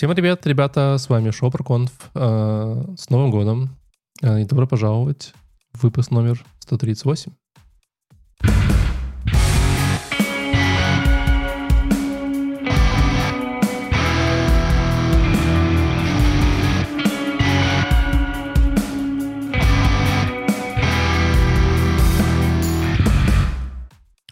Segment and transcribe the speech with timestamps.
[0.00, 1.90] Всем привет, ребята, с вами Шопрконф.
[2.14, 3.76] Э, с Новым годом.
[4.22, 5.34] Э, и добро пожаловать
[5.74, 7.32] в выпуск номер 138.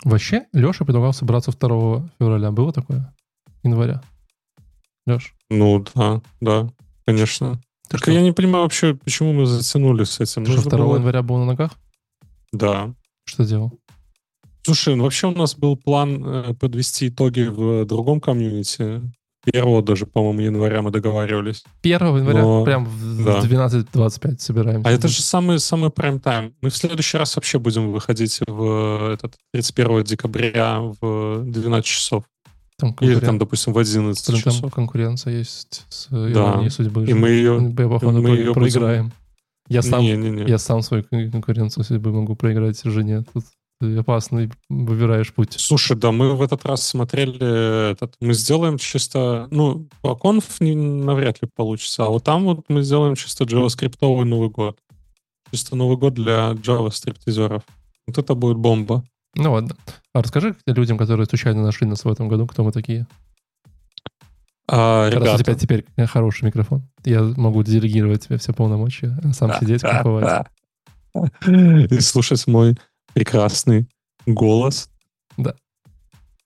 [0.03, 2.53] Вообще, Леша предлагал собраться 2 февраля.
[2.53, 3.15] Было такое?
[3.63, 4.01] Января.
[5.09, 5.35] Леш?
[5.51, 6.69] Ну да, да,
[7.07, 7.61] конечно.
[7.89, 10.45] Так я не понимаю вообще, почему мы затянули с этим.
[10.45, 11.73] Ты что, Нужно 2 было- января был на ногах?
[12.53, 12.93] Да.
[13.25, 13.73] Что делал?
[14.63, 19.01] Слушай, ну вообще у нас был план э, подвести итоги в другом комьюнити.
[19.51, 21.65] Первого даже, по-моему, января мы договаривались.
[21.83, 23.41] 1 января Но- прям в да.
[23.41, 24.87] 12.25 собираемся.
[24.87, 26.53] А это же самый, самый прайм-тайм.
[26.61, 32.25] Мы в следующий раз вообще будем выходить в этот 31 декабря в 12 часов.
[32.79, 34.73] Там Или конкурен- там, допустим, в 11 Блин, там часов.
[34.73, 37.05] конкуренция есть с иронией судьбы.
[37.07, 37.59] И мы ее...
[37.59, 39.13] Мы, походу, мы про- её будем- проиграем.
[39.69, 40.45] Я сам, Не-не-не.
[40.49, 43.25] я сам свою кон- конкуренцию судьбы могу проиграть жене.
[43.35, 43.45] Тут
[43.81, 45.55] ты опасный выбираешь путь.
[45.59, 50.75] Слушай, да, мы в этот раз смотрели, этот, мы сделаем чисто, ну, по конф не,
[50.75, 54.79] навряд ли получится, а вот там вот мы сделаем чисто JavaScript Новый год.
[55.53, 57.63] Чисто Новый год для Java стриптизеров.
[58.07, 59.05] Вот это будет бомба.
[59.39, 59.77] Ну ладно.
[60.13, 63.07] А расскажи людям, которые случайно нашли нас в этом году, кто мы такие.
[64.69, 66.83] А, Как раз у тебя теперь э, хороший микрофон.
[67.05, 70.47] Я могу делегировать тебе все полномочия, а сам сидеть кайфовать.
[71.47, 72.77] и слушать мой
[73.15, 73.89] прекрасный
[74.27, 74.91] голос.
[75.37, 75.55] Да.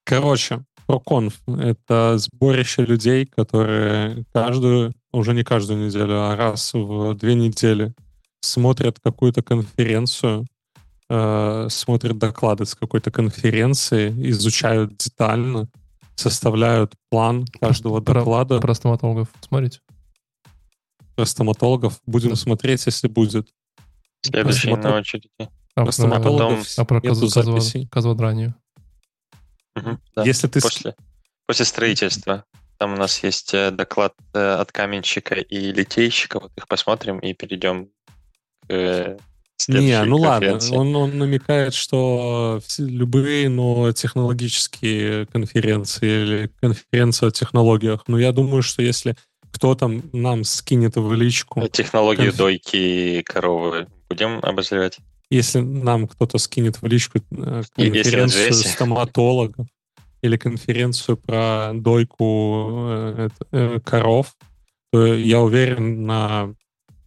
[0.05, 7.35] Короче, ProConf— это сборище людей, которые каждую, уже не каждую неделю, а раз в две
[7.35, 7.95] недели
[8.43, 10.47] смотрят какую-то конференцию,
[11.15, 15.69] э, смотрят доклады с какой-то конференции, изучают детально,
[16.15, 18.61] составляют план каждого Про- доклада.
[18.61, 19.81] Про стоматологов смотрите?
[21.17, 22.37] Про стоматологов будем Да.
[22.37, 23.49] смотреть, если будет.
[24.23, 25.29] Следующий Стоматолог- на очереди.
[25.75, 27.89] А, Про стоматологов а про нету козу- козу- записей.
[27.89, 28.55] козводранию?
[29.75, 30.25] Мгм, да.
[30.25, 30.61] Если ты...
[30.61, 30.95] После,
[31.47, 32.45] после строительства.
[32.79, 36.41] Там у нас есть э, доклад э, от каменщика и литейщика.
[36.41, 37.89] Вот их посмотрим и перейдем
[38.69, 39.19] к
[39.69, 40.77] Не, ну ладно, конференции.
[40.77, 48.05] он, он намекает, что любые, но технологические конференции или конференция о технологиях.
[48.07, 49.17] Но я думаю, что если
[49.53, 54.99] кто там нам скинет в личку, Технологию конф- дойки коровы будем обозревать.
[55.31, 59.67] если нам кто-то скинет в личку э, конференцию стоматологов
[60.23, 64.35] или конференцию про дойку э, э, коров,
[64.93, 66.55] то я уверен на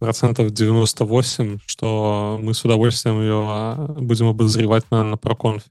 [0.06, 5.66] процентов 98, что мы с удовольствием ее а, будем обозревать на, на проконфе.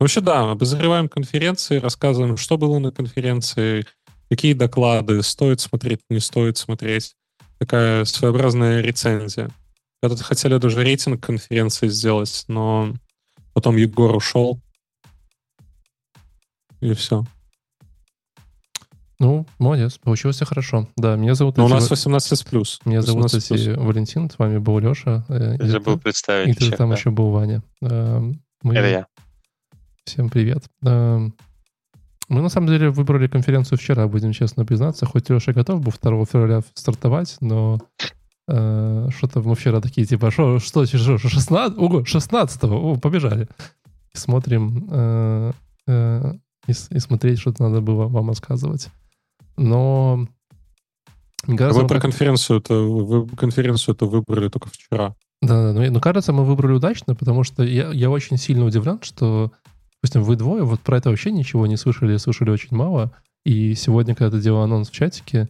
[0.00, 3.84] Вообще, да, обозреваем конференции, рассказываем, что было на конференции,
[4.30, 7.16] какие доклады стоит смотреть, не стоит смотреть.
[7.58, 9.50] Такая своеобразная рецензия.
[10.00, 12.94] Когда-то хотели даже рейтинг конференции сделать, но
[13.52, 14.58] потом Егор ушел.
[16.80, 17.26] И все.
[19.18, 20.88] Ну, молодец, получилось хорошо.
[20.96, 22.80] Да, меня зовут Но у Эти- нас 18 плюс.
[22.84, 23.38] Меня зовут, 18+.
[23.40, 25.24] кстати, Валентин, с вами был Леша.
[25.28, 26.48] э, Я забыл ты- представить.
[26.48, 26.96] И ты всех, там да.
[26.96, 27.62] еще был Ваня.
[27.80, 28.74] Эм, Мы...
[28.74, 29.06] Это я.
[30.04, 30.64] Всем привет.
[30.84, 31.34] Эм,
[32.28, 35.06] Мы, на самом деле, выбрали конференцию вчера, будем честно признаться.
[35.06, 37.78] Хоть Леша готов был 2 февраля стартовать, но
[38.48, 41.78] э, что-то мы вчера такие, типа, что, что, что 16?
[41.78, 43.46] Ого, 16 О, побежали.
[44.12, 45.52] И смотрим, э,
[45.86, 46.32] э,
[46.66, 48.88] и, и смотреть, что-то надо было вам рассказывать.
[49.56, 50.26] Но...
[51.46, 55.14] А вы про как- конференцию-то, вы конференцию это выбрали только вчера.
[55.42, 59.00] Да, да, ну, ну, кажется, мы выбрали удачно, потому что я, я очень сильно удивлен,
[59.02, 59.52] что,
[60.02, 63.12] допустим, вы двое вот про это вообще ничего не слышали, слышали очень мало.
[63.44, 65.48] И сегодня, когда ты делал анонс в чатике,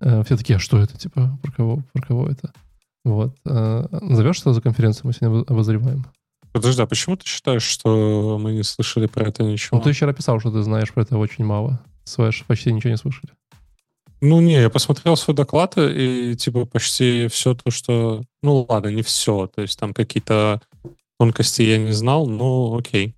[0.00, 2.52] э, все такие, а что это, типа, про кого, про кого это?
[3.04, 3.34] Вот.
[3.46, 6.04] Э, назовешь, что за конференцию мы сегодня обо- обозреваем?
[6.52, 9.78] Подожди, а почему ты считаешь, что мы не слышали про это ничего?
[9.78, 11.80] Ну, ты вчера писал, что ты знаешь про это очень мало.
[12.04, 13.32] Слэш, почти ничего не слышали.
[14.20, 18.22] Ну, не, я посмотрел свой доклад, и, типа, почти все то, что...
[18.42, 19.46] Ну, ладно, не все.
[19.46, 20.60] То есть там какие-то
[21.20, 23.14] тонкости я не знал, но окей.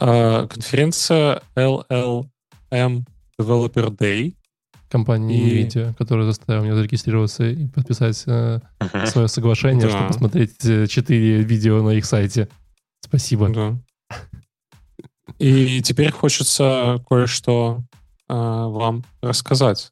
[0.00, 3.04] А, конференция LLM
[3.40, 4.34] Developer Day.
[4.88, 9.06] Компания И- NVIDIA, которая заставила меня зарегистрироваться и подписать э, Мгм.
[9.06, 9.90] свое соглашение, Да.
[9.90, 12.48] чтобы посмотреть э, четыре видео на их сайте.
[13.00, 13.48] Спасибо.
[13.48, 13.76] Да.
[15.38, 17.82] И теперь хочется кое-что
[18.28, 19.90] а, вам рассказать.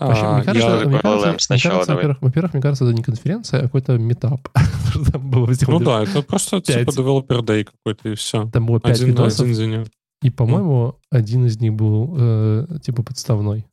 [0.00, 2.84] Вообще, А, мне кажется, я- мне кажется, LLM мне сначала кажется, во-первых, во-первых, мне кажется,
[2.84, 4.48] это не конференция, а какой-то метап.
[5.66, 6.80] Ну да, это просто Пять.
[6.88, 8.48] типа Developer Day какой-то, и все.
[8.52, 9.88] Там было пять Один, видосов, один денек.
[10.22, 13.64] и, по-моему, один из них был э, типа подставной.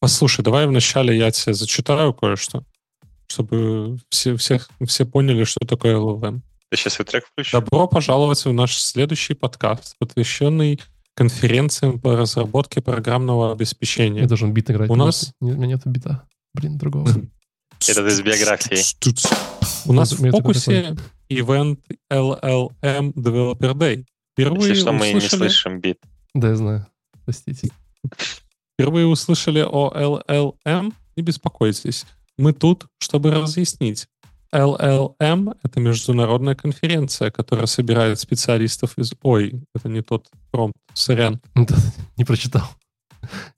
[0.00, 2.64] Послушай, давай вначале я тебе зачитаю кое-что,
[3.28, 6.40] чтобы все, всех, все поняли, что такое LLM.
[6.70, 7.52] Ты сейчас и трек включишь?
[7.52, 10.80] Добро пожаловать в наш следующий подкаст, посвященный
[11.14, 14.22] конференциям по разработке программного обеспечения.
[14.22, 14.90] Я должен бит играть.
[14.90, 15.32] У нас...
[15.40, 16.26] У меня нет бита.
[16.54, 17.08] Блин, другого.
[17.08, 18.78] Это из биографии.
[19.86, 20.96] У нас в фокусе
[21.30, 21.78] Event
[22.10, 24.04] LLM Developer Day.
[24.32, 25.98] Впервые Если что, мы не слышим бит.
[26.34, 26.86] Да, я знаю.
[27.24, 27.70] Простите.
[28.74, 30.94] Впервые услышали о LLM?
[31.16, 32.06] Не беспокойтесь.
[32.38, 34.08] Мы тут, чтобы разъяснить.
[34.54, 39.12] LLM— это международная конференция, которая собирает специалистов из...
[39.22, 41.40] Ой, это не тот промпт, сорян.
[42.16, 42.64] Не прочитал.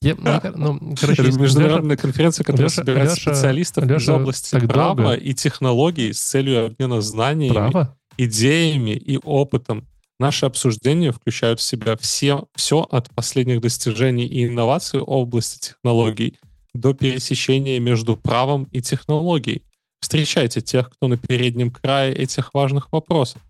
[0.02, 0.14] Я,
[0.54, 4.68] ну, ну, короче, Это международная конференция, которая Леша- собирает Леша- специалистов из Леша области так
[4.68, 7.96] права долго- и технологий с целью обмена Леша, знаниями, право?
[8.18, 9.86] идеями и опытом.
[10.20, 16.38] Наши обсуждения включают в себя все, все от последних достижений и инноваций в области технологий
[16.74, 19.62] до пересечения между правом и технологией.
[20.00, 23.40] Встречайте тех, кто на переднем крае этих важных вопросов.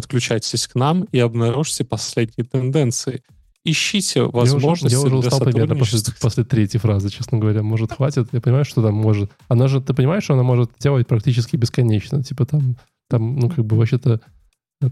[0.00, 3.22] Подключайтесь к нам и обнаружьте последние тенденции.
[3.64, 6.26] Ищите Я уже- возможности Я уже для устал примерно после, сотрудничества.
[6.26, 7.62] после третьей фразы, честно говоря.
[7.62, 8.28] Может, хватит?
[8.32, 9.30] Я понимаю, что там может...
[9.48, 12.22] Она же, ты понимаешь, что она может делать практически бесконечно.
[12.22, 12.76] Типа там,
[13.10, 14.22] там ну, как бы вообще-то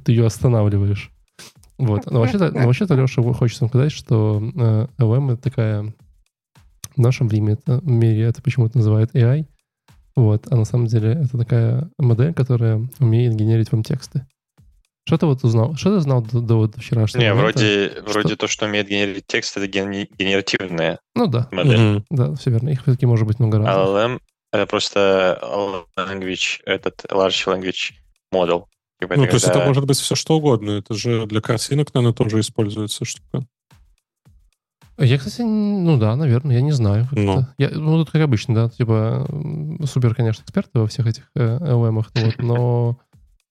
[0.05, 1.11] ты ее останавливаешь.
[1.79, 2.11] Вот.
[2.11, 5.95] Но вообще-то, но вообще-то Леша, хочется сказать, что э, LM— это такая...
[6.97, 9.47] В нашем времени, это, в мире это почему-то называют AI.
[10.17, 10.47] Вот.
[10.51, 14.27] А на самом деле это такая модель, которая умеет генерить вам тексты.
[15.09, 15.75] Что ты вот узнал?
[15.75, 17.59] Что ты знал до, до вот вчерашнего Не, момента?
[17.61, 21.79] вроде, вроде то, что умеет генерить текст, это генеративная Ну да, модель.
[21.81, 22.05] Мгм.
[22.11, 22.69] да, все верно.
[22.69, 23.87] Их все-таки может быть много разных.
[23.87, 24.21] LLM—
[24.53, 25.41] это просто
[25.97, 27.93] language, этот large language
[28.35, 28.65] model.
[29.01, 30.73] Типа Ну, это то есть это когда- может быть все что угодно.
[30.73, 33.47] Это же для картинок, наверное, тоже используется штука.
[34.99, 37.09] Я, кстати, ну да, наверное, я не знаю.
[37.13, 37.47] Ну.
[37.57, 39.27] Я, ну, тут как обычно, да, типа
[39.87, 42.99] супер, конечно, эксперты во всех этих э, LM-ах, ну вот, но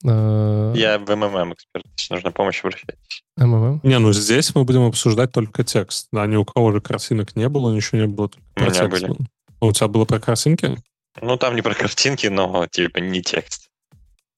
[0.03, 3.23] Я в МММ эксперт, если нужна помощь, обращайтесь.
[3.39, 3.79] MMM.
[3.83, 6.07] Не, ну здесь мы будем обсуждать только текст.
[6.11, 8.29] Да, ни у кого же картинок не было, ничего не было.
[8.29, 9.07] Только У про меня текст были.
[9.07, 9.27] было.
[9.59, 10.77] А у тебя было про картинки?
[11.21, 13.69] Ну, там не про картинки, но типа не текст.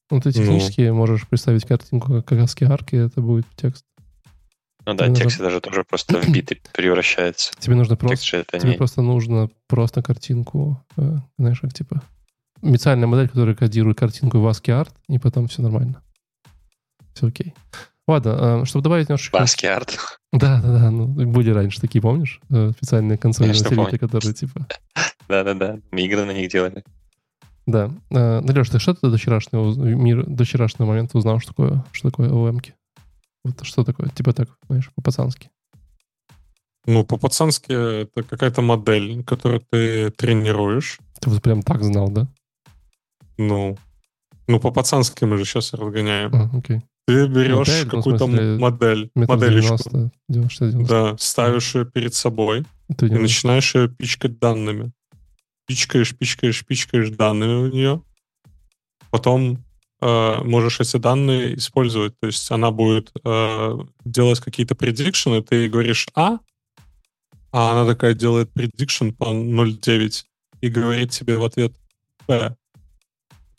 [0.10, 3.84] Ну, ты технически можешь представить картинку как краски арки, это будет текст.
[4.86, 7.52] Ну да, Ну, текст даже тоже просто в биты превращается.
[7.60, 8.76] Тебе нужно просто, тебе не...
[8.78, 12.02] просто нужно просто картинку, э, знаешь, как типа
[12.62, 16.02] специальная модель, которая кодирует картинку в ASCII art, и потом все нормально.
[17.14, 17.54] Все окей.
[18.08, 19.38] Ладно, э, чтобы добавить немножечко...
[19.38, 20.00] Баски арт.
[20.34, 20.92] Да, да, да.
[20.92, 22.42] Ну, были раньше такие, помнишь?
[22.50, 24.00] Э, Специальные консольные помню.
[24.00, 24.68] которые типа...
[25.30, 26.84] Да-да-да, мы игры на них делали.
[27.68, 27.92] Да.
[28.10, 31.50] Э, Ну, Леш, ты что ты до вчерашнего, уз- мир, до вчерашнего момента узнал, что
[31.52, 32.74] такое, что такое OM-ки?
[33.44, 34.10] Вот что такое?
[34.10, 35.50] Типа так, знаешь, по-пацански.
[36.88, 40.98] Ну, по-пацански это какая-то модель, которую ты тренируешь.
[41.22, 42.28] Ты вот прям так знал, да?
[43.40, 43.78] Ну,
[44.48, 46.36] ну по-пацански мы же сейчас разгоняем.
[46.36, 46.82] А, окей.
[47.08, 50.88] Ты берешь Модель, ну, какую-то м- смысле, модель, Метр моделечку, 90, 90, 90.
[50.94, 52.66] да, ставишь ее перед собой
[53.02, 54.92] и не- начинаешь ее пичкать данными.
[55.66, 58.04] Пичкаешь, пичкаешь, пичкаешь данными в нее.
[59.10, 59.64] Потом
[60.02, 62.14] э, можешь эти данные использовать.
[62.20, 66.40] То есть она будет э, делать какие-то предикшены, ты говоришь А,
[67.52, 70.26] а она такая делает предикшн по 0.9
[70.62, 71.74] и говорит тебе в ответ
[72.28, 72.56] Б.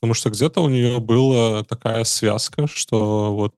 [0.01, 3.55] Потому что где-то у нее была такая связка, что вот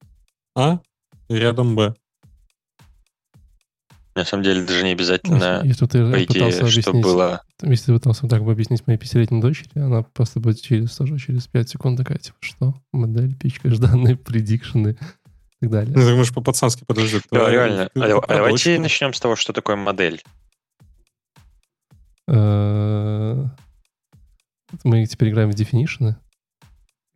[0.56, 0.80] А
[1.28, 1.94] и рядом Б.
[4.14, 7.42] На самом деле даже не обязательно, Если ты по пытался идее, что объяснить, было...
[7.62, 11.46] если ты пытался так бы объяснить моей пятилетней дочери, она просто будет через тоже через
[11.46, 12.74] 5 секунд такая, типа, что?
[12.92, 14.96] Модель, пичкаешь данные, предикшены и
[15.60, 15.94] так далее.
[15.96, 17.20] Ну, ты можешь по-пацански подожди.
[17.30, 17.88] Да, твоя- реально.
[17.94, 18.82] ты- А а давайте дочку.
[18.82, 20.22] начнем с того, что такое модель.
[22.28, 23.44] Э,
[24.84, 26.16] Мы теперь играем в definition.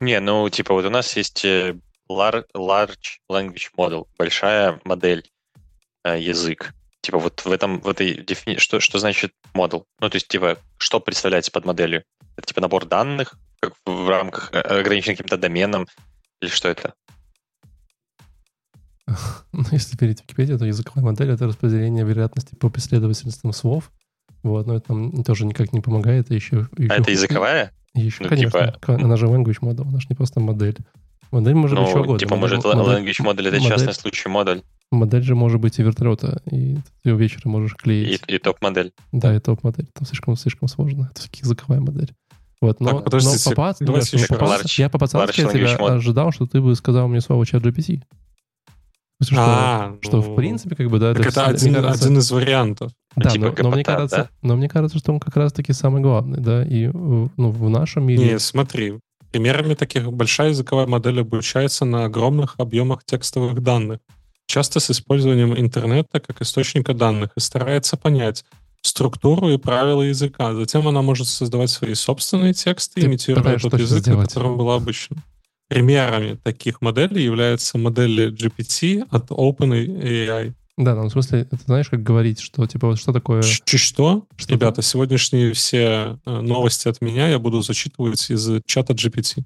[0.00, 1.74] Не, ну, типа, вот у нас есть э,
[2.10, 5.28] lar- large language model, большая модель,
[6.04, 6.74] э, язык.
[7.00, 8.58] Типа, вот в этом, в этой дефини...
[8.58, 9.84] что, что значит model?
[10.00, 12.04] Ну, то есть, типа, что представляется под моделью?
[12.36, 15.86] Это, типа, набор данных как в, рамках э, ограничен каким-то доменом?
[16.40, 16.94] Или что это?
[19.52, 23.90] Ну, если перейти в Википедию, то языковая модель— это распределение вероятности по последовательностям слов.
[24.42, 26.30] Вот, но это нам тоже никак не помогает.
[26.30, 27.72] Еще, еще А это языковая?
[27.96, 28.50] Еще, Ну, конечно.
[28.78, 30.76] типа- Она же language model, она же не просто модель.
[31.32, 32.18] Модель может быть что Ну, угодно.
[32.20, 34.62] типа, Модель- может, модель- language модель это модель- частный случай модуль
[34.92, 38.22] Модель же может быть и вертолета, и ты ее вечером можешь и, клеить.
[38.28, 38.92] и топ-модель.
[39.10, 39.86] Да, и топ-модель.
[39.92, 41.08] Там слишком, слишком сложно.
[41.10, 42.12] Это все-таки языковая модель.
[42.60, 43.16] Вот, но, Так, но по
[43.96, 47.08] нет, еще ну, по я по пацански Large от тебя ожидал, что ты бы сказал
[47.08, 48.02] мне слово чат GPT.
[49.22, 52.18] Что, А, что в ну, принципе, как бы, да, Так это все- один, кажется- один
[52.18, 52.92] из вариантов.
[53.16, 54.30] Да, Типа но, но мне кажется, да?
[54.42, 58.32] но мне кажется, что он как раз-таки самый главный, да, и ну, в нашем мире...
[58.32, 58.98] Не, смотри.
[59.32, 64.00] Примерами таких большая языковая модель обучается на огромных объемах текстовых данных,
[64.46, 68.44] часто с использованием интернета как источника данных, и старается понять
[68.82, 70.54] структуру и правила языка.
[70.54, 74.20] Затем она может создавать свои собственные тексты, Ты имитируя тот язык, сделать.
[74.20, 75.16] на котором была обычно.
[75.68, 80.54] Примерами таких моделей являются модели GPT от OpenAI.
[80.76, 83.42] Да, ну, в смысле, это знаешь, как говорить, что, типа, вот что такое...
[83.42, 84.26] Ч- что?
[84.36, 89.42] Что Ребята, сегодняшние все э, новости от меня я буду зачитывать из чата GPT.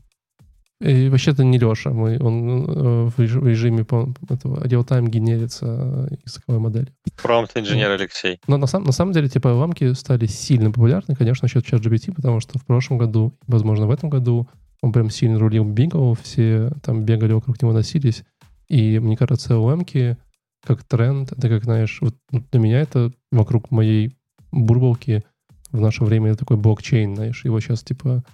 [0.81, 3.83] И вообще-то не Леша, мы, он э, в реж- в режиме
[4.29, 5.67] этого real-time генерится
[6.11, 6.91] э, языковая модель.
[7.23, 8.41] Промпт-инженер Алексей.
[8.49, 12.13] Но на, сам, на самом деле, типа, ламки стали сильно популярны, конечно, насчет чат GPT,
[12.13, 14.49] потому что в прошлом году, возможно, в этом году
[14.83, 18.25] он прям сильно рулил Бигл, все там бегали вокруг него, носились.
[18.69, 20.17] И мне кажется, ламки
[20.65, 24.17] как тренд, это как, знаешь, вот для меня это вокруг моей
[24.53, 25.25] бурбалки
[25.73, 28.25] в наше время это такой блокчейн, знаешь, его сейчас, типа,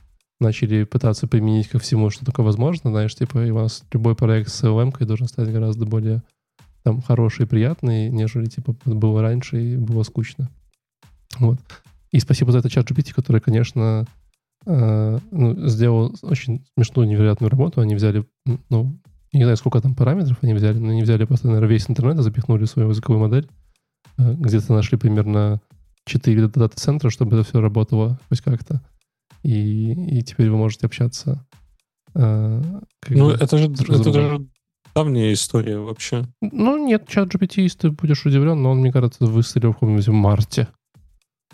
[0.41, 4.51] начали пытаться применить ко всему, что только возможно, знаешь, типа, и у вас любой проект
[4.51, 6.23] с LM должен стать гораздо более
[6.83, 10.51] там хороший и приятный, нежели, типа, было раньше и было скучно.
[11.39, 11.59] Вот.
[12.13, 14.07] И спасибо за это чат GPT, который, конечно,
[14.67, 17.81] ну, сделал очень смешную, невероятную работу.
[17.81, 18.27] Они взяли,
[18.69, 18.99] ну,
[19.33, 22.23] не знаю, сколько там параметров они взяли, но они взяли просто, наверное, весь интернет и
[22.23, 23.49] запихнули в свою языковую модель.
[24.19, 25.61] Э, Где-то нашли примерно
[26.07, 28.83] 4 дата-центра, чтобы это все работало хоть как-то.
[29.43, 31.45] И, и теперь вы можете общаться.
[32.15, 32.63] э,
[33.09, 34.47] Ну, это же, это же
[34.95, 36.25] давняя история вообще.
[36.41, 40.09] Ну, нет, чат GPT, если ты будешь удивлен, но он, мне кажется, выстрелил в каком-нибудь
[40.09, 40.69] марте.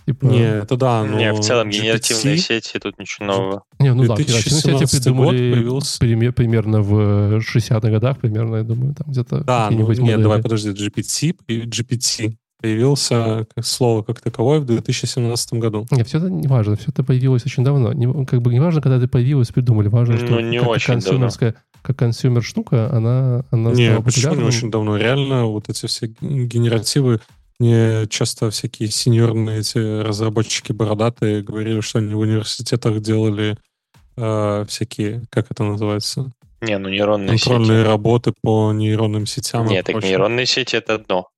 [0.07, 3.63] Типа, Не, это да, но Не, в целом GPT генеративные сети, тут ничего нового.
[3.79, 5.99] Не, ну да, оперативные сети 2017 придумали появился.
[6.05, 10.23] приме- примерно в 60-х годах, примерно, я думаю, там где-то Да, ну, нет, модели.
[10.23, 15.87] давай, подожди, GPT, и GPT появился как слово как таковое в 2017 году.
[15.91, 17.93] Не, все это не важно, все это появилось очень давно.
[17.93, 20.87] Не, как бы не важно, когда это появилось, придумали, важно, что Ну, не как очень
[20.95, 21.03] давно.
[21.03, 24.97] консюмерская, как consumer штука, она, она не, стала почему не очень давно?
[24.97, 27.21] Реально вот эти все генеративы,
[27.63, 33.57] мне часто всякие сеньорные эти разработчики бородатые говорили, что они в университетах делали
[34.17, 37.89] э, всякие, как это называется, Не, ну нейронные контрольные сети.
[37.89, 39.67] работы по нейронным сетям.
[39.67, 40.11] Нет, так прочее.
[40.11, 41.29] нейронные сети это одно,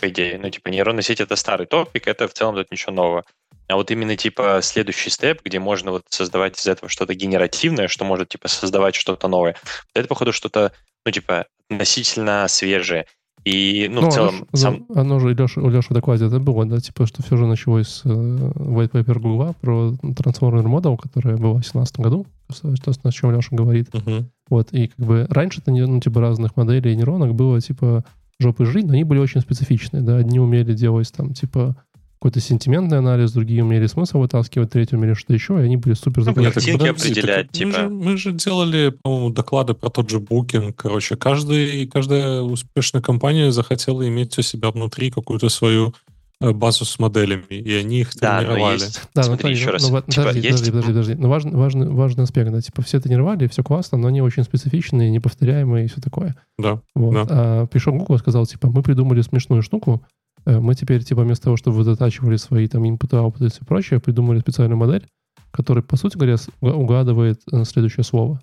[0.00, 0.38] по идее.
[0.38, 3.24] Ну, типа, нейронные сети это старый топик, это в целом тут ничего нового.
[3.68, 8.06] А вот именно, типа, следующий степ, где можно вот создавать из этого что-то генеративное, что
[8.06, 9.54] может, типа, создавать что-то новое,
[9.94, 10.72] это, походу, что-то,
[11.04, 13.06] ну, типа, относительно свежее.
[13.44, 14.86] И, ну, в оно целом, ж- сам...
[14.88, 17.36] ну, Оно же и Леша, у Леши в докладе это было, да, типа, что все
[17.36, 22.26] же началось с э, white paper Google про Transformer Model, которая была в 2017 году,
[22.50, 22.72] что,
[23.02, 23.88] о чем Леша говорит.
[23.92, 24.30] Мгм.
[24.48, 28.04] Вот, и как бы раньше-то, не- ну, типа, разных моделей нейронок было, типа,
[28.38, 31.76] жопы жить, но они были очень специфичные, да, одни умели делать там, типа,
[32.24, 36.20] какой-то сентиментный анализ, другие умели смысл вытаскивать, третьи умели что еще, и они были супер
[36.20, 36.52] Ну, законченные.
[36.52, 37.72] картинки определять, мы типа.
[37.80, 40.72] же- Мы же, делали, по-моему, доклады про тот же Booking.
[40.74, 45.92] Короче, каждый, каждая успешная компания захотела иметь у себя внутри какую-то свою
[46.40, 48.74] э, базу с моделями, и они их Да, но тренировали.
[48.80, 49.02] есть...
[49.14, 49.82] Да, ну, Смотри, подожди, еще ну, раз.
[49.82, 50.50] ну, вот, Типа, подожди, есть...
[50.58, 51.14] подожди, подожди, подожди.
[51.22, 55.10] Но важный, важный, важный аспект, да, типа, все тренировали, все классно, но они очень специфичные,
[55.10, 56.34] неповторяемые и все такое.
[56.58, 56.80] Да.
[56.94, 57.12] Вот.
[57.14, 57.26] Да.
[57.62, 60.02] А пришел Google и сказал, типа, мы придумали смешную штуку,
[60.46, 64.00] мы теперь, типа, вместо того, чтобы вы затачивали свои там инпуты, аутпуты и все прочее,
[64.00, 65.06] придумали специальную модель,
[65.50, 68.40] которая, по сути говоря, угадывает э, следующее слово.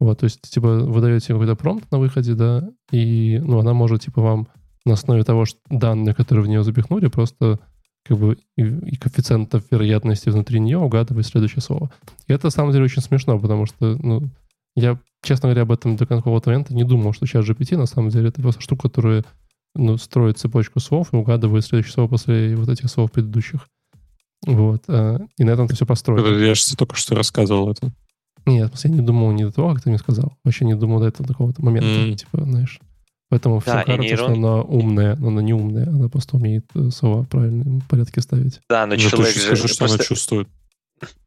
[0.00, 4.02] Вот, то есть, типа, вы даете какой-то промпт на выходе, да, и, ну, она может,
[4.02, 4.48] типа, вам
[4.86, 7.58] на основе того, что данные, которые в нее запихнули, просто
[8.04, 11.90] как бы и, и коэффициентов вероятности внутри нее угадывать следующее слово.
[12.26, 14.30] И это, на самом деле, очень смешно, потому что, ну,
[14.74, 18.08] я, честно говоря, об этом до какого-то момента не думал, что сейчас GPT, на самом
[18.08, 19.24] деле, это просто штука, которая
[19.74, 23.66] ну, строит цепочку слов и угадывает следующее слово после вот этих слов предыдущих.
[24.46, 24.82] Вот.
[24.88, 26.26] а, И на этом это все построено.
[26.44, 27.92] Я же только что рассказывал это.
[28.46, 30.32] Нет, я не думал не до того, как ты мне сказал.
[30.44, 31.88] Вообще не думал до этого до какого-то момента.
[31.88, 32.16] М.
[32.16, 32.80] Типа, знаешь.
[33.28, 35.86] Поэтому Да, и кажется, что нейрон- она умная, но она не умная.
[35.86, 38.60] Она просто умеет э, слова в правильном порядке ставить.
[38.68, 39.46] Да, но ты человек еще же...
[39.56, 40.48] скажи, что она просто- чувствует.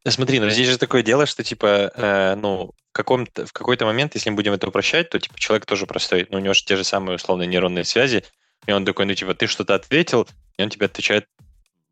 [0.06, 4.30] Смотри, ну здесь же такое дело, что типа, э, ну, в, в какой-то момент, если
[4.30, 6.26] мы будем это упрощать, то типа человек тоже простой.
[6.30, 8.24] Ну, у него же те же самые условные нейронные связи,
[8.66, 11.26] и он такой, ну, типа, ты что-то ответил, и он тебе отвечает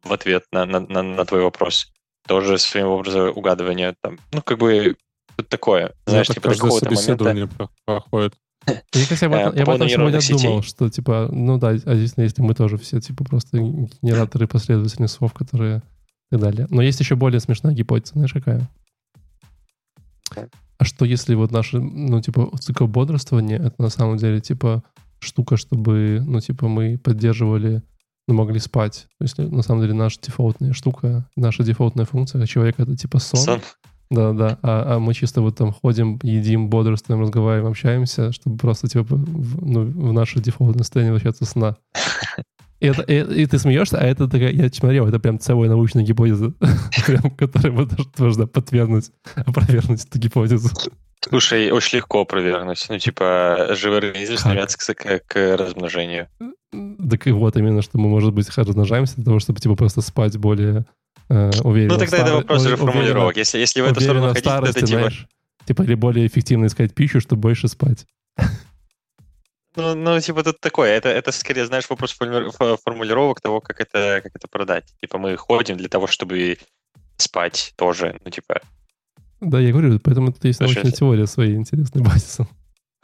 [0.04, 1.92] в ответ на, на, на, на твой вопрос.
[2.26, 4.18] Тоже своим образом угадывания там.
[4.32, 4.96] Ну, как бы
[5.48, 5.92] такое.
[6.06, 7.02] Знаешь, это типа до какого-то момента...
[7.02, 8.34] собеседование про- проходит.
[8.66, 8.76] Мне
[9.08, 10.46] кажется, я об Э, этом, я об этом сегодня нейронных сетей.
[10.46, 15.10] думал, что, типа, ну да, а здесь, если мы тоже все, типа, просто генераторы последовательных
[15.10, 15.82] слов, которые
[16.32, 16.66] так далее.
[16.70, 18.68] Но есть еще более смешная гипотеза, знаешь, какая?
[20.78, 24.82] А что если вот наше, ну, типа, цикл бодрствования, это на самом деле, типа,
[25.20, 27.82] штука, чтобы, ну, типа, мы поддерживали,
[28.26, 29.06] ну, могли спать.
[29.18, 33.40] То есть, на самом деле, наша дефолтная штука, наша дефолтная функция человека— это типа сон.
[33.40, 33.60] сон.
[34.10, 34.58] Да, да.
[34.62, 39.64] А, а мы чисто вот там ходим, едим, бодрствуем, разговариваем, общаемся, чтобы просто типа в,
[39.64, 41.76] ну, в наше дефолтное состояние возвращаться сна.
[42.82, 46.02] И, это, и, и ты смеешься, а это такая, я смотрел, это прям целая научная
[46.02, 46.52] гипотеза,
[47.06, 47.86] прям, которая
[48.18, 50.68] должна подтвердить, опровергнуть эту гипотезу.
[51.20, 52.84] Слушай, очень легко опровергнуть.
[52.88, 56.26] Ну, типа, живые организмы стремятся к, к размножению.
[57.08, 60.36] Так и вот именно, что мы, может быть, размножаемся для того, чтобы, типа, просто спать
[60.36, 60.84] более
[61.28, 61.92] э, уверенно.
[61.92, 62.26] Ну, тогда стар...
[62.26, 63.36] это вопрос уже формулировок.
[63.36, 64.98] Если, если в эту сторону ходить, старости, это типа...
[64.98, 65.28] Знаешь,
[65.66, 68.06] типа, или более эффективно искать пищу, чтобы больше спать.
[69.76, 74.36] Ну, ну, типа, тут такое, это, это скорее, знаешь, вопрос формулировок того, как это, как
[74.36, 74.84] это продать.
[75.00, 76.58] Типа, мы ходим для того, чтобы
[77.16, 78.60] спать тоже, ну, типа...
[79.40, 82.48] Да, я говорю, поэтому тут есть научная теория своей интересной базисом.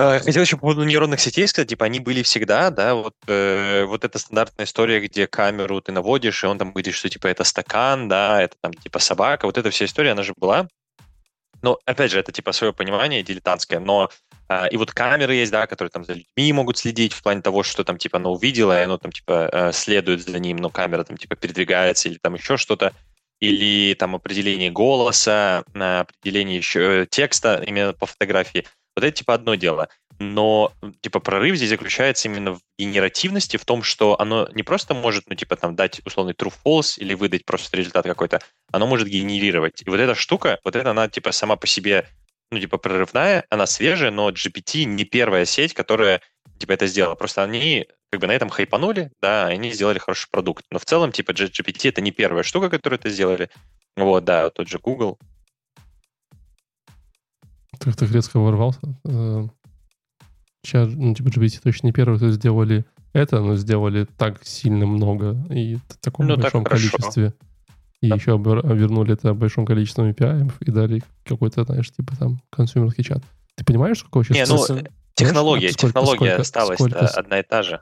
[0.00, 3.84] А, хотел еще по поводу нейронных сетей сказать, типа, они были всегда, да, вот, э,
[3.84, 7.42] вот эта стандартная история, где камеру ты наводишь, и он там говорит, что, типа, это
[7.42, 10.68] стакан, да, это там, типа, собака, вот эта вся история, она же была.
[11.62, 14.10] Но, опять же, это, типа, свое понимание дилетантское, но
[14.48, 17.62] э, и вот камеры есть, да, которые там за людьми могут следить в плане того,
[17.62, 21.04] что там, типа, оно увидело, и оно там, типа, э, следует за ним, но камера
[21.04, 22.92] там, типа, передвигается или там еще что-то
[23.40, 28.66] или там определение голоса, определение еще э, текста именно по фотографии.
[28.98, 29.88] Вот это типа одно дело.
[30.18, 35.28] Но типа прорыв здесь заключается именно в генеративности, в том, что оно не просто может,
[35.28, 38.40] ну, типа, там, дать условный true-false или выдать просто результат какой-то,
[38.72, 39.82] оно может генерировать.
[39.86, 42.08] И вот эта штука, вот это она, типа, сама по себе,
[42.50, 46.20] ну, типа, прорывная, она свежая, но GPT не первая сеть, которая,
[46.58, 47.14] типа, это сделала.
[47.14, 50.64] Просто они как бы на этом хайпанули, да, они сделали хороший продукт.
[50.72, 53.48] Но в целом, типа, GPT это не первая штука, которую это сделали.
[53.96, 55.20] Вот, да, тот же Google.
[57.96, 58.80] Так резко ворвался.
[60.64, 64.86] Сейчас, э, ну, типа, GPT точно не первый, кто сделали это, но сделали так сильно
[64.86, 67.34] много и в таком ну, большом так количестве.
[68.00, 68.16] И да.
[68.16, 73.22] еще обернули это большим количеством API и дали какой-то, знаешь, типа там консюмерский чат.
[73.56, 74.48] Ты понимаешь, сколько сейчас...
[74.48, 74.82] Не, ну,
[75.14, 77.80] технология, сколько, технология сколько, осталась сколько, одна и та же.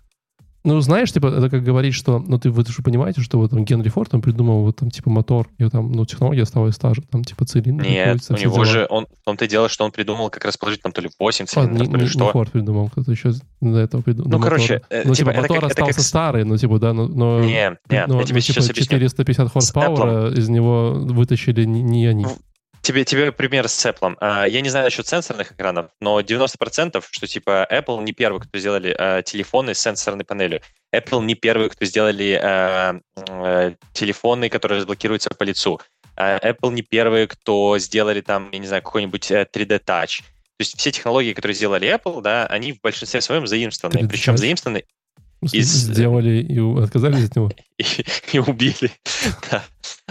[0.67, 3.65] Ну, знаешь, типа, это как говорить, что, ну, ты, вы же понимаете, что вот там
[3.65, 7.03] Генри Форд, он придумал вот там, типа, мотор, и там, ну, технология осталась та же,
[7.03, 7.85] там, типа, цилиндр.
[7.85, 8.65] Нет, у него дела.
[8.65, 11.87] же, он, он то дело, что он придумал как расположить там то ли 8 цилиндров,
[11.87, 12.25] а, то ли не, что.
[12.25, 14.29] Не Форд придумал, кто-то еще до этого придумал.
[14.29, 16.05] Ну, короче, э, ну, типа, типа мотор это, остался как...
[16.05, 17.07] старый, ну, типа, да, но...
[17.07, 21.81] но нет, нет, но, я тебе ну, сейчас типа, 450 хорспауэра из него вытащили не,
[21.81, 22.27] не они.
[22.87, 24.17] Тебе, тебе пример с Apple.
[24.21, 28.57] А, я не знаю насчет сенсорных экранов, но 90%, что типа Apple не первый, кто
[28.61, 30.61] сделали э, телефоны с сенсорной панелью.
[30.95, 35.81] Apple не первый, кто сделали э, э, телефоны, которые разблокируются по лицу.
[36.17, 40.21] Э, Apple не первый, кто сделали там, я не знаю, какой-нибудь 3D Touch.
[40.21, 44.09] То есть все технологии, которые сделали Apple, да, они в большинстве своем заимствованы.
[44.09, 44.85] Причем заимствованы
[45.43, 45.69] из...
[45.69, 47.51] Сделали и отказались от него.
[47.79, 47.85] И,
[48.33, 48.91] и убили.
[49.51, 49.65] да.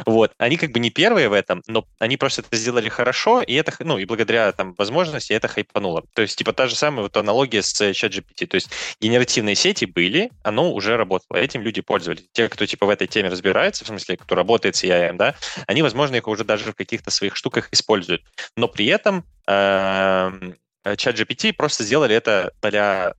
[0.05, 0.31] Вот.
[0.37, 3.73] Они как бы не первые в этом, но они просто это сделали хорошо, и это,
[3.79, 6.03] ну, и благодаря там возможности это хайпануло.
[6.13, 8.47] То есть, типа, та же самая вот аналогия с ChatGPT.
[8.47, 8.69] То есть,
[9.01, 12.25] генеративные сети были, оно уже работало, этим люди пользовались.
[12.33, 15.35] Те, кто, типа, в этой теме разбирается, в смысле, кто работает с AI, да,
[15.67, 18.21] они, возможно, их уже даже в каких-то своих штуках используют.
[18.55, 23.13] Но при этом эм, ChatGPT просто сделали это для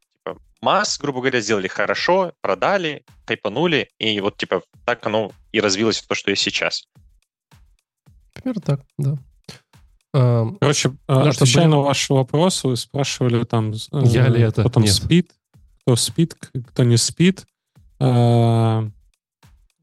[0.60, 6.06] масс, грубо говоря, сделали хорошо, продали, хайпанули, и вот, типа, так оно и развилось в
[6.06, 6.86] то, что есть сейчас.
[8.34, 9.18] Примерно так, да.
[10.14, 11.68] А, Короче, ну, отвечая чтобы...
[11.68, 14.62] на ваш вопрос, вы спрашивали там, Я ли это?
[14.62, 14.92] кто там Нет.
[14.92, 15.30] спит,
[15.82, 17.44] кто спит, кто не спит.
[17.98, 18.88] А,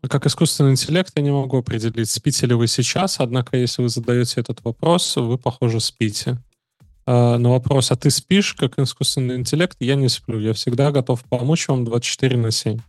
[0.10, 4.42] как искусственный интеллект я не могу определить, спите ли вы сейчас, однако если вы задаете
[4.42, 6.38] этот вопрос, вы, похоже, спите.
[7.06, 9.76] А, на вопрос, а ты спишь как искусственный интеллект?
[9.80, 10.40] Я не сплю.
[10.40, 12.80] Я всегда готов помочь вам 24 на 7.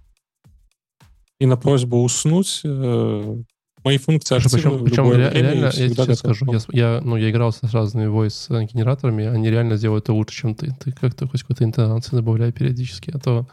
[1.40, 3.36] И на просьбу уснуть э,
[3.82, 7.30] мои функции активны причем, причем ре- время, реально, я тебе скажу, я, я, ну, я
[7.30, 10.72] играл с разными voice-генераторами, они реально делают это лучше, чем ты.
[10.82, 13.48] Ты как-то хоть какую-то интонацию добавляй периодически, а то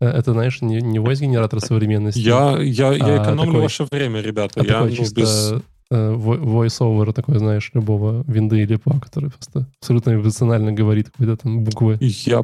[0.00, 2.20] э, это, знаешь, не, не voice-генератор современности.
[2.20, 4.60] Я, я, я а экономлю такой, ваше время, ребята.
[4.60, 5.54] А я такой ну, чисто без
[5.90, 11.98] voice-over такой, знаешь, любого винды или па, который просто абсолютно эмоционально говорит какой-то там буквы.
[12.00, 12.42] Я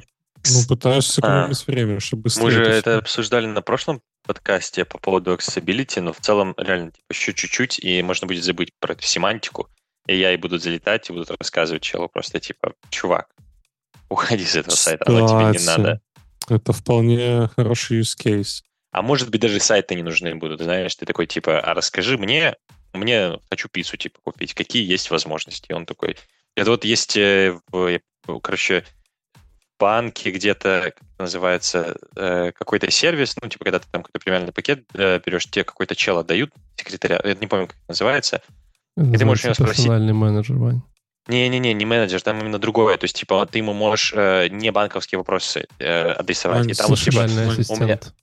[0.51, 2.45] ну, пытаюсь сэкономить а, время, чтобы быстрее.
[2.45, 7.05] Мы же это, обсуждали на прошлом подкасте по поводу accessibility, но в целом реально типа,
[7.11, 9.69] еще чуть-чуть, и можно будет забыть про эту семантику,
[10.07, 13.29] и я и буду залетать, и буду рассказывать челу просто типа, чувак,
[14.09, 16.01] уходи с этого сайта, оно тебе не надо.
[16.49, 18.63] Это вполне хороший use case.
[18.91, 22.57] А может быть, даже сайты не нужны будут, знаешь, ты такой, типа, а расскажи мне,
[22.93, 25.67] мне хочу пиццу, типа, купить, какие есть возможности?
[25.69, 26.17] И он такой,
[26.55, 28.01] это вот есть, э, в,
[28.43, 28.85] короче,
[29.79, 34.85] банке где-то, как называется, э, какой-то сервис, ну, типа, когда ты там какой-то премиальный пакет
[34.95, 38.43] э, берешь, тебе какой-то чел отдают, секретаря, я не помню, как это называется,
[38.97, 39.87] Это И ты можешь его спросить.
[39.87, 40.83] менеджер, Вань.
[41.29, 42.97] Не-не-не, не менеджер, там именно другое.
[42.97, 46.67] То есть, типа, ты ему можешь э, не банковские вопросы э, адресовать.
[46.67, 48.15] А, И там вот, типа, у ассистент.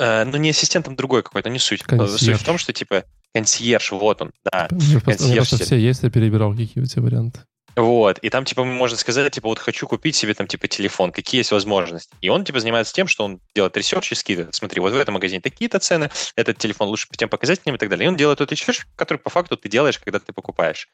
[0.00, 1.82] Э, ну, не ассистент, там другой какой-то, не суть.
[1.82, 2.20] Консьерж.
[2.20, 4.68] Суть в том, что, типа, консьерж, вот он, да.
[4.68, 7.40] Просто, консьерж просто все есть, я перебирал, какие у тебя варианты.
[7.76, 11.40] Вот, и там, типа, можно сказать, типа, вот хочу купить себе там, типа, телефон, какие
[11.40, 12.14] есть возможности.
[12.20, 14.54] И он, типа, занимается тем, что он делает research и скидывает.
[14.54, 17.88] Смотри, вот в этом магазине такие-то цены, этот телефон лучше по тем показателям и так
[17.88, 18.06] далее.
[18.06, 20.88] И он делает тот research, который по факту ты делаешь, когда ты покупаешь.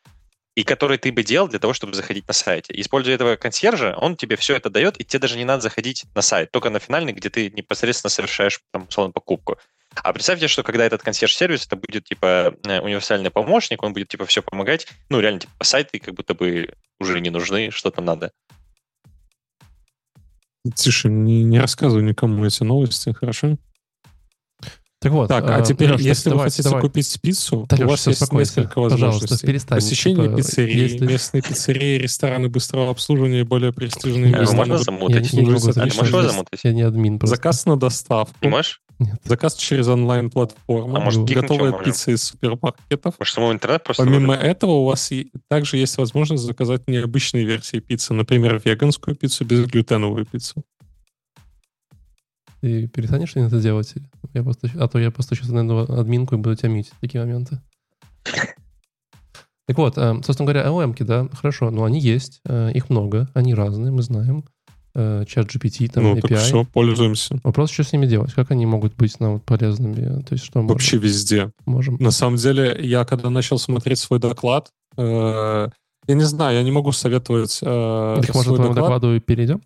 [0.57, 2.73] И который ты бы делал для того, чтобы заходить на сайте.
[2.81, 6.23] Используя этого консьержа, он тебе все это дает, и тебе даже не надо заходить на
[6.23, 9.59] сайт, только на финальный, где ты непосредственно совершаешь, там, условно, покупку.
[9.95, 14.27] А представьте, что когда этот консьерж-сервис, это будет, типа, э, универсальный помощник, он будет, типа,
[14.27, 14.89] все помогать.
[15.09, 18.33] Ну, реально, типа, сайты как будто бы уже не нужны, что там надо.
[20.75, 23.57] Тише, не, не рассказывай никому эти новости, хорошо?
[25.07, 25.29] Так вот.
[25.29, 26.81] Так, а э, теперь, Лёш, если давай, вы хотите давай.
[26.83, 28.61] купить пиццу, Да, у Лёш, вас есть успокойся.
[28.61, 29.61] несколько возможностей.
[29.69, 34.57] Посещение типа, пиццерии, если- местные пиццерии, рестораны быстрого обслуживания и более престижные А, места.
[34.57, 35.33] можно на- Я, замутить?
[35.33, 35.97] я не могу А ты замутить.
[35.99, 37.37] можешь его Я- не админ просто.
[37.37, 38.35] Заказ на доставку.
[38.43, 38.81] Не можешь?
[38.99, 39.21] Нет.
[39.25, 40.97] Заказ через онлайн-платформу.
[40.97, 43.15] А может, готовая пицца из супермаркетов.
[43.19, 44.03] Может, самому интернет просто...
[44.05, 44.47] Помимо вырубить?
[44.51, 48.15] этого, у вас и- также есть возможность заказать необычные версии пиццы.
[48.15, 50.63] Например, веганскую пиццу, безглютеновую пиццу.
[52.61, 53.95] Ты перестанешь что-нибудь это делать?
[54.35, 57.61] Я просто, а то я постучу на эту админку и буду тебя мить такие моменты.
[59.69, 63.53] Так вот, э, собственно говоря, LM-ки, да, хорошо, но они есть, э, их много, они
[63.53, 64.45] разные, мы знаем.
[64.95, 66.37] Э, Чат GPT, там, ну, так API.
[66.37, 67.41] все, пользуемся.
[67.43, 68.33] Вопрос, что с ними делать?
[68.33, 70.23] Как они могут быть нам вот полезными?
[70.23, 71.51] То есть что мы Вообще везде.
[71.67, 71.97] можем?
[71.99, 75.69] На самом деле, я когда начал смотреть свой доклад, э,
[76.07, 78.75] я не знаю, я не могу советовать э, Их, может, к твоему доклад.
[78.75, 79.61] докладу и перейдем?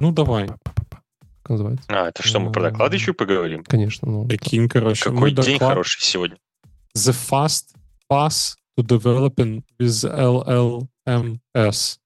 [0.00, 0.50] Ну, давай.
[1.50, 1.84] Называется?
[1.88, 3.64] А, это что, мы про доклады еще поговорим?
[3.64, 5.10] Конечно, ну, Прикинь, короче.
[5.10, 6.36] Какой день доклад хороший сегодня.
[6.96, 7.74] The fast
[8.08, 10.04] pass to developing with
[11.54, 11.96] LLMS.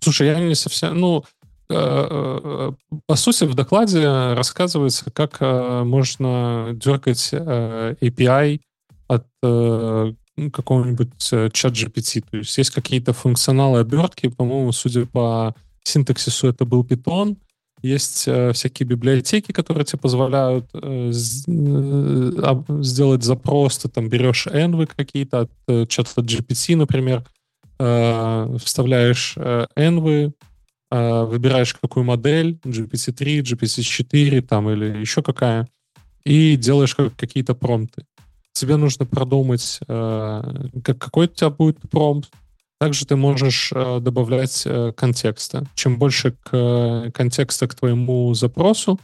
[0.00, 1.00] Слушай, я не совсем...
[1.00, 1.24] Ну,
[1.70, 2.72] э, э,
[3.06, 8.60] по сути, в докладе рассказывается, как э, можно дергать API
[9.08, 12.24] от ну, какого-нибудь чат GPT.
[12.30, 17.36] То есть есть какие-то функционалы обертки, по-моему, судя по синтаксису, это был Python.
[17.82, 23.78] Есть э, всякие библиотеки, которые тебе позволяют э, э, сделать запрос.
[23.78, 27.24] Ты там берешь envy какие-то от э, чата GPT, например,
[27.78, 29.66] вставляешь э,
[30.90, 35.66] выбираешь какую модель, GPT-3, GPT-4 там или еще какая,
[36.22, 38.04] и делаешь как- какие-то промпты.
[38.52, 42.30] Тебе нужно продумать, как, какой у тебя будет промпт,
[42.82, 45.64] также ты можешь э, добавлять э, контекста.
[45.76, 48.98] Чем больше к, э, контекста к твоему запросу,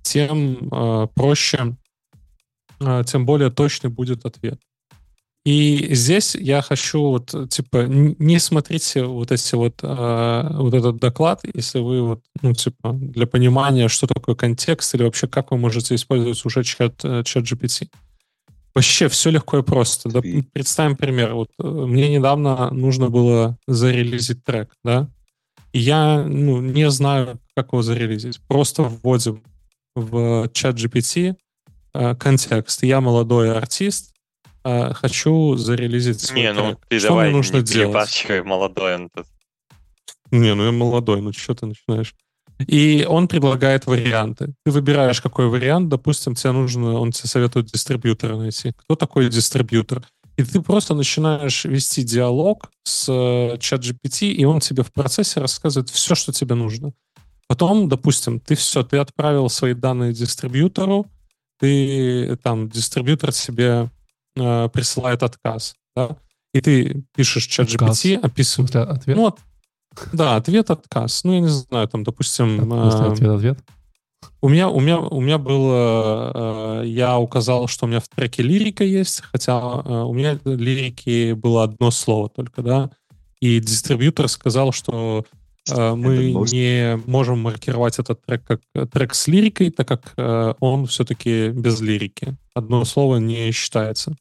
[0.00, 1.76] тем э, проще,
[2.80, 4.58] э, тем более точный будет ответ.
[5.44, 11.42] И здесь я хочу вот типа не смотрите вот эти вот э, вот этот доклад,
[11.52, 15.94] если вы вот ну типа для понимания, что такое контекст или вообще как вы можете
[15.94, 17.90] использовать уже чат э, чат GPT.
[18.74, 20.08] Вообще все легко и просто.
[20.08, 20.20] Да,
[20.52, 21.34] представим пример.
[21.34, 25.08] Вот э, мне недавно нужно было зарелизить трек, да,
[25.72, 28.40] и я ну, не знаю, как его зарелизить.
[28.46, 29.42] Просто вводим
[29.94, 31.36] в чат GPT
[31.94, 32.82] э, контекст.
[32.82, 34.12] Я молодой артист,
[34.64, 36.78] э, хочу зарелизить свой Не, ну трек.
[36.88, 38.26] ты что давай мне нужно не делать?
[38.44, 39.26] молодой он тут.
[40.30, 42.14] Не, ну я молодой, ну что ты начинаешь?
[42.66, 44.54] И он предлагает варианты.
[44.64, 45.88] Ты выбираешь, какой вариант.
[45.88, 48.72] Допустим, тебе нужно, он тебе советует дистрибьютора найти.
[48.76, 50.02] Кто такой дистрибьютор?
[50.36, 55.40] И ты просто начинаешь вести диалог с э, чат GPT, и он тебе в процессе
[55.40, 56.92] рассказывает все, что тебе нужно.
[57.46, 61.06] Потом, допустим, ты все, ты отправил свои данные дистрибьютору,
[61.58, 63.90] ты там, дистрибьютор себе
[64.36, 66.16] э, присылает отказ, да?
[66.54, 67.68] и ты пишешь чат.
[67.68, 69.16] GPT, описываешь, ответ?
[69.16, 69.40] ну, от-
[70.12, 71.24] да, ответ, отказ.
[71.24, 73.58] Ну, я не знаю, там, допустим, В смысле, э, ответ, ответ?
[74.40, 78.42] у меня, у меня, у меня было, э, я указал, что у меня в треке
[78.42, 82.90] лирика есть, хотя э, у меня лирики было одно слово только, да,
[83.40, 85.24] и дистрибьютор сказал, что
[85.70, 90.86] э, мы не можем маркировать этот трек как трек с лирикой, так как э, он
[90.86, 92.36] все-таки без лирики.
[92.54, 94.14] Одно слово не считается.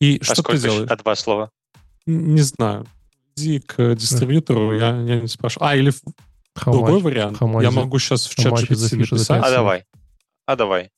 [0.00, 0.58] И А что ты сколько?
[0.58, 0.90] делаешь?
[0.90, 1.50] А два слова?
[2.06, 2.86] Н- Не знаю.
[3.36, 5.68] Иди к дистрибьютору, я, я не спрашиваю.
[5.68, 5.92] А, или
[6.56, 7.02] How другой much?
[7.02, 7.38] вариант.
[7.38, 9.42] how much я могу сейчас в чат GPT написать.
[9.44, 9.84] А давай.
[10.46, 10.90] А давай.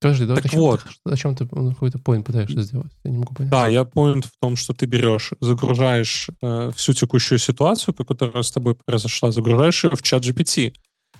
[0.00, 0.82] Подожди, давай, Так о чем, вот.
[1.04, 2.92] ты, о чем ты ну, какой-то поинт пытаешься сделать?
[3.04, 3.50] Я не могу понять.
[3.50, 8.50] Да, я point в том, что ты берешь, загружаешь э, всю текущую ситуацию, которая с
[8.50, 10.74] тобой произошла, загружаешь ее в чат GPT,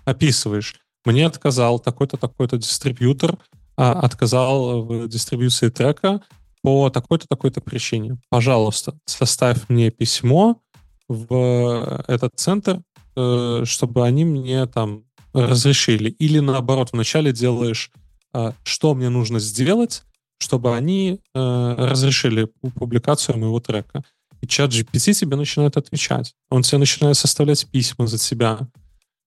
[0.04, 0.76] описываешь.
[1.04, 3.38] Мне отказал такой-то, такой-то дистрибьютор,
[3.76, 6.22] а, отказал в дистрибьюции трека
[6.62, 8.18] по такой-то, такой-то причине.
[8.28, 10.60] Пожалуйста, составь мне письмо
[11.08, 12.80] в этот центр,
[13.16, 16.10] э, чтобы они мне там разрешили.
[16.10, 17.90] Или наоборот, вначале делаешь,
[18.34, 20.04] э, что мне нужно сделать,
[20.38, 24.02] чтобы они э, разрешили пу- публикацию моего трека.
[24.40, 26.34] И чат GPT тебе начинает отвечать.
[26.48, 28.58] Он тебе начинает составлять письма за тебя.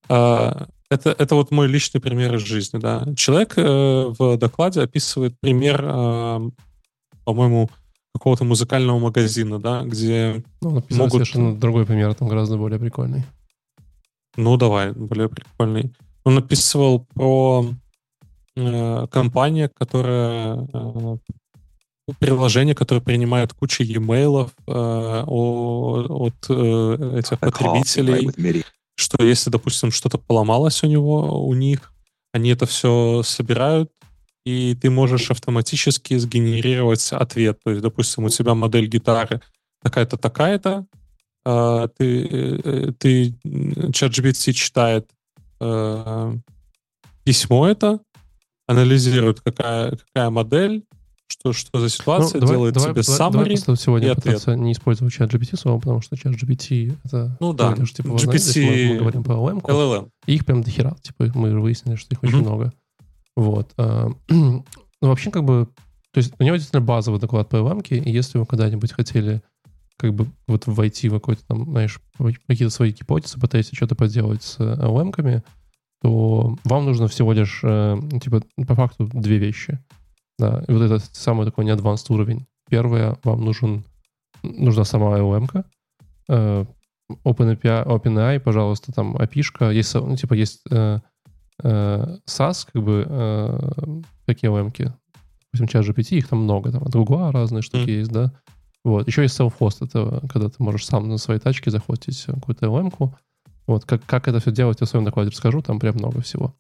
[0.10, 2.80] Э, это, это вот мой личный пример из жизни.
[2.80, 3.06] Да.
[3.16, 6.50] Человек э, в докладе описывает пример, э,
[7.26, 7.70] по-моему,
[8.14, 13.24] какого-то музыкального магазина, да, где Ну, могут- совершенно другой пример, там гораздо более прикольный.
[14.36, 15.94] Ну, давай, более прикольный.
[16.24, 17.66] Он описывал про
[18.56, 21.18] э, компанию, которая э,
[22.20, 28.64] приложение, которое принимает кучу e-mail э, от э, этих потребителей,
[28.96, 31.92] что если, допустим, что-то поломалось у него, у них,
[32.32, 33.92] они это все собирают,
[34.46, 37.60] и ты можешь автоматически сгенерировать ответ.
[37.64, 39.42] То есть, допустим, у тебя модель гитары
[39.82, 40.86] такая-то, такая-то,
[41.46, 42.28] а, ты,
[42.64, 43.36] э, ты
[43.94, 45.10] чат GPT читает
[45.60, 46.34] э,
[47.24, 48.00] письмо это,
[48.68, 50.84] анализирует, какая, какая модель,
[51.28, 53.76] что, что за ситуация, Ну, давай- делает давай- тебе давай- summary.
[53.78, 54.24] сегодня и ответ.
[54.26, 57.36] пытаться не использовать чат GPT слово, потому что чат GPT это...
[57.40, 60.10] Ну да, это же, типа, GPT мы, мы говорим про OM, LLM.
[60.28, 60.96] и их прям дохера.
[61.02, 62.46] Типа мы же выяснили, что их очень Мгм.
[62.46, 62.74] много.
[63.36, 63.72] Вот.
[63.78, 64.10] а,
[65.04, 65.68] Ну, вообще, как бы...
[66.14, 69.42] То есть у него действительно базовый доклад по OM, и если вы когда-нибудь хотели
[69.98, 72.00] как бы вот войти в какой-то там, знаешь,
[72.48, 75.44] какие-то свои гипотезы, пытаетесь что-то поделать с OM-ками,
[76.02, 79.80] то вам нужно всего лишь, э, типа, по факту две вещи.
[80.38, 82.46] Да, и вот это самый такой неадванс уровень.
[82.70, 83.84] Первое, вам нужен,
[84.42, 85.66] нужна сама OM-ка,
[86.30, 86.66] э,
[87.26, 91.00] OpenAI, пожалуйста, там API-шка, есть, ну, типа, есть э,
[91.62, 94.94] э, SAS, как бы, э, такие OM-ки,
[95.52, 98.00] допустим, чат GPT, их там много, там от Google разные штуки Мгм.
[98.00, 98.32] есть, да.
[98.84, 99.08] Вот.
[99.08, 103.16] Еще есть self-host, это когда ты можешь сам на своей тачке захватить какую-то LM-ку.
[103.68, 103.86] Вот.
[103.86, 106.54] Как, как это все делать, я в своем докладе расскажу, там прям много всего.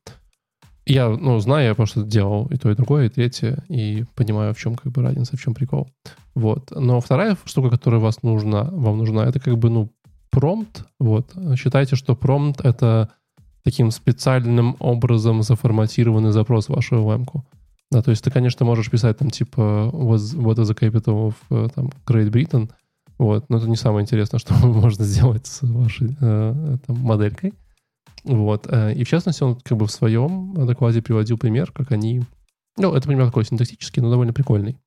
[0.86, 4.60] Я, ну, знаю, я просто делал и то, и другое, и третье, и понимаю, в
[4.60, 5.89] чем как бы разница, в чем прикол.
[6.36, 6.71] Вот.
[6.71, 9.89] Но вторая штука, которая вас нужна, вам нужна, это как бы, ну,
[10.29, 10.86] промпт.
[10.99, 11.34] Вот.
[11.56, 13.10] Считайте, что промпт— это
[13.63, 17.45] таким специальным образом заформатированный запрос в вашу LM-ку.
[17.91, 21.69] Да, то есть ты, конечно, можешь писать там типа what is the capital of э,
[21.73, 22.69] там, Great Britain,
[23.17, 27.54] вот, но это не самое интересное, что можно сделать с вашей э, там, моделькой.
[28.23, 28.67] Вот.
[28.69, 32.23] э, И в частности, он как бы в своем докладе приводил пример, как они...
[32.78, 34.78] Ну, это пример такой синтаксический, но довольно прикольный.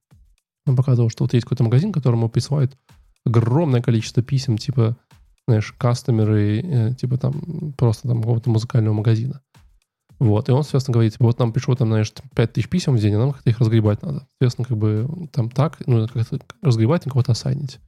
[0.67, 2.77] Он показывал, что вот есть какой-то магазин, которому присылают
[3.25, 4.97] огромное количество писем, типа,
[5.47, 9.43] знаешь, кастомеры, э, типа там просто там какого-то музыкального магазина.
[10.19, 13.15] Вот, и он, соответственно, говорит, типа, вот нам пришло там, знаешь, 5000 писем в день,
[13.15, 14.27] а нам как-то их разгребать надо.
[14.31, 17.79] Соответственно, как бы там так, ну, как-то разгребать и кого-то ассайнить.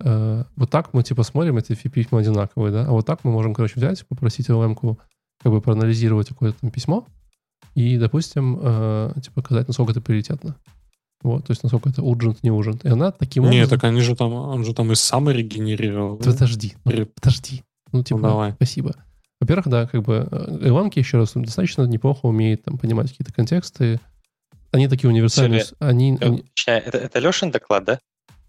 [0.00, 3.54] Э, вот так мы, типа, смотрим, эти письма одинаковые, да, а вот так мы можем,
[3.54, 4.98] короче, взять, попросить LM-ку
[5.42, 7.06] как бы проанализировать какое-то там письмо
[7.74, 10.56] и, допустим, э, типа, сказать, насколько это приоритетно.
[11.22, 12.80] Вот, то есть насколько это urgent, не urgent.
[12.84, 13.68] И она таким Нет, образом...
[13.78, 16.18] так они же там, он же там и summary генерировал.
[16.18, 16.32] да?
[16.32, 17.62] Подожди, ну, Или- подожди.
[17.92, 18.52] Ну, типа, давай.
[18.52, 18.94] спасибо.
[19.40, 24.00] Во-первых, да, как бы LM, еще раз, достаточно неплохо умеет там понимать какие-то контексты.
[24.70, 25.60] Они такие универсальные.
[25.64, 27.98] Сергей, Они, Э, они- точнее, Это, это Лешин доклад, да?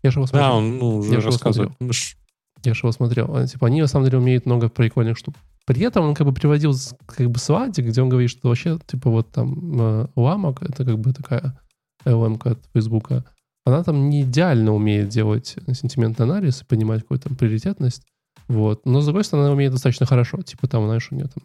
[0.03, 0.49] я же его смотрел.
[0.51, 1.69] Да, он ну, уже Я же его рассказывает.
[1.71, 1.87] смотрел.
[1.87, 2.15] Ну, ш-
[2.63, 3.35] Я же его смотрел.
[3.35, 5.35] Они, Типа, они на самом деле умеют много прикольных штук.
[5.65, 6.73] При этом он как бы приводил
[7.05, 10.97] как бы слайд, где он говорит, что вообще, типа, вот там э, ламок, это как
[10.99, 11.59] бы такая
[12.05, 13.23] LM от Фейсбука,
[13.65, 18.03] она там не идеально умеет делать сентиментный анализ и понимать какую-то там приоритетность.
[18.47, 18.85] Вот.
[18.85, 20.41] Но, с другой стороны, она умеет достаточно хорошо.
[20.41, 21.43] Типа там, знаешь, у нее там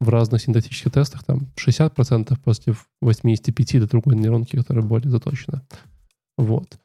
[0.00, 5.62] в разных синтетических тестах там 60% против 85 до другой нейронки, которая более заточена.
[6.36, 6.78] Вот.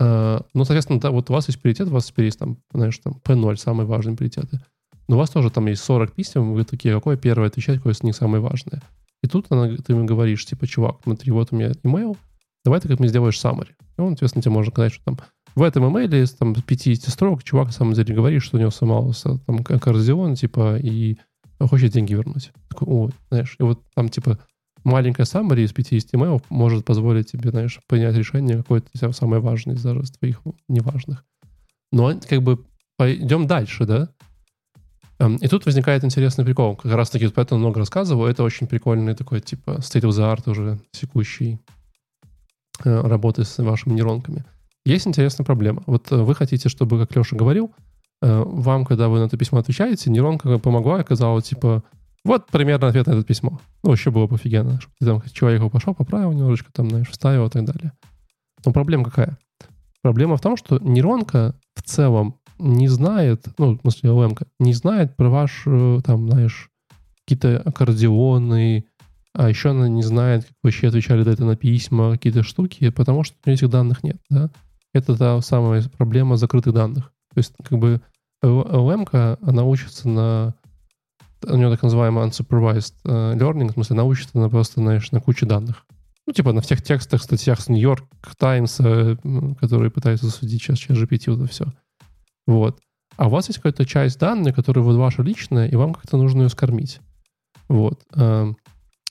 [0.00, 2.98] А, Ну, соответственно, да, вот у вас есть приоритет, у вас теперь есть там, знаешь,
[2.98, 4.60] там P0, самые важные приоритеты.
[5.08, 8.02] Но у вас тоже там есть 40 писем, вы такие, какое первое отвечать, какое из
[8.02, 8.80] них самое важное.
[9.22, 12.16] И тут она, ты ему говоришь, типа, чувак, смотри, вот у меня email,
[12.64, 13.70] давай ты как мне сделаешь summary.
[13.96, 15.18] И он, соответственно, тебе может сказать, что там
[15.54, 18.70] в этом имейле из там 50 строк чувак на самом деле говорит, что у него
[18.70, 21.18] сломался там аккордеон, типа, и
[21.58, 22.52] хочет деньги вернуть.
[22.68, 24.38] Такой, ой, знаешь, и вот там, типа,
[24.84, 29.82] маленькая summary из 50 имейлов может позволить тебе, знаешь, принять решение какое-то самое важное из
[29.82, 31.24] даже твоих неважных.
[31.92, 32.64] Но как бы
[32.96, 34.08] пойдем дальше, да?
[35.18, 36.76] Эм, И тут возникает интересный прикол.
[36.76, 38.26] Как раз таки поэтому много рассказывал.
[38.26, 41.58] Это очень прикольный такой, типа, state of the art уже текущий
[42.86, 44.44] работы с вашими нейронками.
[44.84, 45.82] Есть интересная проблема.
[45.86, 47.74] Вот э, вы хотите, чтобы, как Леша говорил,
[48.22, 51.82] э, вам, когда вы на это письмо отвечаете, нейронка помогла и сказала, типа,
[52.24, 53.60] вот примерно ответ на это письмо.
[53.82, 57.08] Ну, вообще было бы офигенно, чтобы ты там человек его пошел, поправил немножечко, там, знаешь,
[57.08, 57.92] вставил и так далее.
[58.64, 59.38] Но проблема какая?
[60.02, 65.16] Проблема в том, что нейронка в целом не знает, ну, в смысле, LM, не знает
[65.16, 66.70] про ваш, э, там, знаешь,
[67.24, 68.86] какие-то аккордеоны,
[69.32, 73.24] а еще она не знает, как вообще отвечали до этого на письма, какие-то штуки, потому
[73.24, 74.50] что у нее этих данных нет, да.
[74.92, 77.12] Это та самая проблема закрытых данных.
[77.32, 78.00] То есть, как бы,
[78.42, 80.54] LM, она учится на
[81.46, 85.20] у него так называемый unsupervised uh, learning, в смысле, она учится на просто, знаешь, на
[85.20, 85.86] куче данных.
[86.26, 88.04] Ну, типа на всех текстах, статьях с Нью-Йорк
[88.36, 88.76] Таймс,
[89.58, 91.66] которые пытаются судить сейчас через GPT, вот это все.
[92.46, 92.78] Вот.
[93.16, 96.42] А у вас есть какая-то часть данных, которая вот ваша личная, и вам как-то нужно
[96.42, 97.00] ее скормить.
[97.68, 98.00] Вот.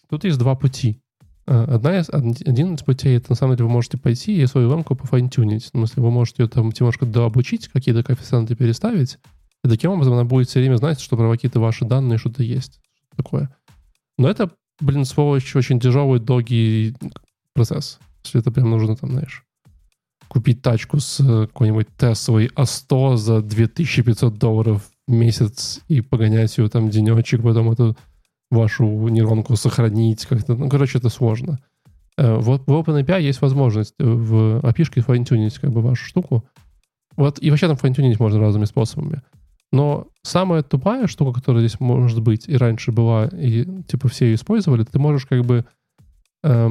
[0.10, 1.02] Тут есть два пути.
[1.46, 4.70] Э, одна из, один из путей, это на самом деле вы можете пойти и свою
[4.70, 5.66] ламку пофайнтюнить.
[5.66, 9.20] В смысле, вы можете ее там немножко дообучить, какие-то коэффициенты переставить,
[9.64, 12.80] и таким образом она будет все время знать, что про какие-то ваши данные что-то есть.
[13.16, 13.56] Такое.
[14.18, 16.96] Но это, блин, сволочь, очень тяжелый, долгий
[17.54, 18.00] процесс.
[18.24, 19.44] Если это прям нужно, там, знаешь,
[20.28, 26.70] купить тачку с э, какой-нибудь Теслой А100 за 2500 долларов в месяц и погонять ее
[26.70, 27.98] там денечек, потом эту
[28.52, 30.56] вашу нейронку сохранить как-то.
[30.56, 31.60] Ну, короче, это сложно.
[32.18, 36.46] Э, вот в OpenAPI есть возможность в API файнтюнить как бы вашу штуку.
[37.16, 39.22] Вот, и вообще там файнтюнить можно разными способами.
[39.72, 44.36] Но самая тупая штука, которая здесь может быть и раньше была, и типа все ее
[44.36, 45.66] использовали, ты можешь как бы,
[46.44, 46.70] э,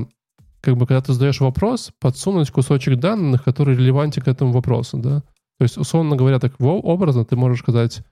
[0.61, 5.21] как бы когда ты задаешь вопрос, подсунуть кусочек данных, который релевантен к этому вопросу, да.
[5.59, 8.03] То есть, условно говоря, так образно ты можешь сказать,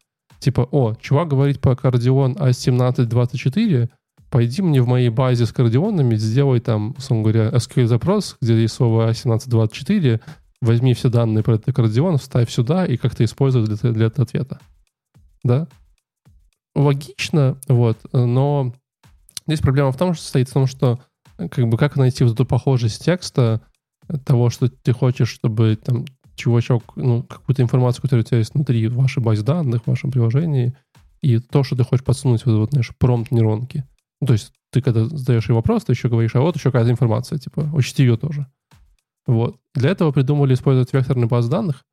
[0.47, 3.91] типа, о, чувак говорит по аккордеон А1724,
[4.31, 9.11] пойди мне в моей базе с аккордеонами, сделай там, условно говоря, SQL-запрос, где есть слово
[9.11, 10.21] А1724,
[10.61, 14.61] возьми все данные про этот аккордеон, вставь сюда и как-то используй для, для этого ответа
[15.47, 15.67] да.
[16.75, 18.75] Логично, вот, но
[19.47, 21.01] здесь проблема в том, что стоит в том, что
[21.37, 23.63] как бы как найти вот эту похожесть текста
[24.25, 26.05] того, что ты хочешь, чтобы там
[26.37, 30.75] чувачок, ну, какую-то информацию, которая у тебя есть внутри вашей базе данных, в вашем приложении,
[31.23, 33.85] и то, что ты хочешь подсунуть вот, вот знаешь, промпт нейронки.
[34.21, 36.91] Ну, то есть ты когда задаешь ей вопрос, ты еще говоришь, а вот еще какая-то
[36.91, 38.47] информация, типа, учти ее тоже.
[39.27, 39.57] Вот.
[39.75, 41.85] Для этого придумали использовать векторные базы данных,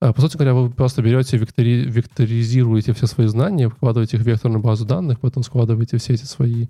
[0.00, 4.26] а, по сути говоря, вы просто берете, вектори, векторизируете все свои знания, вкладываете их в
[4.26, 6.68] векторную базу данных, потом складываете все эти свои...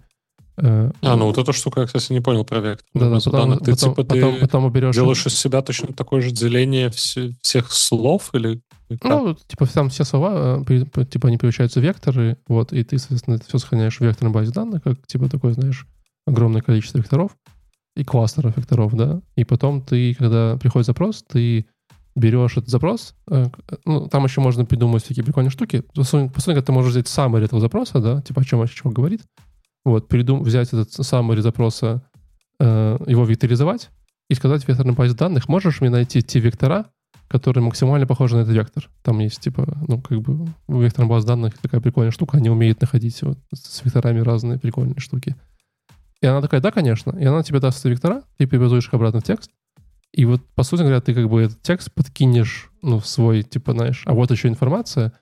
[0.61, 3.51] Э, а, ну вот эта штука, я, кстати, не понял про векторную да, базу потом,
[3.51, 3.65] данных.
[3.65, 4.95] Ты, потом, типа, потом, ты потом берешь...
[4.95, 8.61] делаешь из себя точно такое же деление вс- всех слов или...
[9.03, 13.37] Ну, типа там все слова, э, типа они превращаются в векторы, вот, и ты, соответственно,
[13.37, 15.87] это все сохраняешь в векторной базе данных, как, типа, такое, знаешь,
[16.27, 17.37] огромное количество векторов
[17.97, 21.67] и кластеров векторов, да, и потом ты, когда приходит запрос, ты
[22.17, 23.47] берешь этот запрос, э,
[23.85, 25.85] ну, там еще можно придумать всякие прикольные штуки.
[25.95, 29.21] По сути, ты можешь взять summary этого запроса, да, типа о чем вообще чувак говорит,
[29.91, 32.03] вот, придум, взять этот summary запроса,
[32.61, 33.91] э, его векторизовать
[34.29, 36.87] и сказать в векторной базе данных, можешь мне найти те вектора,
[37.29, 38.89] которые максимально похожи на этот вектор.
[39.03, 43.23] Там есть, типа, ну, как бы, векторная база данных такая прикольная штука, они умеют находить
[43.23, 45.37] вот с векторами разные прикольные штуки.
[46.21, 47.17] И она такая, да, конечно.
[47.19, 49.51] И она тебе даст вектора, ты перевозишь их обратно в текст,
[50.13, 53.73] и вот, по сути говоря, ты как бы этот текст подкинешь, ну, в свой, типа,
[53.73, 55.13] знаешь, а вот еще информация,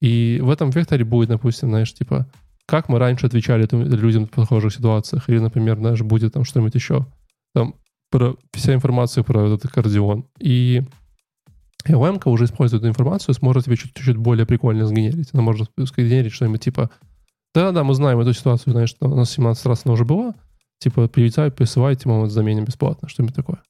[0.00, 2.26] и в этом векторе будет, допустим, знаешь, типа,
[2.66, 7.06] как мы раньше отвечали людям в похожих ситуациях, или, например, знаешь, будет там что-нибудь еще.
[7.54, 7.74] Там
[8.10, 10.26] про, вся информация про этот аккордеон.
[10.38, 10.82] И
[11.86, 15.30] LM уже использует эту информацию, сможет тебе чуть-чуть более прикольно сгенерить.
[15.32, 16.90] Она может сгенерить что-нибудь типа,
[17.54, 20.34] да-да, мы знаем эту ситуацию, знаешь, у нас 17 раз она уже была,
[20.78, 23.62] типа, прилетай, присылайте, мы вот заменим бесплатно, что-нибудь такое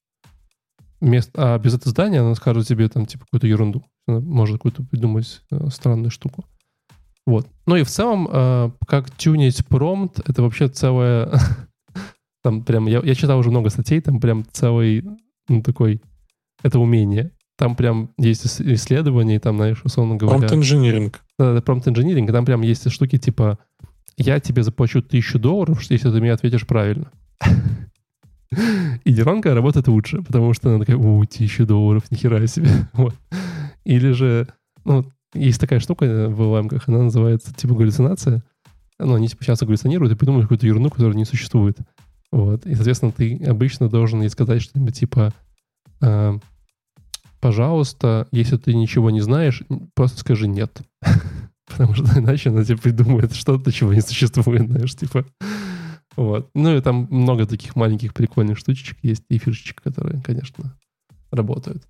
[1.02, 3.85] мест, а без этого здания она скажет тебе там типа какую-то ерунду.
[4.07, 6.44] Она может какую-то придумать э, странную штуку.
[7.27, 7.47] Вот.
[7.67, 11.33] Ну и в целом, э, как тюнить промпт, это вообще целое...
[12.43, 15.05] там прям, я, я читал уже много статей, там прям целый,
[15.49, 16.03] ну такой,
[16.63, 17.31] это умение.
[17.57, 20.39] Там прям есть исследования, там, знаешь, условно говоря...
[20.39, 21.21] Промпт-инжиниринг.
[21.39, 22.33] Да, да, промпт-инжиниринг.
[22.33, 23.59] Там прям есть штуки типа,
[24.17, 27.12] я тебе заплачу тысячу долларов, если ты мне ответишь правильно.
[29.05, 32.68] И нейронка работает лучше, потому что она такая, у, тысяча долларов, нихера себе.
[32.93, 33.14] Вот.
[33.85, 34.49] Или же,
[34.85, 35.05] ну,
[35.35, 38.43] есть такая штука в ламках, она называется типа галлюцинация.
[38.99, 41.78] Ну, они типа часто галлюцинируют и придумывают какую-то ерунду, которая не существует.
[42.30, 42.66] Вот.
[42.66, 45.33] И, соответственно, ты обычно должен ей сказать что-нибудь типа
[46.01, 46.39] э,
[47.41, 49.62] пожалуйста, если ты ничего не знаешь,
[49.95, 50.80] просто скажи нет.
[51.66, 55.26] Потому что иначе она тебе придумает что-то, чего не существует, знаешь, типа
[56.16, 56.51] Вот.
[56.55, 60.76] Ну и там много таких маленьких прикольных штучек есть и фишечек, которые, конечно,
[61.30, 61.83] работают.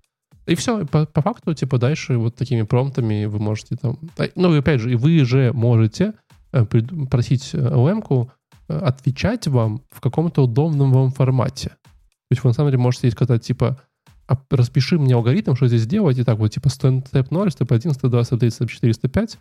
[0.45, 3.97] И все, по, по факту, типа, дальше вот такими промптами вы можете там...
[4.35, 6.13] Ну, и опять же, и вы же можете
[6.51, 8.29] э, просить LM
[8.67, 11.69] э, отвечать вам в каком-то удобном вам формате.
[11.69, 13.79] То есть вы на самом деле можете сказать, типа,
[14.27, 17.93] а распиши мне алгоритм, что здесь делать, и так вот, типа, степ 0, степ 1,
[17.93, 19.39] степ 2, степ 3, степ 4, степ 5,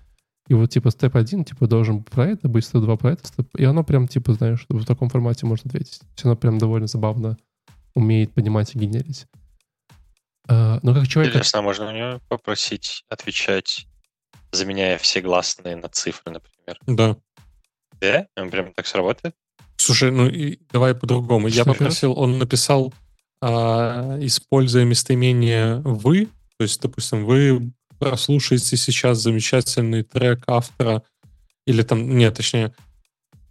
[0.48, 3.48] и вот, типа, степ 1, типа, должен про это быть, степ 2 про это, степ...
[3.57, 6.00] и оно прям, типа, знаешь, в таком формате может ответить.
[6.00, 7.36] То есть оно прям довольно забавно
[7.94, 9.26] умеет понимать и генерить.
[10.49, 11.32] А, но как человек...
[11.32, 13.86] Интересно, можно у него попросить отвечать,
[14.51, 16.78] заменяя все гласные на цифры, например?
[16.86, 17.16] Да.
[18.01, 18.26] Да?
[18.36, 19.34] Он прям так сработает?
[19.76, 21.49] Слушай, ну и давай по-другому.
[21.49, 22.93] Я попросил, он написал,
[23.40, 26.26] а, используя местоимение «вы»,
[26.59, 31.03] то есть, допустим, вы прослушаете сейчас замечательный трек автора,
[31.66, 32.72] или там, нет, точнее,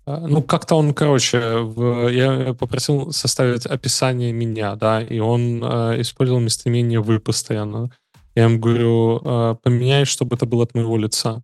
[0.06, 7.02] ну, как-то он, короче, я попросил составить описание меня, да, и он э, использовал местоимение
[7.02, 7.92] «вы» постоянно.
[8.34, 11.44] Я ему говорю, э, поменяй, чтобы это было от моего лица.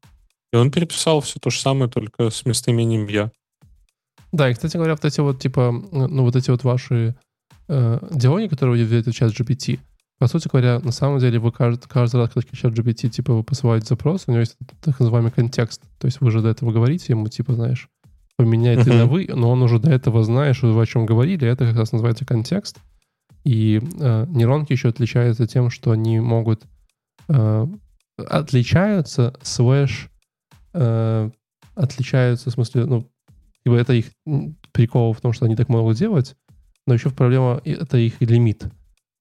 [0.51, 3.31] И он переписал все то же самое, только с местоимением «я».
[4.31, 7.15] Да, и, кстати говоря, вот эти вот, типа, ну, вот эти вот ваши
[7.67, 9.79] э, диалоги, которые вы в чат GPT,
[10.19, 13.43] по сути говоря, на самом деле вы каждый, каждый раз, когда чат GPT, типа, вы
[13.43, 15.81] посылаете запрос, у него есть так называемый контекст.
[15.99, 17.87] То есть вы же до этого говорите ему, типа, знаешь,
[18.37, 18.97] поменяет uh-huh.
[18.97, 21.75] на вы, но он уже до этого знает, что вы о чем говорили, это как
[21.75, 22.77] раз называется контекст.
[23.43, 26.63] И э, нейронки еще отличаются тем, что они могут
[27.29, 27.67] э,
[28.17, 30.09] отличаются слэш
[30.73, 31.29] э,
[31.75, 33.09] отличаются, в смысле, ну,
[33.65, 34.07] ибо это их
[34.71, 36.35] прикол в том, что они так могут делать,
[36.85, 38.65] но еще проблема— это их лимит.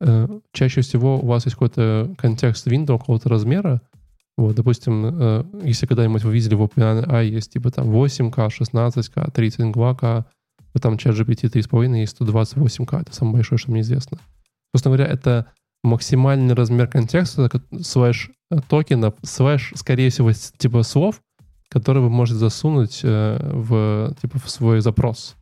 [0.00, 3.82] Э, чаще всего у вас есть какой-то контекст window какого-то размера,
[4.36, 10.24] вот, допустим, э, если когда-нибудь вы видели в OpenAI есть типа там 8К, 16К, 32К,
[10.74, 14.18] вот там чат GPT 3.5 и 128К, это самое большое, что мне известно.
[14.74, 15.46] Собственно говоря, это
[15.82, 17.48] максимальный размер контекста,
[17.80, 21.22] слэш э, токенов, слэш, скорее всего, типа слов,
[21.70, 25.36] которые вы можете засунуть э, в, типа, в свой запрос.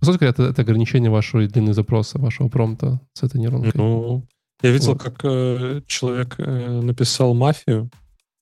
[0.00, 3.70] По сути это, это ограничение вашей длины запроса, вашего промпта с этой нейронкой.
[3.74, 4.26] Ну,
[4.62, 5.02] я видел, вот.
[5.02, 7.88] как э, человек э, написал мафию,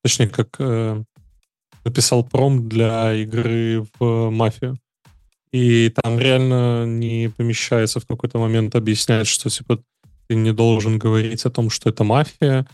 [0.02, 1.02] точнее, как э,
[1.84, 4.78] написал пром для игры в мафию.
[5.52, 9.82] И там реально не помещается в какой-то момент объяснять, что типа
[10.28, 12.66] ты не должен говорить о том, что это мафия,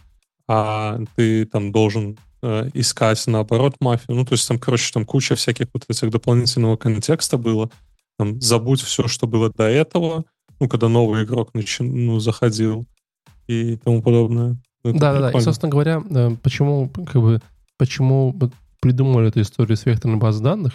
[0.47, 4.17] а ты там должен э, искать наоборот мафию.
[4.17, 7.71] Ну, то есть там, короче, там куча всяких вот этих дополнительного контекста было.
[8.19, 10.25] Там, забудь все, что было до этого,
[10.61, 12.87] ну, когда новый игрок начи- ну, заходил
[13.47, 14.59] и тому подобное.
[14.93, 15.39] Да, да, да.
[15.39, 17.41] И, собственно говоря, э, почему, как бы,
[17.79, 18.35] почему
[18.81, 20.75] придумали эту историю с векторной базой данных,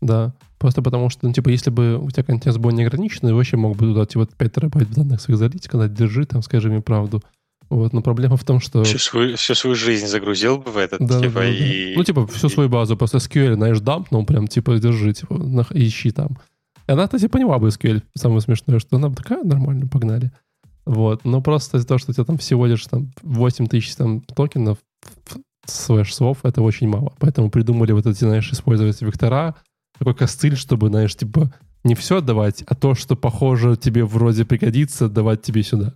[0.00, 3.56] да, просто потому что, ну, типа, если бы у тебя контекст был неограниченный, ты вообще
[3.56, 7.22] мог бы туда, типа, 5 терабайт данных своих залить, когда держи, там, скажи мне правду.
[7.70, 8.84] Вот, но проблема в том, что...
[8.84, 11.94] Всю свою, всю свою жизнь загрузил бы в этот, да, типа, да, и...
[11.94, 11.98] Да.
[11.98, 15.34] Ну, типа, всю свою базу, просто SQL, знаешь, дампнул, прям, типа, держи, типа,
[15.70, 16.38] ищи там.
[16.86, 20.32] И она, кстати, поняла бы SQL, самое смешное, что она такая, нормально, погнали.
[20.84, 21.24] Вот.
[21.24, 24.78] Но просто из-за того, что у тебя там всего лишь там 8 тысяч там, токенов,
[25.66, 27.12] слэш слов, это очень мало.
[27.18, 29.54] Поэтому придумали вот эти, знаешь, использовать вектора,
[29.98, 31.52] такой костыль, чтобы, знаешь, типа
[31.84, 35.94] не все отдавать, а то, что похоже тебе вроде пригодится, давать тебе сюда.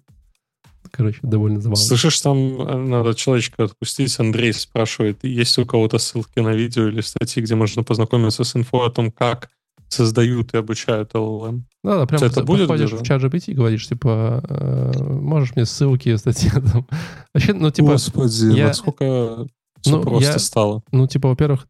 [0.91, 1.85] Короче, довольно забавно.
[1.85, 4.19] Слышишь, там э, надо человечка отпустить.
[4.19, 8.85] Андрей спрашивает, есть у кого-то ссылки на видео или статьи, где можно познакомиться с инфо
[8.85, 9.51] о том, как
[9.89, 11.63] создают и обучают LLM.
[11.83, 15.65] Да, да, прям это будет подходишь в чат GPT и говоришь, типа, э, можешь мне
[15.65, 16.87] ссылки, статьи там.
[17.33, 17.93] Вообще, ну, типа...
[17.93, 18.69] Господи, я...
[18.69, 19.47] насколько
[19.81, 20.83] все ну, просто я, стало.
[20.91, 21.69] Ну, типа, во-первых,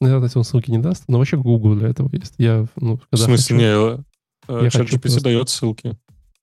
[0.00, 2.34] наверное, он ссылки не даст, но вообще Google для этого есть.
[2.38, 4.04] Я, ну, в смысле, хочу,
[4.48, 5.20] не, э, чат GPT просто...
[5.22, 5.98] дает ссылки.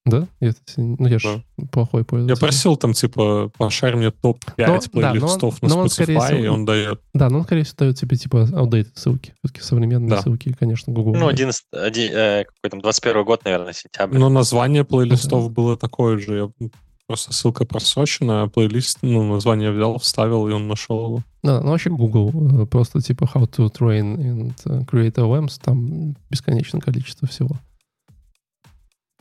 [0.07, 0.27] Да?
[0.39, 2.35] Я, ну, я же плохой пользователь.
[2.35, 7.01] Я просил там, типа, пошарь мне топ-5 плейлистов да, на Spotify, всего, и он дает.
[7.13, 9.33] Да, но он, скорее всего, дает тебе, типа, аудейт ссылки.
[9.43, 10.21] Все-таки современные да.
[10.21, 11.15] ссылки, конечно, Google.
[11.15, 14.17] Ну, 11, один, э, какой там, 21 год, наверное, сентябрь.
[14.17, 15.49] Но название плейлистов uh-huh.
[15.49, 16.51] было такое же.
[16.59, 16.69] Я
[17.07, 21.23] просто ссылка просрочена, а плейлист, ну, название взял, вставил, и он нашел его.
[21.43, 26.15] Да, ну вообще Google, э, просто типа how to train and э, create LMs, там
[26.29, 27.57] бесконечное количество всего.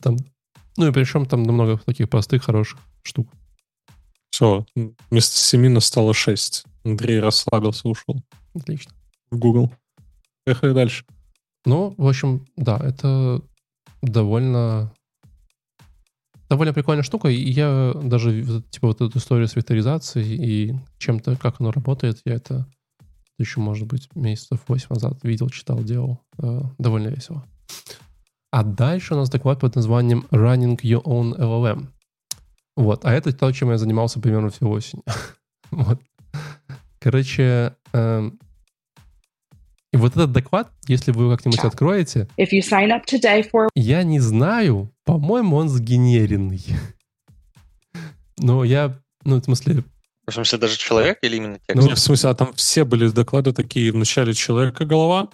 [0.01, 0.17] Там
[0.77, 3.27] ну и причем там намного таких простых, хороших штук.
[4.29, 4.65] Все,
[5.09, 6.65] вместо 7 настало 6.
[6.85, 8.21] Андрей расслабился, ушел.
[8.53, 8.91] Отлично.
[9.31, 9.71] В Google.
[10.45, 11.05] Поехали дальше.
[11.65, 13.41] Ну, в общем, да, это
[14.01, 14.93] довольно
[16.49, 21.59] довольно прикольная штука, и я даже, типа, вот эту историю с векторизацией и чем-то, как
[21.59, 22.65] оно работает, я это
[23.37, 26.21] еще, может быть, месяцев 8 назад видел, читал, делал.
[26.41, 27.45] Э, довольно весело.
[28.51, 31.87] А дальше у нас доклад под названием Running Your Own LLM.
[32.75, 35.01] Вот, а это то, чем я занимался примерно всю осень.
[35.71, 35.99] вот.
[36.99, 38.39] Короче, эм,
[39.93, 41.73] и вот этот доклад, если вы как-нибудь Чат.
[41.73, 46.63] откроете, If you sign up today for я не знаю, по-моему, он сгенеренный.
[48.37, 49.83] Но я, ну, в смысле,
[50.27, 51.75] В смысле, даже человек или именно текст?
[51.75, 55.29] Ну, в смысле, а там все были доклады такие, вначале человека голова,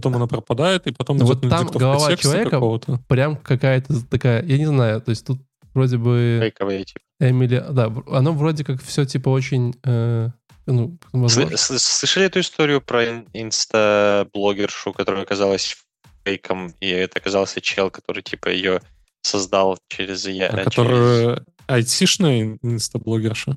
[0.00, 3.00] потом она пропадает, и потом Ну, вот там голова человека- какого-то.
[3.08, 5.40] прям какая-то такая, я не знаю, то есть тут
[5.74, 7.00] вроде бы Фейковые, типа.
[7.20, 10.28] Эмили, да, оно вроде как все типа очень, э,
[10.66, 15.76] ну, возможно- Слышали эту историю про ин- инста-блогершу, которая оказалась
[16.24, 18.80] фейком, и это оказался чел, который типа ее
[19.22, 20.26] создал через...
[20.26, 23.56] я- А через- Которая айтишная инстаблогерша.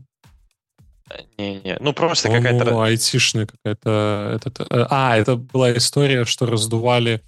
[1.38, 2.82] Не-не, ну просто какая-то...
[2.84, 4.34] айтишная какая-то...
[4.36, 7.22] этот, э, а, это была история, что раздували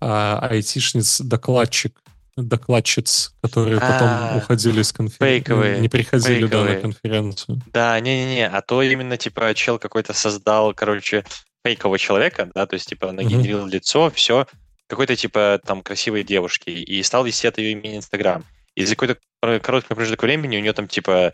[0.00, 2.00] а, айтишниц докладчик
[2.36, 5.78] докладчиц, которые потом А, уходили с конференции.
[5.78, 7.60] Не приходили да, на конференцию.
[7.72, 11.24] Да, не-не-не, а то именно типа чел какой-то создал, короче,
[11.64, 14.46] фейкового человека, да, то есть типа нагенерил лицо, все,
[14.88, 18.44] какой-то типа там красивой девушки, и стал вести от ее имени Инстаграм.
[18.74, 21.32] И за какой-то кор- короткий промежуток времени у нее там типа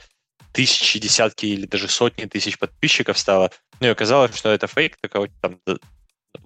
[0.52, 3.50] тысячи, десятки или даже сотни тысяч подписчиков стало.
[3.80, 5.60] Ну и оказалось, что это фейк, такой там,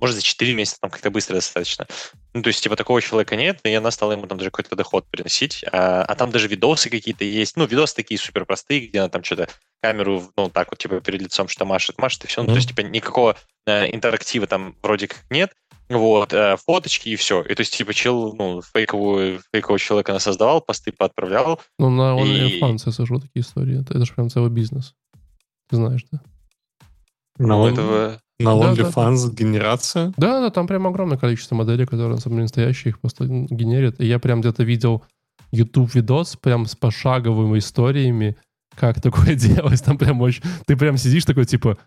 [0.01, 1.87] может, за 4 месяца там как-то быстро достаточно.
[2.35, 5.07] Ну, то есть, типа, такого человека нет, и она стала ему там даже какой-то доход
[5.11, 5.65] приносить.
[5.73, 7.57] А, а там даже видосы какие-то есть.
[7.57, 9.49] Ну, видосы такие супер простые, где она там что-то
[9.83, 12.41] камеру, ну, так вот, типа, перед лицом что машет, машет, и все.
[12.43, 12.57] Ну, то Мгм.
[12.59, 13.37] есть, типа, никакого
[13.67, 15.53] э, интерактива там вроде как нет.
[15.91, 17.43] Вот, э, фоточки и все.
[17.43, 21.61] И то есть, типа, чел, ну, фейковую, фейкового человека она создавал, посты поотправлял.
[21.79, 24.95] ну, на и- OnlyFans я сажу такие истории, это, это же прям целый бизнес.
[25.69, 26.21] Ты знаешь, да?
[27.39, 28.21] На, У он- этого...
[28.45, 30.13] на Да, да, OnlyFans генерация.
[30.17, 34.01] Да, да, там прям огромное количество моделей, которые на самом деле настоящие, их просто генерят.
[34.01, 35.03] И я прям где-то видел
[35.53, 38.37] YouTube-видос прям с пошаговыми историями,
[38.77, 39.83] как такое делать.
[39.85, 40.43] Там прям очень...
[40.67, 41.79] Ты прям сидишь такой, типа,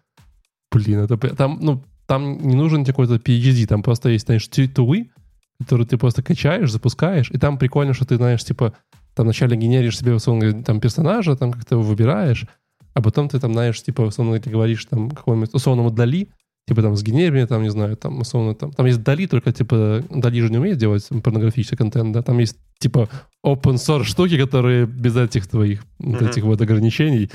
[0.71, 1.17] блин, это...
[1.17, 5.11] Там, ну, там не нужен какой-то PhD, там просто есть, знаешь, ту- тулы,
[5.59, 8.73] которые ты просто качаешь, запускаешь, и там прикольно, что ты, знаешь, типа,
[9.13, 12.45] там вначале генеришь себе, условно говоря, там персонажа, там как-то его выбираешь,
[12.93, 16.29] а потом ты там, знаешь, типа, условно говоря, говоришь там какому-нибудь условному Дали,
[16.67, 20.03] типа там сгенери мне, там, не знаю, там, условно, там, там есть Дали, только, типа,
[20.09, 23.09] Дали же не умеет делать порнографический контент, да, там есть, типа,
[23.45, 26.25] open source штуки, которые без этих твоих, Мгм.
[26.27, 27.29] этих вот ограничений,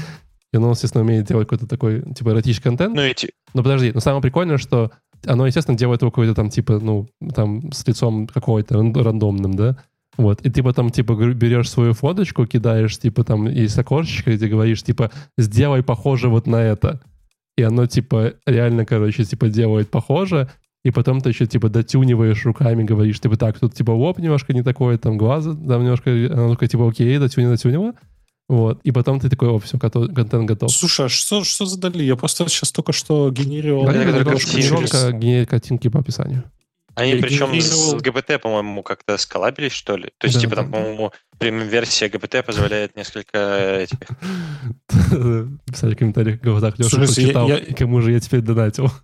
[0.52, 3.90] и оно, естественно, умеет делать какой-то такой, типа, эротический контент, Ну, и, ти- но подожди,
[3.94, 4.90] но самое прикольное, что
[5.24, 9.76] оно, естественно, делает его какой-то там, типа, ну, там, с лицом какой-то ран- рандомным, да?
[10.18, 14.46] Вот, и ты потом, типа, берешь свою фоточку, кидаешь, типа, там, из окошечка, и ты
[14.48, 17.00] говоришь, типа, сделай похоже вот на это.
[17.62, 20.50] И оно, типа, реально, короче, типа, делает похоже,
[20.84, 24.64] и потом ты еще, типа, дотюниваешь руками, говоришь, типа, так, тут, типа, лоб немножко не
[24.64, 27.92] такой, там, глаза, там, немножко, оно такое, типа, окей, дотюни, дотюнила.
[28.48, 30.72] Вот, и потом ты такой, о, все, контент готов.
[30.72, 32.02] Слушай, а что, что за Дали?
[32.02, 33.86] Я просто сейчас только что генерировал.
[33.86, 34.56] Картинки.
[34.56, 36.42] тренировка генерит картинки по описанию.
[36.94, 40.12] Они причем с ГБТ, по-моему, как-то сколабились, что ли?
[40.18, 40.76] То есть, Да, типа, там, да.
[40.76, 43.38] по-моему, премиум-версия GPT позволяет несколько
[43.80, 43.98] этих...
[45.66, 48.90] Писали в комментариях, так, Леша прочитал, кому же я теперь донатил.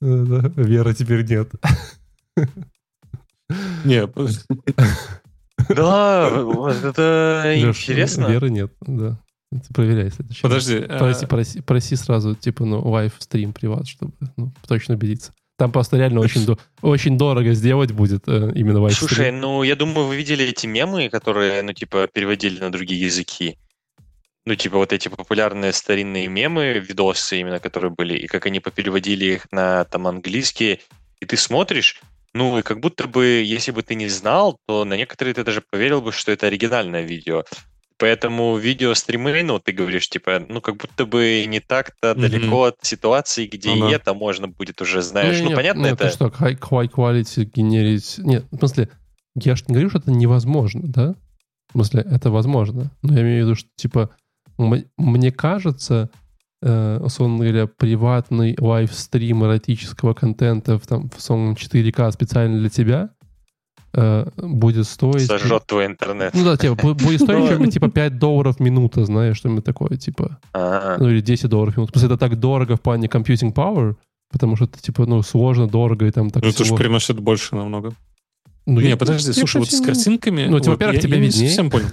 [0.00, 1.50] Да, Веры теперь нет.
[3.84, 4.06] Не,
[5.68, 8.26] Да, вот это интересно.
[8.26, 9.20] Веры нет, да.
[9.50, 10.10] Ты проверяй.
[10.10, 10.78] следующий подожди.
[10.80, 15.32] Проси, а, проси, проси сразу, типа, ну, live stream private, чтобы ну, точно убедиться.
[15.60, 19.08] Там просто реально очень, до- очень дорого сделать будет э, именно live stream.
[19.08, 23.58] Слушай, ну, я думаю, вы видели эти мемы, которые, ну, типа, переводили на другие языки.
[24.46, 29.34] Ну, типа, вот эти популярные старинные мемы, видосы именно, которые были, и как они попереводили
[29.34, 30.80] их на, там, английский,
[31.20, 32.00] и ты смотришь,
[32.32, 35.62] ну, и как будто бы, если бы ты не знал, то на некоторые ты даже
[35.70, 37.44] поверил бы, что это оригинальное видео.
[38.00, 42.22] Поэтому видео-стримы, ну, ты говоришь, типа, ну, как будто бы не так-то Мгм.
[42.22, 43.96] далеко от ситуации, где Ну да.
[43.96, 45.36] это можно будет уже, знаешь.
[45.36, 46.08] Не, ну, не, понятно, ну, это...
[46.08, 48.16] что, high, high quality генерить...
[48.16, 48.88] Нет, в смысле,
[49.34, 51.14] я же не говорю, что это невозможно, да?
[51.68, 52.90] В смысле, это возможно.
[53.02, 54.10] Но я имею в виду, что, типа,
[54.96, 56.08] мне кажется,
[56.62, 63.10] э, условно говоря, приватный лайвстрим эротического контента в, там, в условном 4К специально для тебя
[63.92, 65.26] будет стоить...
[65.26, 66.34] Сожжет твой интернет.
[66.34, 70.38] Ну да, типа, бу- будет стоить типа 5 долларов минута, знаешь, что-нибудь такое, типа.
[70.54, 71.92] Ну или 10 долларов минута.
[71.92, 73.96] Просто это так дорого в плане computing power,
[74.30, 77.56] потому что это, типа, ну, сложно, дорого и там так Ну, это же приносит больше
[77.56, 77.92] намного.
[78.66, 80.46] Ну, не, я- подожди, слушай, вот с картинками...
[80.46, 81.48] Ну, типа, во-первых, тебе виднее.
[81.48, 81.88] совсем понял.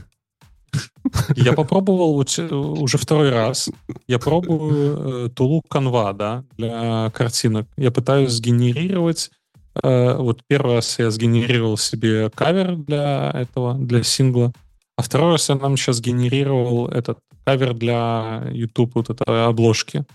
[1.35, 3.69] Я попробовал вот э, уже второй раз.
[4.07, 7.67] Я пробую э, тулу Canva, да, для картинок.
[7.77, 9.36] Я пытаюсь сгенерировать э,
[9.83, 14.53] вот первый раз я сгенерировал себе кавер для этого, для сингла,
[14.97, 20.05] а второй раз я нам сейчас генерировал этот кавер для YouTube, вот этой обложки.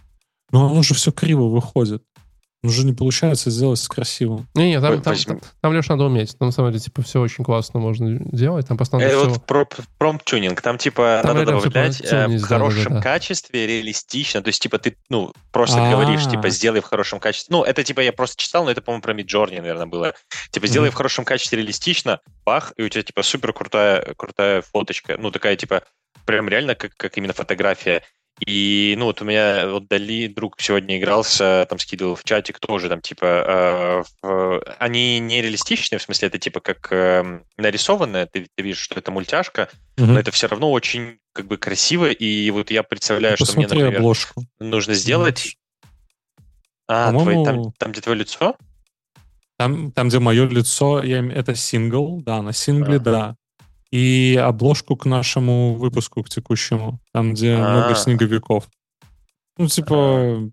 [0.51, 2.03] Но оно же все криво выходит.
[2.65, 4.47] Уже не получается сделать красиво.
[4.55, 6.39] Не, не, там, там, там, там лишь надо уметь.
[6.39, 8.69] Там, на самом деле, типа, все очень классно можно делать.
[8.69, 9.29] Там просто надо Это все...
[9.31, 10.61] вот промпт-тюнинг.
[10.61, 14.43] Там, типа, там надо добавлять э, в хорошем да, да, качестве, реалистично.
[14.43, 15.91] То есть, типа, ты, ну, просто А-а-а.
[15.91, 17.53] говоришь, типа, сделай в хорошем качестве.
[17.57, 20.15] Ну, это, типа, я просто читал, но это, по-моему, про Midjourney, наверное, было.
[20.51, 20.93] Типа, сделай mm-hmm.
[20.93, 25.17] в хорошем качестве реалистично, бах, и у тебя, типа, супер крутая, крутая фоточка.
[25.19, 25.83] Ну, такая, типа,
[26.27, 28.03] прям реально как, как именно фотография.
[28.41, 32.89] И, ну, вот у меня вот Дали друг сегодня игрался, там скидывал в чатик тоже,
[32.89, 38.49] там, типа, э, в, они не реалистичные, в смысле, это, типа, как э, нарисованное, ты,
[38.55, 40.07] ты видишь, что это мультяшка, угу.
[40.07, 43.66] но это все равно очень, как бы, красиво, и вот я представляю, ну, что мне,
[43.66, 44.45] например, обложку.
[44.59, 45.57] нужно сделать...
[46.89, 48.57] А, твой, там, там, где твое лицо?
[49.57, 53.01] Там, там, где мое лицо, я, это сингл, да, на сингле, а.
[53.01, 53.37] да
[53.93, 57.78] и обложку к нашему выпуску, к текущему, там, где А-а-а.
[57.78, 58.68] много снеговиков.
[59.59, 60.51] Ну, типа, А-а-а.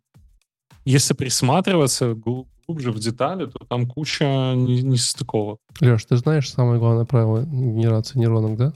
[0.84, 5.60] если присматриваться глубже в детали, то там куча нестыковок.
[5.80, 8.74] Леш, ты знаешь самое главное правило генерации нейронок, да?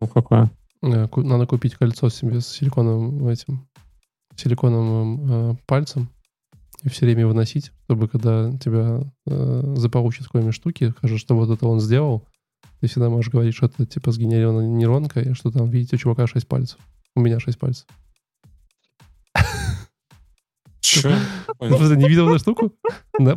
[0.00, 0.48] Ну, какое?
[0.82, 3.66] Э, надо купить кольцо себе с силиконовым этим
[4.36, 6.08] силиконовым э, пальцем
[6.82, 11.50] и все время его носить, чтобы когда тебя э, заполучат какой-нибудь штуки, скажешь, что вот
[11.50, 12.26] это он сделал,
[12.82, 16.26] ты всегда можешь говорить, что это типа сгенерирована нейронка, и что там, видите, у чувака
[16.26, 16.80] 6 пальцев.
[17.14, 17.86] У меня 6 пальцев.
[20.80, 21.16] Че?
[21.60, 22.72] не видел эту штуку?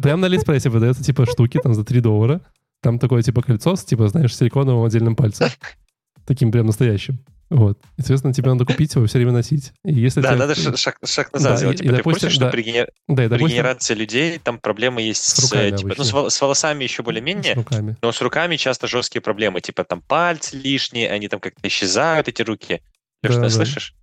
[0.02, 2.42] Прям на Алиэкспрессе выдается типа штуки там за 3 доллара.
[2.82, 5.48] Там такое типа кольцо с типа, знаешь, силиконовым отдельным пальцем.
[6.26, 7.24] Таким прям настоящим.
[7.50, 7.80] Вот.
[7.98, 9.72] И, соответственно, тебе надо купить его все время носить.
[9.84, 10.40] И если да, тебе...
[10.40, 11.76] надо шаг, шаг назад да, сделать.
[11.76, 12.90] И, типа, и, ты допустим, что да, при, генер...
[13.08, 16.34] да, и, допустим, при генерации людей там проблемы есть с, с руками типа, ну, с,
[16.34, 17.98] с волосами еще более-менее, с руками.
[18.02, 19.62] но с руками часто жесткие проблемы.
[19.62, 22.82] Типа там пальцы лишние, они там как-то исчезают, эти руки.
[23.22, 23.50] Ты да, что, да.
[23.50, 23.96] слышишь?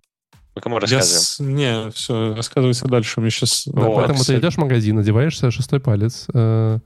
[0.55, 1.57] Мы кому рассказываем?
[1.57, 1.83] Я...
[1.85, 3.19] Не, все, рассказывайте дальше.
[3.19, 3.63] Мне сейчас...
[3.65, 3.95] Да, вот.
[3.95, 6.79] Поэтому ты идешь в магазин, одеваешься шестой палец, э,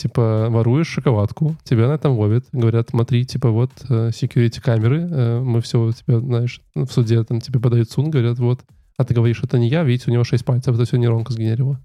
[0.00, 5.40] типа, воруешь шоколадку, тебя на этом ловят, говорят, смотри, типа, вот, э, security камеры, э,
[5.40, 8.60] мы все тебя, знаешь, в суде там тебе подают суд, говорят, вот,
[8.96, 11.80] а ты говоришь, это не я, видите, у него 6 пальцев, это все нейронка сгенерила.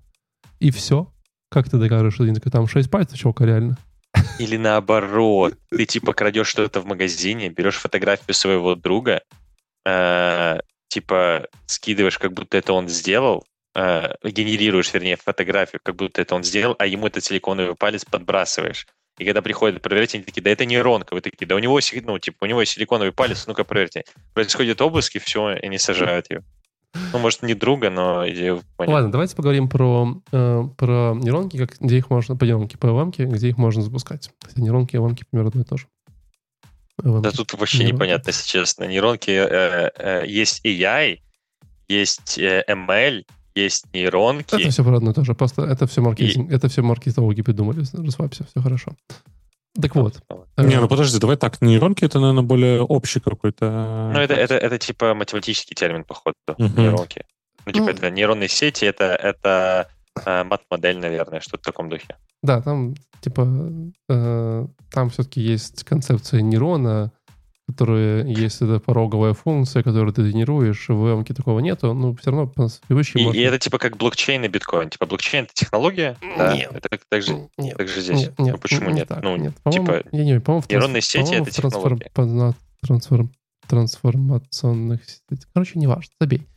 [0.60, 1.12] И все.
[1.50, 3.78] Как ты докажешь, что там 6 пальцев, чувака, реально?
[4.40, 9.22] Или наоборот, ты типа крадешь что-то в магазине, берешь фотографию своего друга,
[9.86, 13.46] э, типа скидываешь, как будто это он сделал,
[13.76, 18.88] э, генерируешь, вернее, фотографию, как будто это он сделал, а ему этот силиконовый палец подбрасываешь.
[19.18, 21.14] И когда приходят проверять, они такие, да это нейронка.
[21.14, 24.04] Вы такие, да у него, ну, типа, у него силиконовый палец, ну-ка проверьте.
[24.34, 26.44] Происходит обыск, и все, и не сажают ее.
[27.14, 28.62] Ну, может, не друга, но идею.
[28.78, 33.12] Ладно, давайте поговорим про, э, про нейронки, как, где их можно, по нейронке, по ЛМ,
[33.12, 34.32] где их можно запускать.
[34.42, 35.88] Хотя нейронки и ЛМ примерно одно и то же.
[37.02, 37.22] LM.
[37.22, 37.96] Да тут вообще нейронки.
[37.96, 38.86] непонятно, если честно.
[38.86, 41.20] Нейронки э, э, есть AI,
[41.88, 43.26] есть э, ML,
[43.56, 44.56] есть нейронки.
[44.56, 45.34] Это все про одно и то же.
[45.34, 46.54] Просто это все маркетинг, и...
[46.54, 47.84] это все маркетологи придумали.
[47.94, 48.96] Расслабься, все хорошо.
[49.82, 50.22] Так вот.
[50.58, 51.62] Не, ну подожди, давай так.
[51.62, 54.12] Нейронки это, наверное, более общий какой-то.
[54.14, 56.80] Ну, это, это, это типа математический термин, походу, uh-huh.
[56.80, 57.24] нейронки.
[57.66, 59.90] Ну, типа, ну, это нейронные сети, это, это
[60.26, 62.16] э, мат-модель, наверное, что-то в таком духе.
[62.44, 63.48] Да, там, типа,
[64.08, 67.12] э, там все-таки есть концепция нейрона,
[67.68, 72.48] которые есть это пороговая функция, которую ты тренируешь, в эмке такого нету, но все равно
[72.48, 73.40] по привычке и, можно...
[73.40, 74.90] и это типа как блокчейн и биткоин.
[74.90, 76.18] Типа блокчейн— это технология?
[76.38, 76.56] Да.
[76.56, 76.72] Нет.
[76.74, 77.78] Это так, же, нет.
[77.78, 78.20] так же здесь.
[78.20, 79.08] Нет, нет, ну, почему нет?
[79.08, 79.54] Так, ну, нет.
[79.72, 82.10] Типа, я не, по-моему, нейронные сети— это технология.
[82.14, 83.32] Трансформ, трансформ,
[83.68, 85.46] трансформационных сетей.
[85.54, 86.48] Короче, не важно, забей.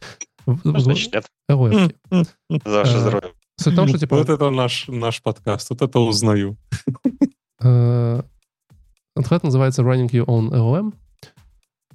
[0.46, 1.26] Ну, значит, нет.
[1.48, 1.94] Ой,
[2.64, 3.32] За ваше э, здоровье.
[3.56, 4.16] Суть в том, что, типа...
[4.16, 6.56] Вот это наш, наш подкаст, вот это узнаю.
[9.18, 10.92] Это называется Running Your Own LLM.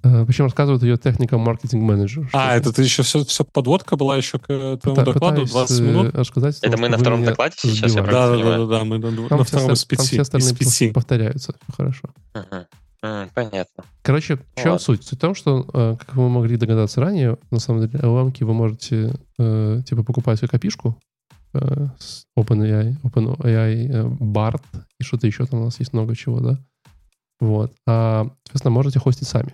[0.03, 2.29] Э, Причем рассказывает ее техника маркетинг-менеджер.
[2.33, 5.83] А, это ты еще все, все подводка была еще к твоему Пыта, докладу 20 э,
[5.83, 6.15] минут?
[6.15, 7.95] Рассказать, это мы на втором докладе сейчас?
[7.95, 9.97] Я да, да, да, да, да, мы там на втором специ.
[9.97, 10.91] Там все остальные специ.
[10.91, 11.55] повторяются.
[11.75, 12.09] Хорошо.
[12.33, 12.65] Uh-huh.
[13.01, 13.83] Mm, понятно.
[14.01, 15.03] Короче, в чем суть?
[15.03, 18.53] Суть в том, что, э, как вы могли догадаться ранее, на самом деле, LLM вы
[18.53, 20.97] можете типа покупать как копишку
[21.53, 24.63] с OpenAI, OpenAI BART
[24.99, 26.59] и что-то еще там у нас есть много чего, да?
[27.43, 27.73] Вот.
[27.85, 29.53] А, соответственно, можете хостить сами.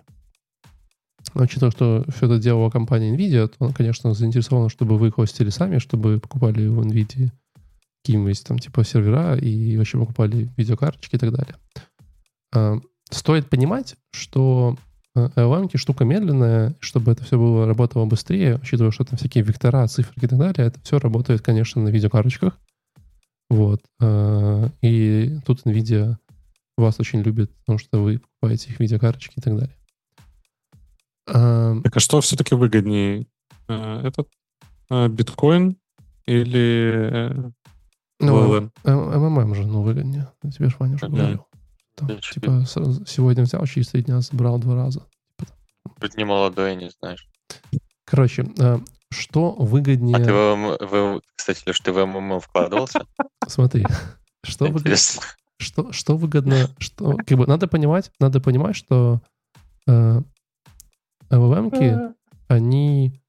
[1.34, 5.80] Учитывая, что все это делала компания NVIDIA, то она, конечно, заинтересована, чтобы вы хостили сами,
[5.80, 7.32] чтобы покупали в NVIDIA
[8.04, 11.56] какие-нибудь там типа сервера и вообще покупали видеокарточки и так далее.
[12.54, 12.80] А,
[13.10, 14.78] стоит понимать, что
[15.16, 20.14] LLM штука медленная, чтобы это все было работало быстрее, учитывая, что там всякие вектора, цифры
[20.16, 22.56] и так далее, это все работает, конечно, на видеокарточках.
[23.50, 23.82] Вот.
[24.00, 26.18] э, И тут NVIDIA
[26.82, 29.76] вас очень любит, потому что вы покупаете их видеокарточки и так далее.
[31.26, 33.28] Так а что все-таки выгоднее?
[33.68, 34.28] Э, Этот
[34.90, 35.78] э, биткоин
[36.26, 37.52] или э,
[38.20, 40.32] Ну, МММ же, ну, выгоднее.
[40.42, 41.46] Тебе же, Ваня, уже говорил.
[41.96, 42.64] Там, типа,
[43.06, 45.06] сегодня взял, через три дня забрал два раза.
[46.00, 47.28] Быть не молодой, не знаешь.
[48.06, 48.48] Короче,
[49.12, 50.16] что выгоднее...
[50.16, 53.06] А ты в, ММ в- кстати, Леш, ты в МММ вкладывался?
[53.48, 53.86] Смотри,
[54.44, 55.22] что, выгод- Интересно.
[55.60, 59.22] Что, что выгодно, что как бы надо понимать, надо понимать, что
[59.88, 60.22] э,
[61.30, 62.14] LLM-ки,
[62.48, 63.20] они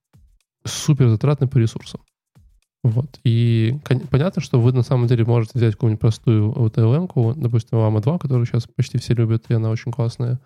[0.64, 2.00] супер затратны по ресурсам.
[2.82, 3.20] Вот.
[3.24, 7.78] И кон- понятно, что вы на самом деле можете взять какую-нибудь простую вот LLM-ку, допустим,
[7.78, 10.40] Lama 2, которую сейчас почти все любят, и она очень классная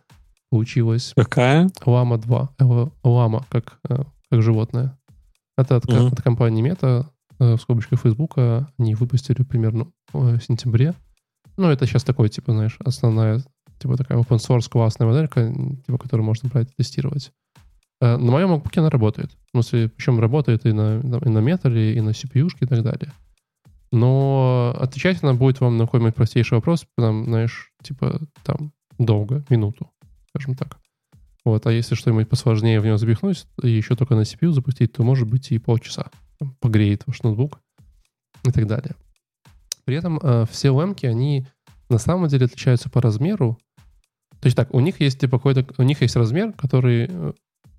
[0.51, 1.13] получилась.
[1.17, 1.67] Какая?
[1.85, 2.49] Lama 2.
[2.59, 4.99] Л- Lama, как, э, как животное.
[5.57, 6.07] Это от, Мгм.
[6.09, 7.07] от компании Meta,
[7.39, 8.69] э, в скобочках Фейсбука.
[8.79, 10.95] Они выпустили примерно э, в сентябре.
[11.57, 13.43] Ну, это сейчас такой, типа, знаешь, основная,
[13.79, 15.53] типа, такая open source классная моделька,
[15.87, 17.33] типа, которую можно брать и тестировать.
[18.01, 19.31] Э, На моем MacBook она работает.
[19.53, 23.13] Смысле, причем работает и на, и на металле, и на CPU и так далее.
[23.93, 29.91] Но отвечать она будет вам на какой-нибудь простейший вопрос, там, знаешь, типа, там, долго, минуту,
[30.31, 30.79] скажем так.
[31.45, 35.03] Вот, а если что-нибудь посложнее в него запихнуть и еще только на CPU запустить, то,
[35.03, 37.61] может быть, и полчаса Там погреет ваш ноутбук
[38.45, 38.95] и так далее.
[39.85, 41.47] При этом э, все LM, они
[41.89, 43.59] на самом деле отличаются по размеру.
[44.41, 47.33] То есть так, у них есть типа какой-то, у них есть размер, который э,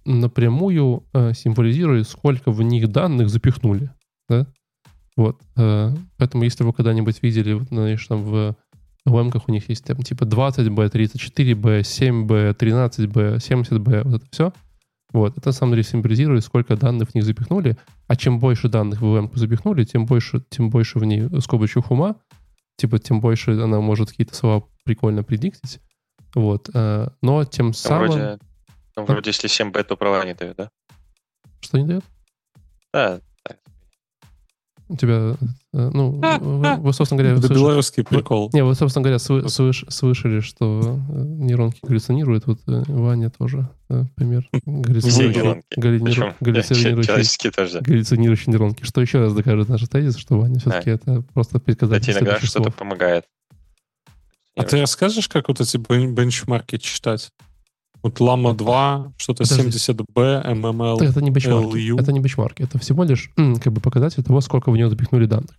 [0.06, 3.92] напрямую э, символизирует, сколько в них данных запихнули.
[4.30, 4.48] Да?
[5.16, 5.42] Вот.
[5.56, 8.56] э, поэтому если вы когда-нибудь видели, вот, знаешь, там в
[9.08, 14.54] LM у них есть там типа 20B, 34B, 7B, 13B, 70B, вот это все.
[15.16, 15.38] Вот.
[15.38, 17.78] Это на самом деле символизирует, сколько данных в них запихнули.
[18.08, 22.18] А чем больше данных в LM запихнули, тем больше, тем больше в ней скобочек ума,
[22.76, 25.80] типа, тем больше она может какие-то слова прикольно предиктить.
[26.34, 26.70] Вот.
[26.74, 28.12] э, Но тем Там самым...
[28.12, 28.40] вроде,
[28.94, 30.70] там вроде если 7 то права не дают, да?
[31.62, 32.04] Что не дает?
[32.92, 33.22] Да,
[34.88, 35.36] У тебя,
[35.74, 36.22] э, ну,
[36.80, 38.52] вы, собственно говоря, Это белорусский прикол.
[38.54, 42.46] Не, вы, собственно говоря, слышали, что э, нейронки галлюцинируют.
[42.46, 43.68] Вот э, Ваня тоже
[44.16, 44.48] пример.
[44.66, 45.34] Галлюцинирующие-
[48.52, 48.84] нейронки.
[48.84, 52.70] Что еще раз докажет наш тезис, что Ваня все-таки это просто предсказатель Кстати, иногда что-то
[52.72, 53.26] помогает.
[54.56, 57.32] А ты расскажешь, как вот эти бен- бенчмарки читать?
[58.06, 59.70] Вот Лама 2, что-то Подожди.
[59.80, 61.04] 70B, MML.
[61.04, 61.76] Это не бенчмарки.
[61.76, 62.00] LU.
[62.00, 62.62] Это не бенчмарки.
[62.62, 65.50] Это всего лишь м, как бы показатель того, сколько в него запихнули данных.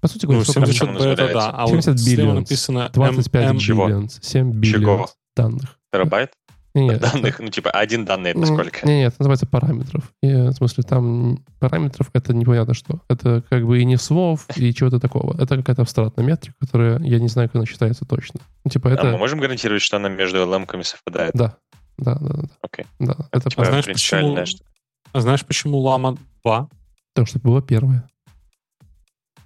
[0.00, 1.50] По сути говоря, Ну, сколько в 70B него- это да.
[1.50, 3.58] А вот 70 слева billions, написано 25 MM.
[3.58, 3.86] Чего?
[3.88, 4.78] биллионс, 7 Чего?
[4.78, 5.78] биллионов данных.
[5.92, 6.30] Терабайт
[6.76, 8.86] Не, нет, данных, ну типа один данный это сколько?
[8.86, 10.04] Не, нет, это называется параметров.
[10.22, 13.00] И, в смысле, там параметров это непонятно что.
[13.08, 15.34] Это как бы и не слов, и чего-то такого.
[15.42, 18.38] Это какая-то абстрактная метрика, которая, я не знаю, как она считается точно.
[18.64, 19.18] Ну, типа, А мы это...
[19.18, 21.32] можем гарантировать, что она между LM-ками совпадает?
[21.34, 21.56] Да,
[22.00, 22.48] да, да, да.
[22.62, 22.84] Окей.
[22.98, 24.44] Да, это Типа, А знаешь, почему?
[24.46, 24.64] штука.
[25.12, 26.68] А знаешь, почему Лама 2?
[27.14, 28.08] потому что было первое.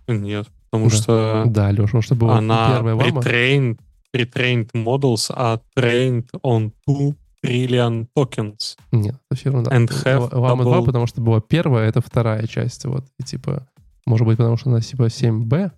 [0.09, 0.97] Нет, потому Да.
[0.97, 3.21] что Да, Леша, потому что было она первая лама.
[3.23, 3.79] pre-trained,
[4.15, 8.77] pre-trained models are trained on 2 trillion tokens.
[8.93, 9.71] Нет, это все равно.
[9.71, 12.85] And have Лама 2, double- потому что была первая, это вторая часть.
[12.85, 13.67] Вот, и типа,
[14.07, 15.71] может быть, потому что она типа 7B,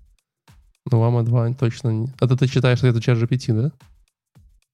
[0.91, 2.09] но Лама 2 точно не...
[2.21, 3.73] Это ты читаешь, что это чат GPT, да?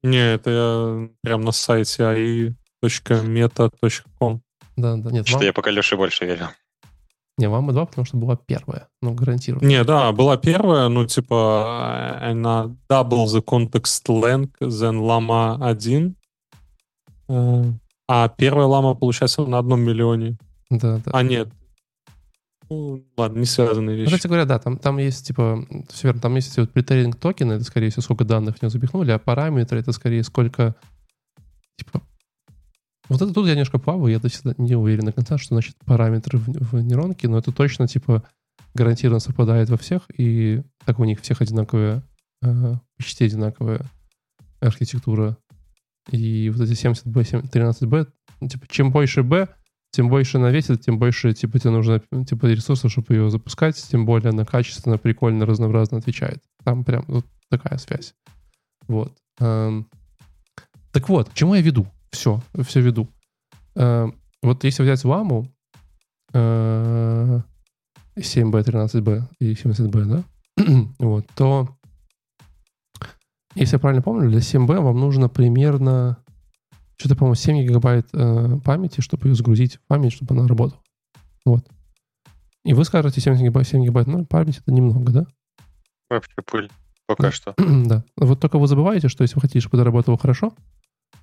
[0.02, 2.02] Не, это я прям на сайте
[3.20, 4.40] ai.meta.com.
[4.76, 6.48] Да, да, нет, Что Лама- я пока Леше больше верю.
[7.38, 9.66] не, Лама 2, потому что была первая, ну, гарантированно.
[9.68, 16.14] Не, да, была первая, ну, типа, э, она double the context length than Lama 1.
[17.28, 17.64] Э,
[18.08, 20.36] А первая лама, получается, на одном миллионе.
[20.70, 21.10] Да, да.
[21.14, 21.48] А, нет.
[22.72, 24.14] Ну, ладно, не связанные Ну, вещи.
[24.14, 27.54] Кстати говоря, да, там, там есть, типа, все верно, там есть эти вот претрейнинг токены,
[27.54, 30.74] это, скорее всего, сколько данных в него запихнули, а параметры, это, скорее, сколько,
[31.76, 32.02] типа,
[33.08, 35.76] вот это тут я немножко плаваю, я до сих не уверен до конца, что значит
[35.84, 38.22] параметры в, в нейронке, но это точно, типа,
[38.74, 42.02] гарантированно совпадает во всех, и так у них всех одинаковая,
[42.42, 43.84] э, почти одинаковая
[44.60, 45.36] архитектура.
[46.10, 48.08] И вот эти 70B, 7 13B,
[48.40, 49.48] ну, типа, чем больше B,
[49.92, 54.06] тем больше она весит, тем больше типа тебе нужно типа ресурсов, чтобы ее запускать, тем
[54.06, 56.42] более она качественно, прикольно, разнообразно отвечает.
[56.64, 58.14] Там прям вот такая связь.
[58.88, 59.12] Вот.
[59.38, 59.86] Эм,
[60.92, 61.86] Так вот, к чему я веду?
[62.10, 63.08] Все, все веду.
[63.76, 65.46] Эм, Вот если взять ламу
[66.32, 67.40] э,
[68.16, 70.24] 7B, 13B и 70B, да,
[70.98, 71.68] вот, то
[73.54, 76.16] если я правильно помню, для 7B вам нужно примерно
[77.02, 80.80] что-то, по-моему, 7 гигабайт э, памяти, чтобы ее загрузить в память, чтобы она работала.
[81.44, 81.66] Вот.
[82.64, 85.26] И вы скажете, 7 гигабайт, 7 гигабайт ну, памяти это немного, да?
[86.08, 86.70] Вообще пыль.
[87.06, 87.54] Пока что.
[87.58, 88.04] да.
[88.16, 90.54] Вот только вы забываете, что если вы хотите, чтобы это работало хорошо,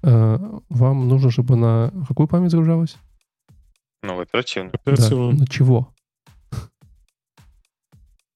[0.04, 0.38] э,
[0.70, 2.98] вам нужно, чтобы на какую память загружалась?
[4.04, 4.74] Ну, в оперативную.
[4.74, 4.80] Да.
[4.80, 5.38] Оперативную.
[5.38, 5.94] На чего?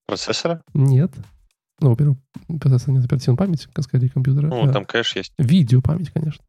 [0.05, 0.61] Процессора?
[0.73, 1.11] Нет.
[1.81, 2.17] Ну, во-первых,
[2.61, 4.47] процессор нет оперативной памяти, как скорее компьютера.
[4.47, 5.33] Ну, А, там кэш есть.
[5.37, 6.41] Видеопамять, конечно.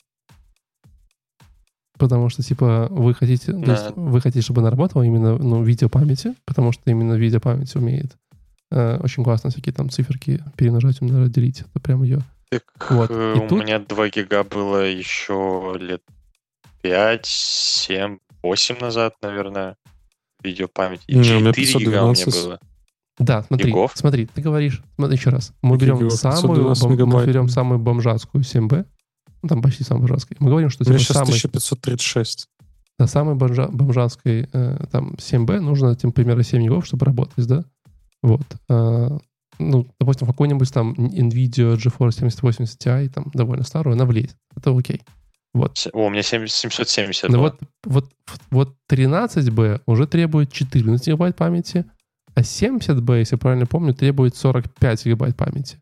[1.99, 3.73] Потому что, типа, вы хотите, то Да.
[3.73, 8.17] есть вы хотите, чтобы она работала именно, ну, видеопамяти, потому что именно видеопамять умеет
[8.73, 11.61] э, очень классно всякие там циферки перемножать, умножать, делить.
[11.61, 12.23] Это прям ее.
[12.51, 13.11] Так, Вот.
[13.11, 16.03] э, И у тут- меня 2 гига было еще лет
[16.83, 19.77] 5, 7, 8 назад, наверное,
[20.43, 21.03] видеопамять.
[21.07, 22.45] И Не, у меня 4 гига у меня 512.
[22.45, 22.59] было.
[23.19, 23.93] Да, смотри, Гигов?
[23.95, 25.53] смотри, ты говоришь, смотри еще раз.
[25.63, 26.41] Мы берем самую,
[26.75, 28.87] 512 бом- мы берем самую бомжатскую 7B,
[29.45, 30.39] ну, там почти самую бомжатскую.
[30.41, 32.49] Мы говорим, что типа, сейчас самый, 1536.
[32.99, 37.63] на самой бомжа, бомжатской э, там 7B нужно, тем, примерно 7 гигов, чтобы работать, да?
[38.23, 38.47] Вот.
[38.71, 39.19] А,
[39.59, 44.37] ну, допустим, какой-нибудь там NVIDIA GeForce 7080 Ti, там довольно старую, она влезет.
[44.57, 45.03] Это окей.
[45.53, 45.87] Вот.
[45.93, 47.43] О, у меня 7 770 Но было.
[47.43, 48.11] вот, вот,
[48.51, 51.85] вот 13B уже требует 14 гигабайт памяти,
[52.35, 55.79] а 70B, если я правильно помню, требует 45 гигабайт памяти.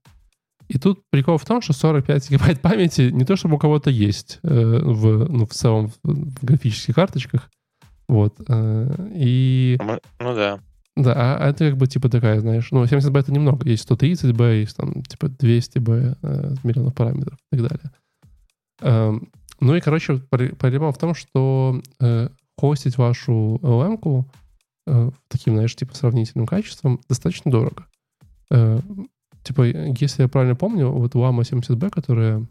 [0.72, 4.38] И тут прикол в том, что 45 гигабайт памяти не то, чтобы у кого-то есть
[4.42, 4.48] э,
[4.82, 7.50] в, ну, в целом в, графических карточках.
[8.08, 8.40] Вот.
[8.48, 10.60] э, и Ну, Ну да.
[10.96, 13.68] да, а, а это как бы типа такая, знаешь, ну 70B это немного.
[13.68, 17.90] Есть 130B, есть там типа 200B, э, миллионов параметров и так далее.
[18.80, 19.28] Эм,
[19.60, 24.26] ну и, короче, пр- проблема в том, что э, хостить вашу LM-ку
[24.86, 27.84] э, таким, знаешь, типа сравнительным качеством достаточно дорого.
[28.50, 28.80] Э,
[29.42, 32.46] типа, если я правильно помню, вот Lama 70B, которая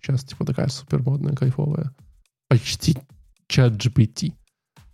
[0.00, 1.94] сейчас типа такая супер модная, кайфовая,
[2.48, 2.96] почти
[3.48, 4.32] чат GPT.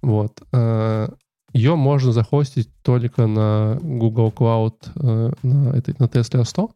[0.02, 0.42] Вот.
[0.52, 1.08] э,
[1.52, 6.70] ее можно захостить только на Google Cloud э, на, этой, на Tesla 100.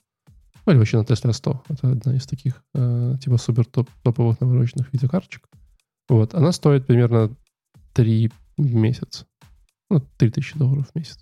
[0.65, 1.63] Ну, или вообще на Tesla 100.
[1.69, 5.47] Это одна из таких э, типа супер топ, топовых навороченных видеокарточек.
[6.09, 6.35] Вот.
[6.35, 7.37] Она стоит примерно
[7.93, 9.27] 3 в месяц.
[9.91, 11.19] Ну, 3000 долларов в месяц.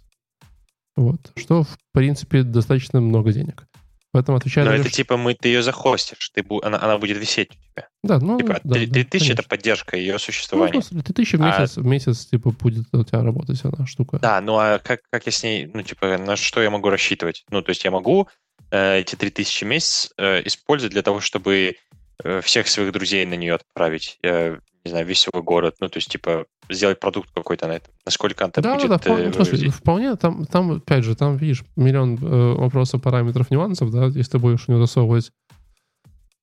[1.01, 1.33] Вот.
[1.37, 3.65] Что, в принципе, достаточно много денег.
[4.13, 7.17] Поэтому отвечая Но это Леш- типа мы, ты ее захостишь, ты, бу- она, она будет
[7.17, 7.89] висеть у тебя.
[8.03, 10.73] Да, ну, типа да, 3 да, 3000 это поддержка ее Ну, существования.
[10.73, 14.19] просто 3000 в А- месяц, в месяц, типа, будет у тебя работать она штука.
[14.19, 17.45] Да, ну а как, как я с ней, ну типа, на что я могу рассчитывать?
[17.51, 18.29] Ну, то есть я могу
[18.73, 21.77] э, эти 3000 в месяц э, использовать для того, чтобы
[22.25, 25.99] э, всех своих друзей на нее отправить, э, не знаю, весь свой город, ну, то
[25.99, 27.93] есть, типа, сделать продукт какой-то на этом.
[28.05, 29.75] Насколько это Да, будет да, вполне, э, слушай, выглядеть.
[29.75, 34.39] вполне, там, там, опять же, там, видишь, миллион э, вопросов, параметров, нюансов, да, если ты
[34.39, 35.33] будешь него засовывать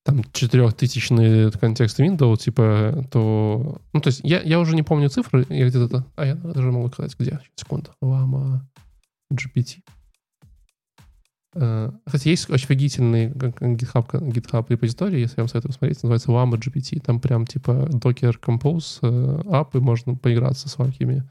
[0.03, 3.81] там четырехтысячный контекст Windows, типа, то...
[3.91, 6.05] Ну, то есть я, я уже не помню цифры, я где-то...
[6.15, 7.41] А, я даже могу сказать, где.
[7.55, 7.91] Секунду.
[8.01, 8.61] Lama
[9.33, 9.79] GPT.
[11.59, 16.53] Э, Кстати, есть очень офигительный GitHub, GitHub репозиторий, если я вам советую посмотреть, называется Lama
[16.57, 16.99] GPT.
[16.99, 21.23] Там прям типа Docker Compose э, ап, и можно поиграться с всякими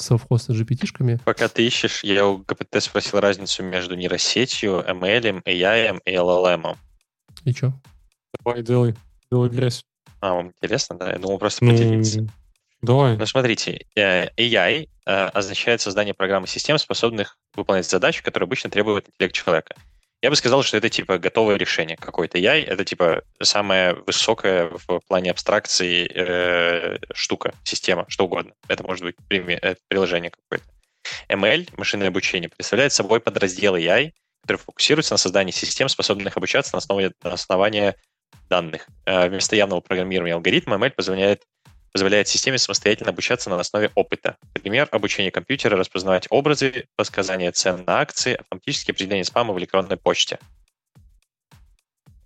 [0.00, 1.20] self-hosted GPT-шками.
[1.24, 6.76] Пока ты ищешь, я у ГПТ спросил разницу между нейросетью, ML, AI и LLM.
[7.44, 7.74] И что?
[8.42, 8.94] Давай, делай.
[9.30, 9.84] Делай грязь.
[10.20, 11.12] А, вам интересно, да?
[11.12, 12.26] Я думал просто Ну, поделиться.
[12.82, 13.16] Давай.
[13.16, 18.70] Ну, смотрите, э, AI э, означает создание программ и систем, способных выполнять задачи, которые обычно
[18.70, 19.74] требуют интеллект человека.
[20.22, 22.38] Я бы сказал, что это типа готовое решение какой-то.
[22.38, 28.52] AI— это типа самая высокая в плане абстракции э, штука, система, что угодно.
[28.68, 30.66] Это может быть э, приложение какое-то.
[31.30, 34.10] ML, машинное обучение, представляет собой подраздел AI,
[34.42, 37.94] который фокусируется на создании систем, способных обучаться на, основе, на основании
[38.50, 38.86] данных.
[39.06, 41.42] Вместо явного программирования алгоритма ML позволяет
[41.92, 44.36] позволяет системе самостоятельно обучаться на основе опыта.
[44.54, 50.38] Например, обучение компьютера распознавать образы, подсказание цен на акции, автоматические определение спама в электронной почте.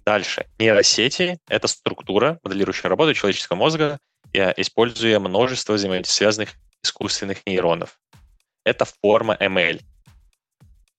[0.05, 0.47] Дальше.
[0.59, 3.99] Нейросети— это структура, моделирующая работу человеческого мозга,
[4.35, 6.51] э, используя множество взаимосвязанных
[6.83, 7.99] искусственных нейронов.
[8.65, 9.81] Это форма ML.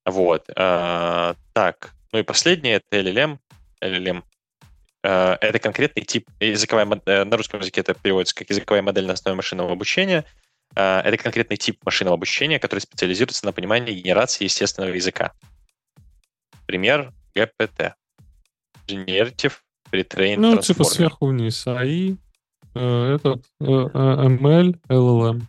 [0.06, 0.50] Вот.
[0.56, 1.92] э, Так.
[2.12, 3.38] Ну и последнее— это LLM.
[3.82, 4.24] LLM
[5.08, 9.36] это конкретный тип языковая э, на русском языке это переводится как языковая модель на основе
[9.36, 10.26] машинного обучения.
[10.76, 15.34] Э, Это конкретный тип машинного обучения, который специализируется на понимании и генерации естественного языка.
[16.66, 17.94] Пример GPT.
[18.88, 19.54] Generative
[19.92, 21.66] Pre-trained Ну, типа сверху вниз.
[21.68, 22.16] АИ,
[22.74, 25.42] э, этот, э, э, ML, LLM.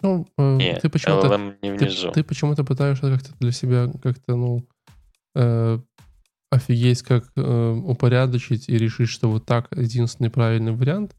[0.00, 2.12] Ну, э, Не, ты почему-то LLM не ты, внизу.
[2.12, 4.66] ты почему-то пытаешься как-то для себя как-то, ну,
[5.34, 5.78] э,
[6.50, 11.14] офигеть, как э, упорядочить и решить, что вот так единственный правильный вариант.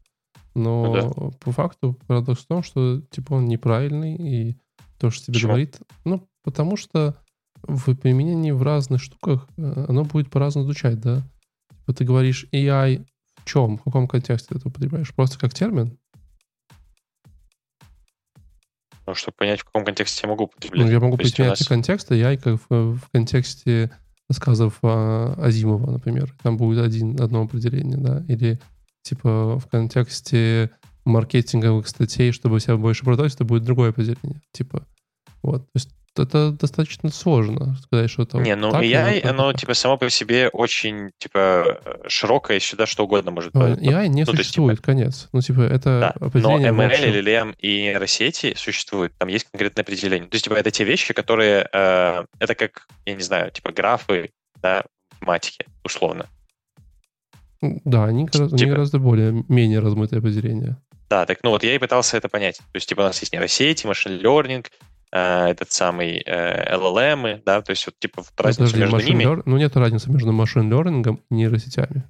[0.54, 4.56] Но Ну по факту парадокс в том, что типа он неправильный, и
[4.98, 5.48] то, что тебе Почему?
[5.52, 7.16] говорит, ну, Потому что
[7.62, 11.22] в применении в разных штуках э, оно будет по-разному звучать, да?
[11.86, 13.04] Вот ты говоришь AI
[13.36, 15.14] в чем, в каком контексте ты это употребляешь?
[15.14, 15.98] Просто как термин?
[19.06, 20.86] Ну, чтобы понять, в каком контексте я могу употреблять.
[20.86, 23.90] Ну, я могу То у применять нас- контекст AI как в, в контексте
[24.30, 26.32] рассказов а, Азимова, например.
[26.40, 28.24] Там будет один, одно определение, да?
[28.28, 28.60] Или
[29.02, 30.70] типа в контексте
[31.04, 34.40] маркетинговых статей, чтобы себя больше продать, это будет другое определение.
[34.52, 34.86] Типа,
[35.42, 35.62] вот.
[35.66, 39.60] То есть это достаточно сложно сказать, что это Не, ну так AI, так, оно так.
[39.60, 43.78] типа само по себе очень типа э, широкое, сюда что угодно может Ну, быть.
[43.78, 45.28] AI не то есть, существует, конец.
[45.32, 46.90] Ну, типа, это Да, но ML.
[47.22, 50.28] LLM и нейросети существуют, там есть конкретное определение.
[50.28, 54.30] То есть, типа, это те вещи, которые, э, это как, я не знаю, типа графы,
[54.60, 54.82] да,
[55.12, 56.26] в математике, условно.
[57.62, 60.76] Да, они, гораздо- они Типа- гораздо более, менее размытое определение.
[61.08, 62.58] Да, так, ну вот я и пытался это понять.
[62.58, 64.64] То есть, типа, у нас есть нейросети, машин learning,
[65.12, 69.42] э, этот самый э, LLM, да, то есть, вот, типа, разница Подожди, между ними лер-
[69.46, 72.04] Ну, нет разницы между машин-лернингом и нейросетями.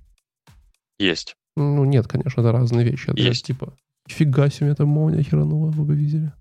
[0.98, 1.36] есть.
[1.56, 3.10] Ну, нет, конечно, это разные вещи.
[3.10, 3.44] Это Есть.
[3.44, 3.74] типа,
[4.06, 6.32] фига себе, это молния херанула, вы бы видели.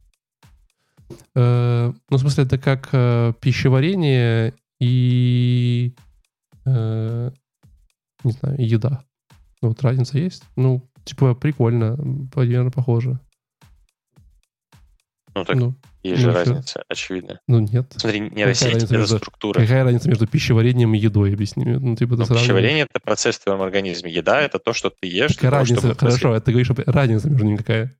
[1.35, 5.95] Э, ну, в смысле, это как э, пищеварение и,
[6.65, 7.31] э,
[8.23, 9.01] не знаю, еда.
[9.61, 10.43] Ну, вот разница есть.
[10.55, 11.97] Ну, типа, прикольно,
[12.33, 13.19] примерно похоже.
[15.39, 16.51] Ну, так Ну, есть же ну и всё.
[16.53, 17.39] разница, очевидно.
[17.47, 17.93] ну, нет.
[17.95, 19.59] Смотри, нейросеть— это между- структура.
[19.61, 21.79] Какая разница между пищеварением и едой, объясни мне.
[21.79, 22.41] Ну, типа, Ну, сравниваешь.
[22.41, 24.11] пищеварение— это процесс в твоем организме.
[24.11, 25.35] Еда— это то, что ты ешь.
[25.35, 25.81] Какая того, разница?
[25.81, 27.95] чтобы Хорошо, это ты говоришь, что разница между ними какая?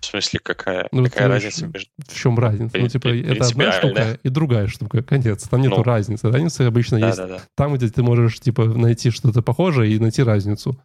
[0.00, 1.90] В смысле, какая, Ну, какая разница между...
[2.06, 2.76] В чем разница?
[2.78, 5.02] Ну, типа, при- это одна штука и другая штука.
[5.02, 5.48] Конец.
[5.48, 5.82] Там нету Ну.
[5.82, 6.30] разницы.
[6.30, 7.42] Разница обычно есть Да-да-да.
[7.56, 10.78] там, где ты можешь, типа, найти что-то похожее и найти разницу.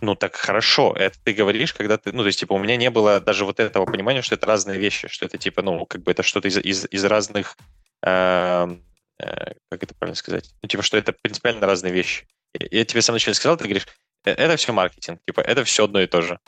[0.00, 0.94] Ну, так хорошо.
[0.96, 2.12] Это ты говоришь, когда ты...
[2.12, 4.78] Ну, то есть, типа, у меня не было даже вот этого понимания, что это разные
[4.78, 7.56] вещи, что это, типа, ну, как бы это что-то из, из, из разных...
[8.02, 8.82] эм,
[9.18, 10.50] э, как это правильно сказать?
[10.62, 12.26] Ну, типа, что это принципиально разные вещи.
[12.70, 13.86] Я тебе сам вначале сказал, ты говоришь,
[14.24, 16.38] «Э, это все маркетинг, типа, это все одно и то же.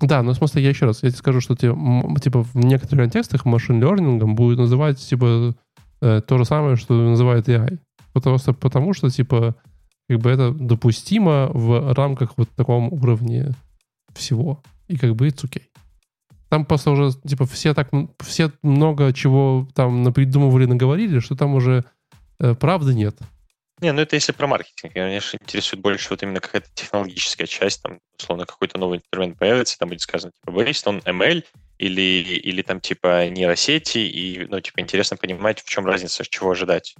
[0.00, 3.04] Да, но в смысле, я еще раз, я тебе скажу, что м, типа, в некоторых
[3.04, 5.54] контекстах машин-лернингом будет называть, типа,
[6.00, 7.78] э, то же самое, что называет AI.
[8.12, 9.54] Просто потому, что, типа,
[10.10, 13.52] как бы это допустимо в рамках вот таком уровне
[14.12, 14.60] всего.
[14.88, 15.62] И как бы it's okay.
[16.48, 21.84] Там просто уже, типа, все так, все много чего там напридумывали, наговорили, что там уже
[22.40, 23.16] э, правды нет.
[23.80, 24.96] Не, ну это если про маркетинг.
[24.96, 29.78] Меня, конечно, интересует больше вот именно какая-то технологическая часть, там, условно, какой-то новый инструмент появится,
[29.78, 31.44] там будет сказано, типа, based on ML,
[31.78, 36.96] или, или там, типа, нейросети, и, ну, типа, интересно понимать, в чем разница, чего ожидать.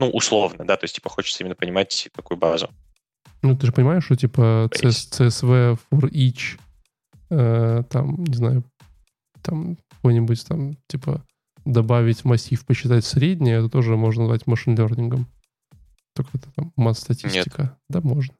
[0.00, 2.70] Ну, условно, да, то есть, типа, хочется именно понимать такую базу.
[3.42, 4.70] Ну, ты же понимаешь, что, типа.
[4.72, 6.58] CS CSV for each,
[7.30, 8.64] э, там, не знаю,
[9.42, 11.24] там, какой-нибудь там, типа,
[11.66, 15.26] добавить массив, посчитать среднее, это тоже можно назвать машин-лернингом.
[16.14, 17.78] Только это там мат-статистика.
[17.88, 18.34] Да, можно.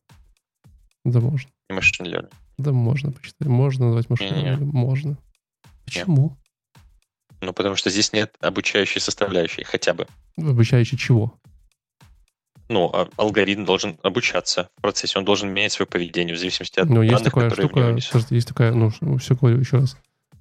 [1.05, 1.51] Да, можно.
[1.69, 2.33] И learning.
[2.59, 3.49] Да, можно посчитать.
[3.49, 4.69] Можно назвать машин-лернингом.
[4.69, 5.19] Можно.
[5.85, 6.37] Почему?
[7.43, 10.07] Ну, потому что здесь нет обучающей составляющей хотя бы.
[10.37, 11.39] Обучающий чего?
[12.71, 16.89] Ну, а алгоритм должен обучаться в процессе, он должен менять свое поведение в зависимости от
[16.89, 19.97] Ну, есть данных, такая которые штука, подожди, есть такая, ну, все говорю еще раз.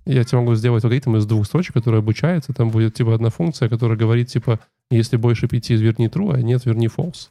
[0.05, 2.53] Я тебе могу сделать алгоритм из двух строчек, который обучается.
[2.53, 4.59] Там будет, типа, одна функция, которая говорит, типа,
[4.91, 7.29] если больше пяти, верни true, а нет, верни false.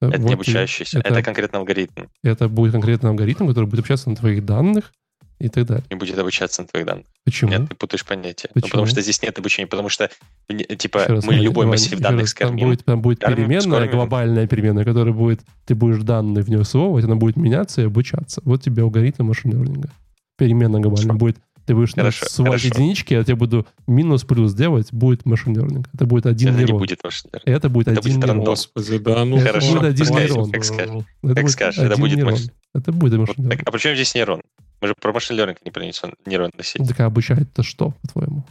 [0.00, 2.04] Это вот не обучающийся, это, Это, конкретно алгоритм.
[2.22, 4.92] это будет конкретный алгоритм, который будет общаться на твоих данных
[5.40, 5.84] и так далее.
[5.90, 7.06] Не будет обучаться на твоих данных.
[7.24, 7.50] Почему?
[7.50, 8.48] Нет, ты путаешь понятия.
[8.54, 8.70] Ну, Почему?
[8.70, 10.10] потому что здесь нет обучения, потому что,
[10.48, 13.60] не- типа, раз, мы любой Вань, массив данных раз, там будет, там будет Скормим, переменная,
[13.62, 13.90] скормим.
[13.90, 18.40] глобальная переменная, которая будет, ты будешь данные в нее всовывать, она будет меняться и обучаться.
[18.44, 19.90] Вот тебе алгоритм машин-лернинга.
[20.38, 21.36] Переменная глобальная будет.
[21.66, 22.68] Ты будешь ну, Хорошо, ссылать хорошо.
[22.68, 25.88] единички, а я тебе буду минус-плюс делать, будет машин-лернинг.
[25.94, 26.78] Это будет один Это не нейрон.
[26.80, 27.42] будет machine learning.
[27.44, 28.44] Это будет Это один будет нейрон.
[28.44, 30.50] Господи, да, ну Это Хорошо, будет один пускай, нейрон.
[30.50, 30.90] как скажешь.
[31.22, 32.32] Это Как будет скажешь, это один будет нейрон.
[32.32, 34.40] маш- Это будет Вот машин так, а при чем здесь нейрон?
[34.80, 36.86] Мы же про машин learning, не про нейрон- нейронную сеть.
[36.88, 38.44] Так а обучает-то что, по-твоему?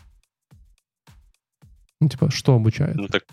[2.00, 2.96] Ну, типа, что обучает?
[2.96, 3.24] Ну так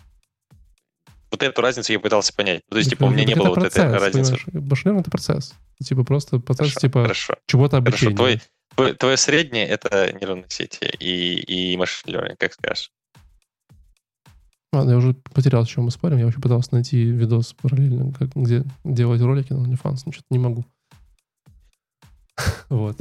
[1.30, 2.62] вот эту разницу я пытался понять.
[2.70, 4.38] Ну, То есть, Так типа, у меня не было вот процесс, этой разницы.
[4.52, 5.54] Машин это процесс.
[5.84, 7.34] Типа просто процесс, Хорошо, типа, хорошо.
[7.46, 8.16] чего-то Хорошо, обучения.
[8.16, 8.40] твой,
[8.74, 12.90] твой- твое среднее— это нейронные сети и, и машин learning, как скажешь.
[14.72, 16.18] Ладно, я уже потерял, о чем мы спорим.
[16.18, 20.38] Я вообще пытался найти видос параллельно, как, где делать ролики на OnlyFans, но что-то не
[20.38, 20.64] могу.
[22.68, 22.96] Вот.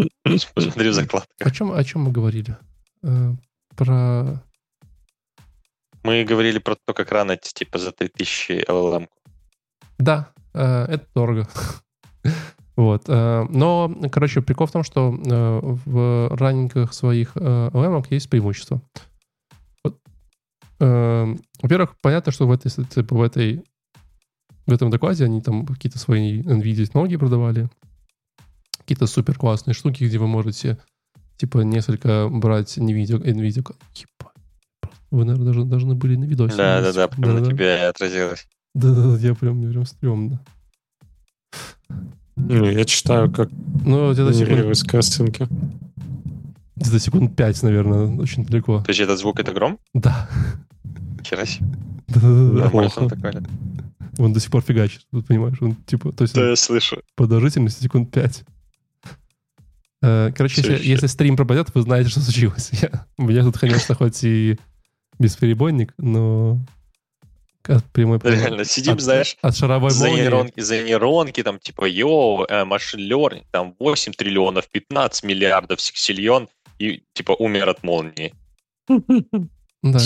[0.58, 1.36] Смотри в закладках.
[1.40, 2.58] О чем, о чем мы говорили?
[3.04, 3.34] Э,
[3.76, 4.44] Про...
[6.04, 9.08] Мы говорили про то, как ранить, типа, за 3000 LLM.
[9.98, 11.48] Да, э, это дорого.
[12.78, 13.04] Вот.
[13.08, 18.82] Э, но, короче, прикол в том, что в раннингах своих LM есть преимущество.
[20.78, 23.64] Во-первых, понятно, что в этой, типа, в этой
[24.68, 27.70] в этом докладе они там какие-то свои NVIDIA технологии продавали,
[28.86, 30.78] какие-то супер классные штуки, где вы можете
[31.38, 33.76] типа несколько брать не видео, э, NVIDIA, NVIDIA.
[35.10, 36.56] Вы, наверное, даже должны были на видосе.
[36.56, 38.48] Да, да, да, прям да, на тебе отразилось.
[38.74, 40.40] Да, да, да, я прям, мне прям стрёмно.
[42.36, 43.50] Не, я читаю, как
[43.86, 44.84] ну, где-то секунд...
[44.88, 45.48] кастинги.
[46.76, 48.82] Где-то секунд пять, наверное, очень далеко.
[48.82, 49.80] То есть этот звук— это гром?
[49.94, 50.30] Да.
[51.24, 51.60] Херась.
[52.08, 53.42] Да-да-да.
[54.18, 55.58] Он до сих пор фигачит, понимаешь?
[55.62, 56.12] Он типа...
[56.12, 57.02] То есть, да, я слышу.
[57.16, 58.44] Продолжительность секунд пять
[60.36, 62.70] короче, если, если стрим пропадет, вы знаете, что случилось.
[62.82, 64.60] Я, у меня тут, конечно, хоть и
[65.20, 66.60] бесперебойник, но
[67.68, 70.22] от прямой Реально, сидим, от, знаешь, от шаровой за молнии.
[70.22, 76.48] нейронки, за нейронки, там, типа, йоу, э, машин learning, там, 8 триллионов, 15 миллиардов сексильон,
[76.78, 78.34] и, типа, умер от молнии.
[79.84, 80.00] Да,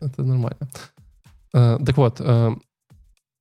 [0.00, 0.70] это, нормально.
[1.52, 2.20] Uh, так вот,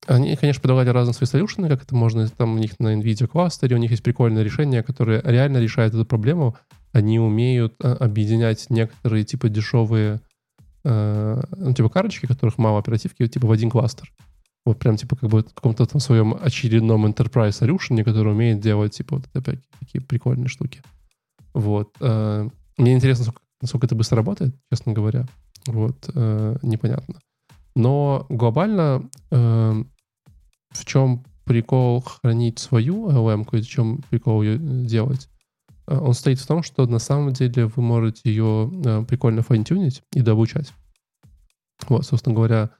[0.07, 3.75] они, конечно, предлагали разные свои солюшены, как это можно, там у них на NVIDIA кластере,
[3.75, 6.57] у них есть прикольное решение, которое реально решает эту проблему.
[6.93, 10.21] Они умеют uh, объединять некоторые, типа, дешевые
[10.89, 14.09] Э, ну, типа карточки, которых мало оперативки, типа в один кластер.
[14.65, 18.95] Вот прям типа как бы в каком-то там своем очередном enterprise solution, который умеет делать
[18.95, 20.81] типа вот опять такие прикольные штуки.
[21.53, 21.93] Вот.
[21.99, 22.47] Э,
[22.77, 25.25] мне интересно, насколько, насколько это быстро работает, честно говоря.
[25.65, 26.09] Вот.
[26.13, 27.19] Э, непонятно.
[27.75, 29.09] Но глобально
[30.71, 35.29] в чем прикол хранить свою LM, и в чем прикол ее делать?
[35.87, 40.03] Э, он стоит в том, что на самом деле вы можете ее э, прикольно файнтюнить
[40.13, 40.73] и дообучать.
[41.87, 42.71] Вот, собственно говоря...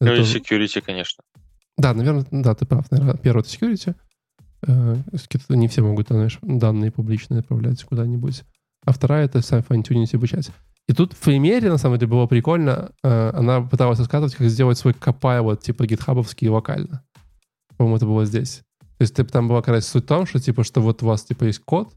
[0.00, 0.22] Ну это...
[0.22, 1.22] security, конечно.
[1.78, 2.90] Да, наверное, да, ты прав.
[2.90, 3.94] Наверное, первое— это security.
[4.66, 4.96] Э,
[5.50, 8.42] не все могут, знаешь, данные публичные отправлять куда-нибудь.
[8.84, 10.50] А вторая— это сам файнтюнить и обучать.
[10.88, 12.92] И тут в примере, на самом деле, было прикольно.
[13.02, 14.94] Она пыталась рассказывать, как сделать свой
[15.40, 17.02] вот типа гитхабовский локально.
[17.76, 18.62] По-моему, это было здесь.
[18.98, 21.24] То есть там была как раз суть в том, что типа, что вот у вас
[21.24, 21.92] типа есть код,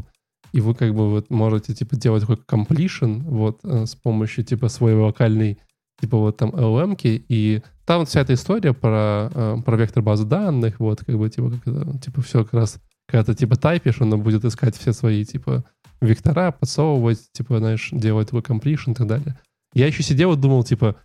[0.52, 4.68] и вы как бы вот можете типа делать такой completion вот э, с помощью типа
[4.68, 5.60] своей локальной
[6.02, 10.80] типа вот там LM, и там вся эта история про, э, про вектор базы данных,
[10.80, 14.44] вот как бы типа, как типа все как раз, когда ты типа тайпишь, он будет
[14.46, 15.64] искать все свои типа
[16.02, 19.38] вектора, подсовывать, типа, знаешь, делать такой completion и так далее.
[19.74, 20.96] Я еще сидел и думал, типа,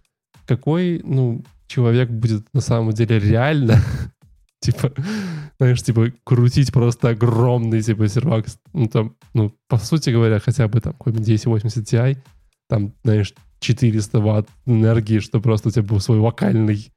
[0.46, 3.80] какой, ну, человек будет на самом деле реально
[4.64, 4.92] типа,
[5.58, 10.80] знаешь, типа, крутить просто огромный, типа, сервак, ну, там, ну, по сути говоря, хотя бы
[10.80, 12.18] там какой-нибудь 1080 Ti,
[12.68, 16.92] там, знаешь, 400 ватт энергии, что просто у тебя был свой локальный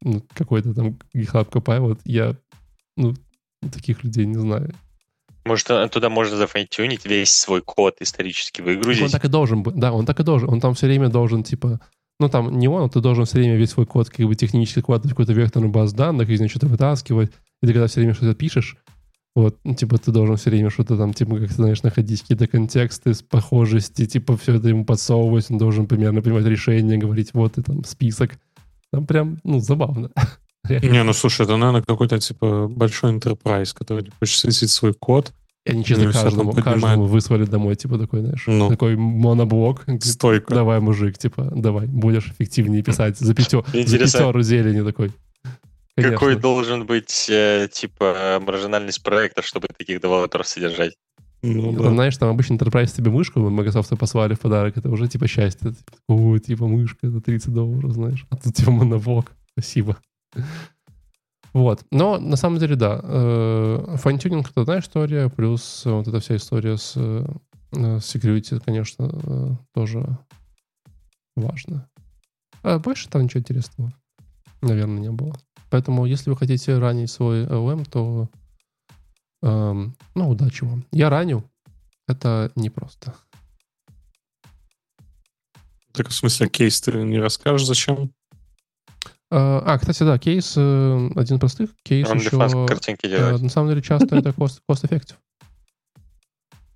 [0.00, 1.80] ну, какой-то там GitHub Copilot.
[1.80, 2.36] Вот я,
[2.96, 3.14] ну,
[3.72, 4.74] таких людей не знаю.
[5.44, 9.02] Может, э, туда можно зафайтюнить весь свой код исторически выгрузить?
[9.02, 10.48] Он так и должен быть, да, он так и должен.
[10.48, 11.80] Он там все время должен, типа,
[12.20, 14.80] ну, там не он, а ты должен все время весь свой код как бы технически
[14.80, 17.30] вкладывать в какую-то векторную базу данных, из нее что-то вытаскивать.
[17.62, 18.76] И ты когда все время что-то пишешь,
[19.34, 22.46] вот, ну, типа, ты должен все время что-то там, типа, как ты знаешь, находить какие-то
[22.46, 27.62] контексты, похожести, типа, все это ему подсовывать, он должен примерно принимать решение, говорить, вот, и
[27.62, 28.38] там список.
[28.92, 30.10] Там прям, ну, забавно.
[30.68, 35.32] Не, ну, слушай, это, наверное, какой-то, типа, большой enterprise, который хочет светить свой код,
[35.64, 39.86] и они честно каждому, каждому выслали домой, типа такой, знаешь, ну, такой моноблок.
[40.00, 40.54] Стойка.
[40.54, 43.18] Давай, мужик, типа, давай, будешь эффективнее писать.
[43.18, 45.12] За, пятё, за пятеру зелени такой.
[45.96, 46.16] Конечно.
[46.16, 50.94] Какой должен быть, э, типа, маржинальность проекта, чтобы таких девелоперов содержать?
[51.42, 51.84] Ну, да.
[51.84, 55.70] Там, знаешь, там обычно Enterprise тебе мышку Microsoft послали в подарок, это уже типа счастье.
[55.70, 58.26] Типа, О, типа мышка за 30 долларов, знаешь.
[58.30, 59.32] А тут типа моноблок.
[59.52, 59.98] Спасибо.
[61.54, 61.84] Вот.
[61.92, 63.00] Но на самом деле, да.
[63.02, 67.24] Э, файнтюнинг— это одна история, плюс вот эта вся история с, э,
[67.72, 70.18] security, конечно, э, тоже
[71.36, 71.88] важно.
[72.62, 73.92] А больше там ничего интересного,
[74.62, 75.36] наверное, не было.
[75.70, 78.28] Поэтому, если вы хотите run-ить свой LLM, то
[79.42, 80.84] эм, ну, удачи вам.
[80.90, 81.44] Я run-ю.
[82.08, 83.14] Это непросто.
[85.92, 88.12] Так, в смысле, кейс ты не расскажешь, зачем?
[89.30, 91.70] А, а, кстати, да, кейс э, один из простых.
[91.82, 92.66] Кейс Он еще...
[92.66, 93.42] картинки делает.
[93.42, 95.16] На самом деле часто это cost, cost effective.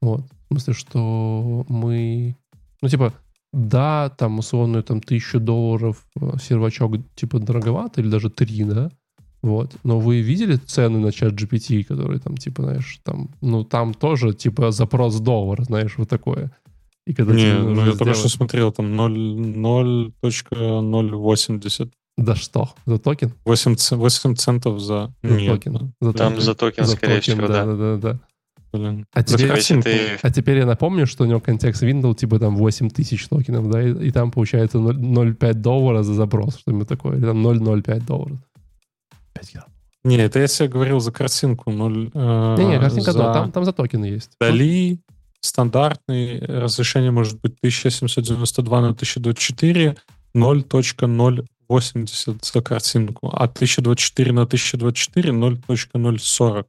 [0.00, 0.22] Вот.
[0.22, 2.36] В смысле, что мы...
[2.80, 3.12] Ну, типа,
[3.52, 8.90] да, там, условно, там, тысячу долларов э, сервачок, типа, дороговато, или даже три, да?
[9.42, 9.76] Вот.
[9.84, 14.34] Но вы видели цены на чат GPT, которые там, типа, знаешь, там, ну, там тоже,
[14.34, 16.50] типа, запрос доллар, знаешь, вот такое.
[17.06, 17.98] И когда Не, ну, я сделать...
[17.98, 22.70] только что смотрел, там 0.0.080 Да что?
[22.84, 23.32] За токен?
[23.44, 25.12] 8, ц- 8 центов за...
[25.22, 25.92] За Нет, токен.
[26.00, 26.40] За Там токен.
[26.44, 27.64] за токен, За скорее токен, всего, да.
[27.64, 27.76] да.
[27.76, 28.18] Да, да, да.
[28.72, 29.06] блин.
[29.12, 30.18] А теперь, ты...
[30.20, 33.80] а теперь я напомню, что у него context window типа там 8 тысяч токенов, да,
[33.80, 38.38] и, и там получается 0 0,5 доллара за запрос, что-нибудь такое, или там 0,05 долларов.
[39.34, 39.66] 5 грамм.
[40.02, 41.70] Не, это я себе говорил за картинку.
[41.70, 44.32] Ноль, э, Не-не, картинка, за да, там, там за токены есть.
[44.40, 44.98] Дали
[45.40, 49.96] стандартный разрешение может быть 1792 на 1024
[51.70, 56.64] 0.080 за картинку, а 1024 на 1024 0.040.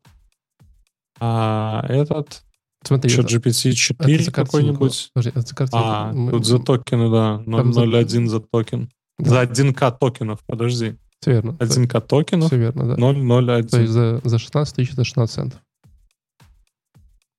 [1.20, 2.44] А этот
[2.84, 4.46] Смотри, еще это- GPT это 4 за картинку.
[4.58, 5.12] какой-нибудь.
[5.16, 5.32] За.
[5.74, 7.38] А, Мы- тут за токены, да.
[7.46, 8.90] Там за- 0.01 за токен.
[9.18, 9.30] Да.
[9.30, 10.96] За 1К токенов, подожди.
[11.20, 11.58] Все верно.
[11.60, 12.96] 1К токенов Все верно, да.
[12.96, 13.68] 0.01.
[13.70, 15.60] То есть за, за 16 тысяч это 16 центов.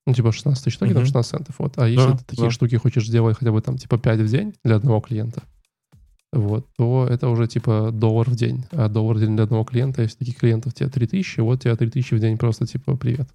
[0.06, 1.06] Ну, типа 16 тысяч токенов, Мгм.
[1.06, 1.54] 16 центов.
[1.58, 1.78] Вот.
[1.78, 2.50] А если Да, ты такие да.
[2.50, 5.42] штуки хочешь сделать хотя бы там типа 5 в день для одного клиента,
[6.32, 8.64] вот, то это уже типа доллар в день.
[8.70, 12.14] А доллар в день для одного клиента, если таких клиентов тебе 3000, вот тебе 3000
[12.14, 13.28] в день просто типа привет.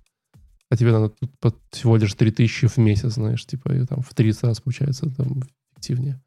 [0.70, 4.44] А тебе надо тут всего лишь 3000 в месяц, знаешь, типа и там в 30
[4.44, 5.44] раз получается там
[5.74, 6.22] эффективнее.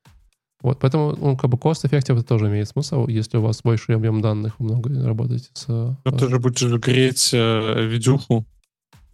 [0.61, 4.21] Вот, поэтому, ну, как бы cost-effective это тоже имеет смысл, если у вас большой объем
[4.21, 5.67] данных, много работаете с...
[5.69, 8.45] Э, ты же будешь греть э, видюху,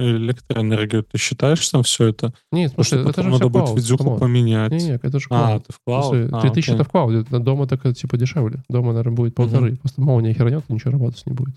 [0.04, 1.02] электроэнергию.
[1.04, 2.32] Ты считаешь там все это?
[2.52, 3.78] Нет, Потому слушай, что это потом же надо будет клауд.
[3.78, 4.72] видюху поменять.
[4.72, 5.66] Не, не, это же а, клауд.
[5.66, 6.14] ты в клауд?
[6.32, 6.74] А, 3000 окей.
[6.74, 8.62] это в клауде, а дома так это, типа дешевле.
[8.68, 9.76] Дома, наверное, будет полторы.
[9.76, 11.54] Просто молния хернет, ничего работать не будет.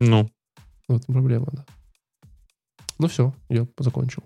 [0.00, 0.28] Ну,
[0.88, 1.64] В этом проблема, да.
[2.98, 4.22] Ну все, я закончил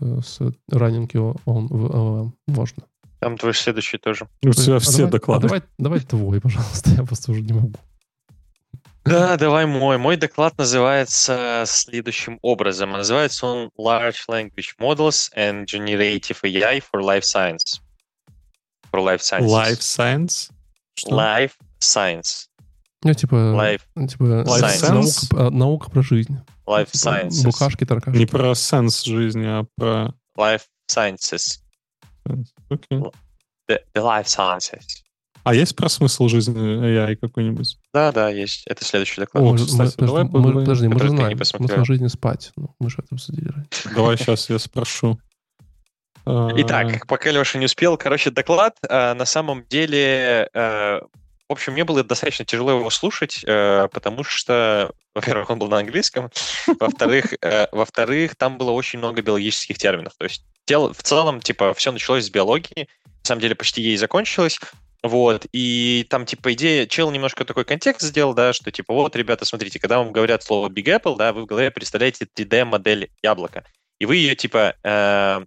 [0.00, 0.40] э, с
[0.72, 2.32] running его он в LLM.
[2.48, 2.82] Можно.
[3.20, 4.26] Там твой следующий тоже.
[4.44, 5.46] у тебя А все давай- доклады.
[5.46, 7.72] а давай, давай твой, пожалуйста, я просто уже не могу.
[9.06, 9.98] Да, давай мой.
[9.98, 12.90] Мой доклад называется следующим образом.
[12.90, 17.80] Называется он Large Language Models and Generative AI for Life Science.
[18.92, 19.48] For Life Sciences.
[19.48, 20.50] Life Science?
[20.94, 21.10] Что?
[21.10, 22.46] Life Science.
[23.04, 25.28] Ну, типа, Life, типа Life наука, science?
[25.36, 26.38] а, наука про жизнь.
[26.66, 27.44] life Типа, Sciences.
[27.44, 28.18] Бухашки, таракашки.
[28.18, 30.14] Не про сенс жизни, а про...
[30.36, 31.60] Life Sciences.
[32.68, 32.98] Окей.
[33.68, 34.82] The, the Life Sciences.
[35.44, 37.78] А есть про смысл жизни AI какой-нибудь?
[37.96, 38.66] Да, да, есть.
[38.66, 39.42] Это следующий доклад.
[39.42, 40.60] О, Мы- кстати, мы- давай мы- поговорим.
[40.60, 41.44] Подожди, мы же знаем.
[41.44, 42.52] Смысл жизни спать.
[42.54, 43.88] Ну, мы же это обсудили раньше.
[43.94, 45.18] Давай сейчас я спрошу.
[46.28, 51.00] А, Итак, пока Леша не успел, короче, доклад э, на самом деле, э,
[51.48, 55.78] в общем, мне было достаточно тяжело его слушать, э, потому что, во-первых, он был на
[55.78, 56.30] английском,
[56.80, 60.14] во-вторых, э, во-вторых, там было очень много биологических терминов.
[60.18, 64.58] То есть в целом, типа, все началось с биологии, на самом деле почти ей закончилось.
[65.06, 69.44] Вот, и там, типа, идея, чел немножко такой контекст сделал, да, что, типа, вот, ребята,
[69.44, 73.64] смотрите, когда вам говорят слово Big Apple, да, вы в голове представляете 3D-модель яблока,
[74.00, 75.44] и вы ее, типа, э,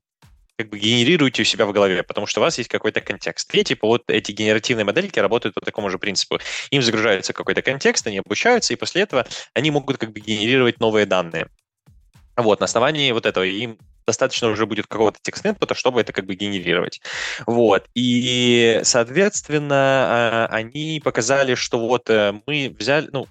[0.57, 3.53] как бы генерируете у себя в голове, потому что у вас есть какой-то контекст.
[3.55, 6.37] И типа вот эти генеративные модельки работают по такому же принципу.
[6.69, 11.05] Им загружается какой-то контекст, они обучаются, и после этого они могут как бы генерировать новые
[11.05, 11.47] данные.
[12.35, 16.35] Вот, на основании вот этого им достаточно уже будет какого-то текст-инпута, чтобы это как бы
[16.35, 17.01] генерировать.
[17.45, 17.85] Вот.
[17.95, 23.27] И, соответственно, э, они показали, что вот э, мы взяли, ну,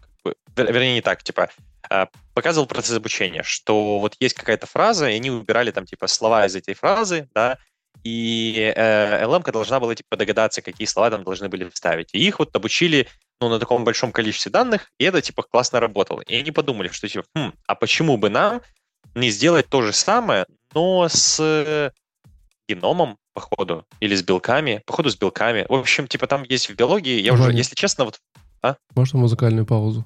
[0.56, 1.50] вернее, не так, типа,
[1.90, 6.46] э, показывал процесс обучения, что вот есть какая-то фраза, и они выбирали там типа слова
[6.46, 7.58] из этой фразы, да,
[8.04, 12.10] и э, LM должна была типа догадаться, какие слова там должны были вставить.
[12.12, 13.08] И их вот обучили
[13.40, 16.22] ну, на таком большом количестве данных, и это типа классно работало.
[16.22, 18.62] И они подумали, что типа, хм, а почему бы нам
[19.14, 21.90] не сделать то же самое, но с э,
[22.68, 25.66] геномом, походу, или с белками, походу с белками.
[25.68, 27.58] В общем, типа там есть в биологии, я уже, Ваня.
[27.58, 28.20] если честно, вот
[28.94, 30.04] Можно музыкальную паузу?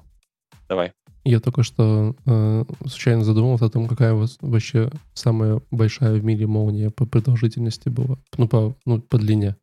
[0.69, 0.93] давай.
[1.25, 6.23] Я только что э, случайно задумался о том, какая у вас вообще самая большая в
[6.23, 8.17] мире молния по продолжительности была.
[8.37, 9.55] Ну, по, ну, по длине.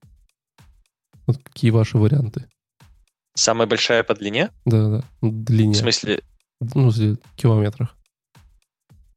[1.26, 2.46] Вот какие ваши варианты?
[3.34, 4.48] Самая большая по длине?
[4.64, 5.74] Да-да, длине.
[5.74, 6.22] В смысле,
[6.74, 7.94] Ну, в километрах.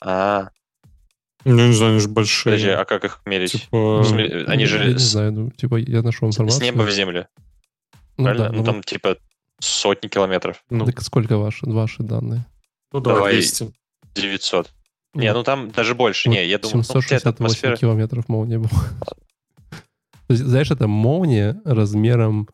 [0.03, 0.49] А,
[1.45, 2.53] Ну, не знаю, они же большие.
[2.53, 3.51] подожди, а как их мерить?
[3.53, 6.65] Типа, смысле, Они Я же не с- знаю, ну, типа, я нашел С информацию.
[6.65, 7.27] неба в землю,
[8.17, 8.45] Ну, правильно?
[8.45, 9.17] да, ну, ну, там типа
[9.59, 10.63] сотни километров.
[10.69, 12.45] ну, так сколько ваши, ваши данные?
[12.91, 13.33] ну, давай, давай.
[13.33, 13.73] 200.
[14.15, 14.71] 900.
[15.15, 16.27] Не, ну там даже больше.
[16.29, 17.75] Вот Не, я думаю, ну, хотя это 768 атмосфера...
[17.77, 18.69] километров молния была.
[20.27, 22.47] То есть, знаешь, это молния размером,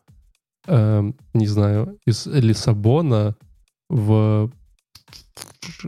[0.66, 3.36] эм, не знаю, из Лиссабона
[3.88, 4.50] в...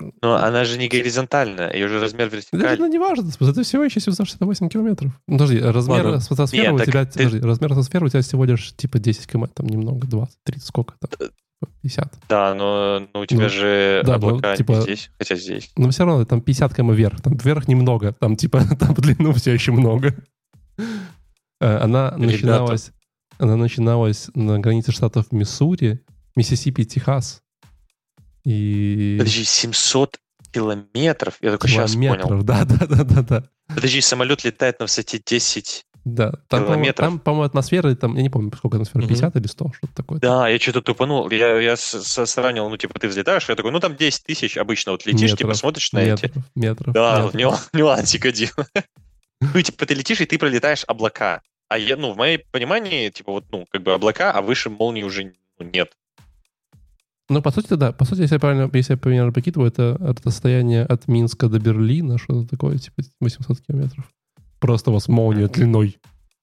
[0.00, 2.78] Ну, она же не горизонтальная, ее же размер Да, вертикальный.
[2.78, 5.12] ну, не важно, это всего еще 768 километров.
[5.28, 6.20] Ну, Подожди, размер Ладно.
[6.20, 7.04] стратосферы Нет, у тебя...
[7.04, 10.64] ты- Подожди, размер стратосферы у тебя всего лишь типа 10 км, там немного, 20, 30,
[10.66, 11.28] сколько там?
[11.82, 12.12] 50.
[12.28, 15.70] Да, но ну, у тебя Ну, же да, ну, облака не типа- здесь, хотя здесь.
[15.76, 17.20] Но все равно там 50 км вверх.
[17.20, 20.14] Там вверх немного, там типа там длину все еще много.
[21.60, 22.18] Э, Она Ребята.
[22.32, 22.90] начиналась,
[23.38, 26.00] она начиналась на границе штатов Миссури
[26.34, 27.42] Миссисипи, Техас.
[28.44, 29.16] И...
[29.18, 30.18] Подожди, 700
[30.52, 31.36] километров?
[31.40, 32.42] Я только сейчас понял.
[32.42, 33.44] Да, да, да, да, да.
[33.68, 37.08] Подожди, самолет летает на высоте 10 да, там, километров.
[37.08, 39.40] Там, по-моему, атмосфера, там, я не помню, сколько атмосфера, 50 mm-hmm.
[39.40, 40.18] или 100, что-то такое.
[40.18, 41.30] Да, я что-то тупанул.
[41.30, 45.06] Я, я сравнил, ну, типа, ты взлетаешь, я такой, ну, там 10 тысяч обычно вот
[45.06, 46.44] летишь, типа, метров, типа, смотришь на метров, эти.
[46.56, 47.70] Метров, Да, метров.
[47.72, 48.50] нюансик один.
[49.40, 51.42] ну, и, типа, ты летишь, и ты пролетаешь облака.
[51.68, 55.04] А я, ну, в моем понимании, типа, вот, ну, как бы облака, а выше молнии
[55.04, 55.92] уже ну, нет.
[57.32, 57.92] Ну, по сути, да.
[57.92, 62.18] По сути, если я правильно, если я примерно прикидываю, это расстояние от Минска до Берлина,
[62.18, 64.04] что-то такое, типа 800 километров.
[64.60, 65.98] Просто у вас молния длиной.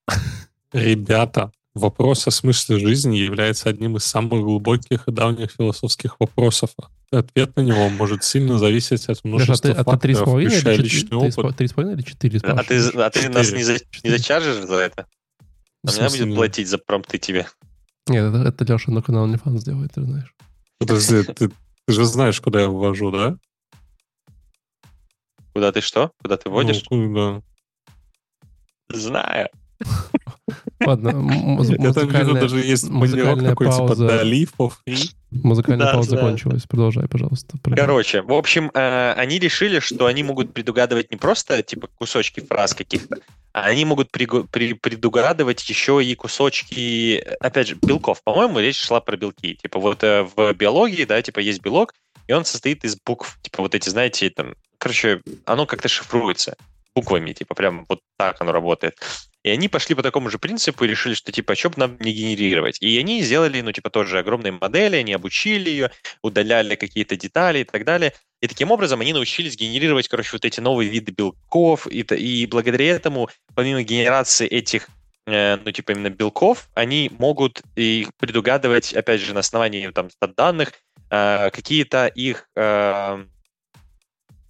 [0.73, 6.71] Ребята, вопрос о смысле жизни является одним из самых глубоких и давних философских вопросов.
[7.11, 11.17] Ответ на него может сильно зависеть от множества Даже, а ты, факторов, а включая личный
[11.17, 11.57] опыт.
[11.57, 12.39] Три с половиной или четыре?
[12.43, 15.05] А ты, а ты нас не, за, не зачаржишь за это?
[15.87, 17.47] А меня будет платить за промпты тебе.
[18.07, 20.33] Нет, это, это Леша на канал OnlyFans делает, ты знаешь.
[20.79, 21.53] Подожди, ты, ты
[21.93, 23.37] же знаешь, куда я ввожу, да?
[25.53, 26.13] Куда ты что?
[26.21, 26.85] Куда ты вводишь?
[26.89, 27.41] Ну, да.
[28.89, 29.49] Знаю.
[30.85, 34.23] Ладно, музыкальная, даже есть музыкальная такой, пауза.
[34.23, 35.11] типа free.
[35.31, 36.17] Музыкальная Да, пауза да.
[36.17, 36.63] закончилась.
[36.63, 37.57] Продолжай, пожалуйста.
[37.75, 42.73] Короче, в общем, э, они решили, что они могут предугадывать не просто типа кусочки фраз
[42.73, 43.17] каких-то,
[43.53, 48.23] а они могут при- предугадывать еще и кусочки, опять же, белков.
[48.23, 49.55] По-моему, речь шла про белки.
[49.55, 51.93] Типа вот э, в биологии, да, типа есть белок,
[52.27, 53.37] и он состоит из букв.
[53.41, 56.55] Типа вот эти, знаете, там, короче, оно как-то шифруется
[56.95, 58.95] буквами, типа прям вот так оно работает.
[59.43, 62.11] И они пошли по такому же принципу и решили, что типа, что бы нам не
[62.11, 62.81] генерировать.
[62.81, 65.91] И они сделали, ну, типа, тоже огромные модели, они обучили ее,
[66.21, 68.13] удаляли какие-то детали и так далее.
[68.41, 71.87] И таким образом они научились генерировать, короче, вот эти новые виды белков.
[71.87, 74.89] И, и благодаря этому, помимо генерации этих,
[75.25, 80.73] э, ну, типа, именно белков, они могут их предугадывать, опять же, на основании там данных,
[81.11, 83.25] э, какие-то их э,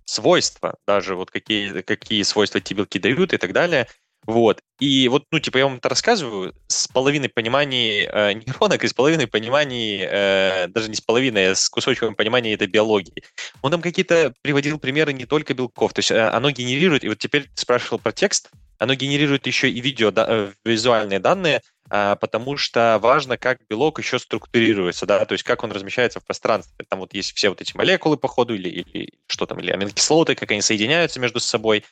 [0.05, 3.87] свойства, даже вот какие, какие свойства эти белки дают и так далее.
[4.25, 4.61] Вот.
[4.79, 8.93] И вот, ну, типа, я вам это рассказываю с половиной понимания э, нейронок и с
[8.93, 13.23] половиной понимания, э, даже не с половиной, а с кусочком понимания этой биологии.
[13.61, 17.17] Он там какие-то приводил примеры не только белков, то есть э, оно генерирует, и вот
[17.17, 22.15] теперь ты спрашивал про текст, оно генерирует еще и видео, да, э, визуальные данные, а,
[22.15, 26.85] потому что важно, как белок еще структурируется, да, то есть как он размещается в пространстве.
[26.87, 30.35] Там вот есть все вот эти молекулы, по ходу, или, или что там, или аминокислоты,
[30.35, 31.83] как они соединяются между собой,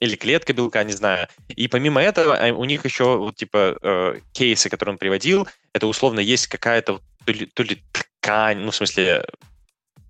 [0.00, 1.28] или клетка белка, не знаю.
[1.48, 5.86] И помимо этого, а, у них еще вот типа э, кейсы, которые он приводил, это
[5.86, 9.24] условно есть какая-то то ли, то ли ткань, ну, в смысле,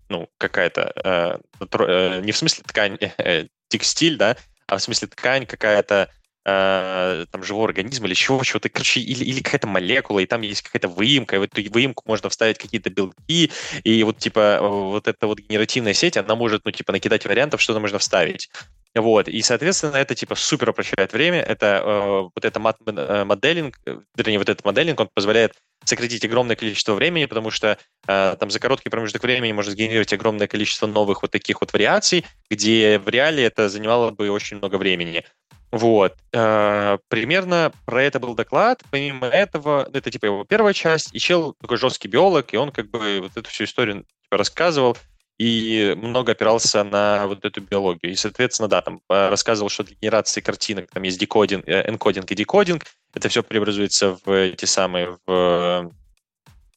[0.08, 4.36] ну, какая-то, э, э, не в смысле ткань, э, текстиль, да,
[4.66, 6.08] а в смысле ткань какая-то,
[6.44, 10.62] э, там, живого организма или чего, чего-то, короче, или, или какая-то молекула, и там есть
[10.62, 13.50] какая-то выемка, и в эту выемку можно вставить какие-то белки,
[13.82, 17.72] и вот, типа, вот эта вот генеративная сеть, она может, ну, типа, накидать вариантов, что
[17.72, 18.50] там можно вставить.
[18.94, 23.78] Вот, и, соответственно, это, типа, супер упрощает время, это э, вот это мат- э, моделинг,
[23.86, 25.54] э, вернее, вот этот моделинг, он позволяет
[25.84, 30.48] сократить огромное количество времени, потому что э, там за короткий промежуток времени можно сгенерировать огромное
[30.48, 35.24] количество новых вот таких вот вариаций, где в реале это занимало бы очень много времени.
[35.70, 36.16] Вот.
[36.32, 38.82] Э, примерно про это был доклад.
[38.90, 42.72] Помимо этого, ну, это типа его первая часть, и чел такой жесткий биолог, и он
[42.72, 44.96] как бы вот эту всю историю типа, рассказывал
[45.40, 48.12] и много опирался на вот эту биологию.
[48.12, 52.30] И, соответственно, да, там э, рассказывал, что для генерации картинок там есть декодинг, э, энкодинг
[52.30, 52.84] и декодинг.
[53.14, 55.90] Это все преобразуется в эти самые в,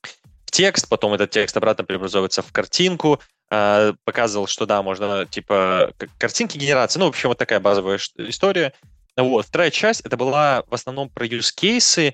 [0.06, 3.19] в текст, потом этот текст обратно преобразовывается в картинку.
[3.52, 6.99] Э, показывал, что да, можно типа картинки генерации.
[6.99, 8.72] Ну, в общем, вот такая базовая история.
[9.18, 9.45] Вот.
[9.45, 12.14] Вторая часть это была в основном про use Э,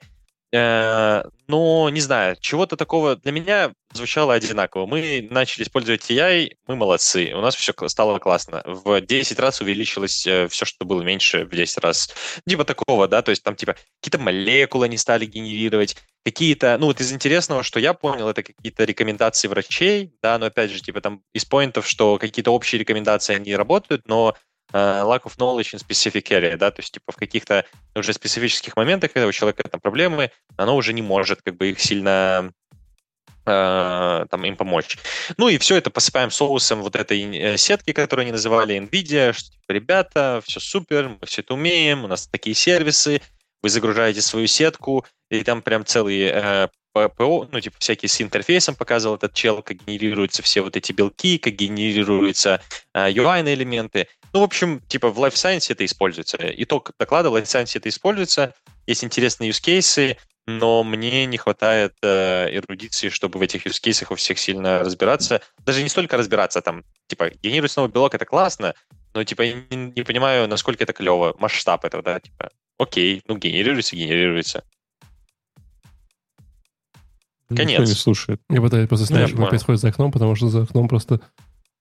[0.52, 4.86] но не знаю, чего-то такого для меня звучало одинаково.
[4.86, 8.64] Мы начали использовать AI, мы молодцы, у нас все стало классно.
[8.66, 12.14] В 10 раз увеличилось э, все, что было меньше в 10 раз.
[12.48, 15.96] Типа такого, да, то есть там типа какие-то молекулы они стали генерировать,
[16.26, 20.72] какие-то, ну вот из интересного, что я понял, это какие-то рекомендации врачей, да, но опять
[20.72, 24.36] же, типа там из поинтов, что какие-то общие рекомендации, они работают, но
[24.72, 27.66] lack of knowledge in specific area, да, то есть типа в каких-то
[27.96, 31.80] уже специфических моментах, когда у человека там проблемы, оно уже не может как бы их
[31.80, 32.52] сильно
[33.50, 34.98] uh, там им помочь.
[35.38, 39.52] Ну и все это посыпаем соусом вот этой э, сетки, которую они называли NVIDIA, что
[39.52, 43.22] типа, ребята, все супер, мы все это умеем, у нас такие сервисы,
[43.62, 46.68] вы загружаете свою сетку, и там прям целый э,
[47.08, 51.38] ПО, ну, типа, всякие с интерфейсом показывал этот чел, как генерируются все вот эти белки,
[51.38, 52.62] как генерируются
[52.94, 54.08] э, UI-элементы.
[54.34, 56.38] Ну, в общем, типа, в Life Science это используется.
[56.40, 58.54] Итог доклада в Life Science это используется.
[58.88, 60.18] Есть интересные use cases,
[60.48, 65.42] но мне не хватает э, эрудиции, чтобы в этих use cases у всех сильно разбираться.
[65.66, 68.74] Даже не столько разбираться, там, типа, генерировать снова белок— это классно,
[69.14, 73.38] но, типа, я не, не понимаю, насколько это клево, масштаб этого, да, типа, окей, ну,
[73.38, 74.64] генерируется, генерируется.
[77.50, 77.80] Конец.
[77.80, 78.42] Никто не слушает.
[78.50, 81.22] Я пытаюсь просто Ну, снять, что происходит за окном, потому что за окном просто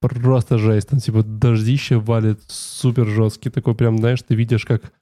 [0.01, 0.89] просто жесть.
[0.89, 3.51] Там типа дождище валит супер жесткий.
[3.51, 4.93] Такой прям, знаешь, ты видишь, как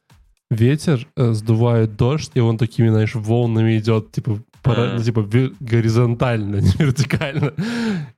[0.50, 5.28] ветер э, сдувает дождь, и он такими, знаешь, волнами идет, типа, пара- ну, типа
[5.60, 7.52] горизонтально, не вертикально.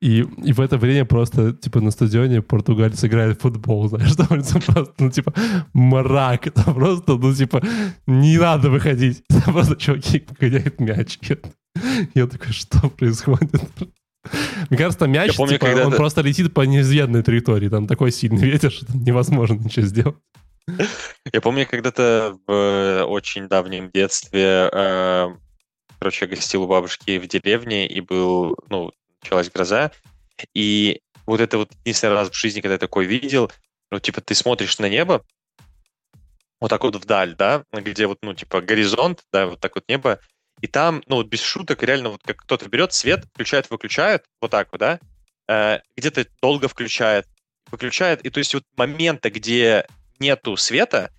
[0.01, 4.29] И, и в это время просто, типа, на стадионе португальцы играют в футбол, знаешь, там
[4.29, 5.33] просто, ну, типа,
[5.73, 6.47] мрак.
[6.47, 7.63] Это просто, ну, типа,
[8.07, 9.23] не надо выходить.
[9.29, 11.19] Там просто чуваки гоняют мяч.
[11.23, 11.37] Я,
[12.15, 13.63] я такой, что происходит?
[14.69, 17.69] Мне кажется, там мяч, Я помню, типа, когда он просто летит по неизведанной траектории.
[17.69, 20.17] Там такой сильный ветер, что там невозможно ничего сделать.
[21.33, 25.29] Я помню, когда-то в э, очень давнем детстве, э,
[25.99, 28.93] короче, гостил у бабушки в деревне, и был, ну,
[29.23, 29.93] началась гроза,
[30.55, 33.51] и вот это вот единственный раз в жизни, когда я такой видел,
[33.91, 35.25] ну, типа, ты смотришь на небо,
[36.61, 40.21] вот так вот вдаль, да, где вот, ну, типа, горизонт, да, вот так вот небо,
[40.61, 44.51] и там, ну, вот без шуток, реально, вот как кто-то берет свет, включает, выключает, вот
[44.51, 45.01] так вот, да,
[45.49, 47.27] э, где-то долго включает,
[47.71, 49.87] выключает, и то есть вот момента, где
[50.19, 51.11] нету света,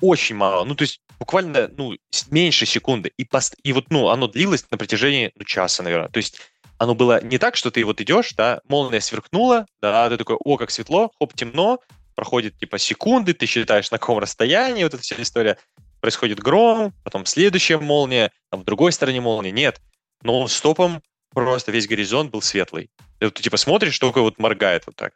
[0.00, 0.64] очень мало.
[0.64, 1.96] Ну, то есть буквально, ну,
[2.30, 3.12] меньше секунды.
[3.16, 6.08] И, пост- и вот, ну, оно длилось на протяжении, ну, часа, наверное.
[6.08, 6.38] То есть
[6.78, 10.56] оно было не так, что ты вот идешь, да, молния сверкнула, да, ты такой, о,
[10.56, 11.80] как светло, хоп, темно,
[12.14, 15.58] проходит, типа, секунды, ты считаешь, на каком расстоянии, вот эта вся история.
[16.00, 19.50] Происходит гром, потом следующая молния, там в другой стороне молния.
[19.50, 19.80] Нет.
[20.22, 22.90] Но стопом просто весь горизонт был светлый.
[23.20, 25.14] Вот ты, типа, смотришь, только вот моргает вот так.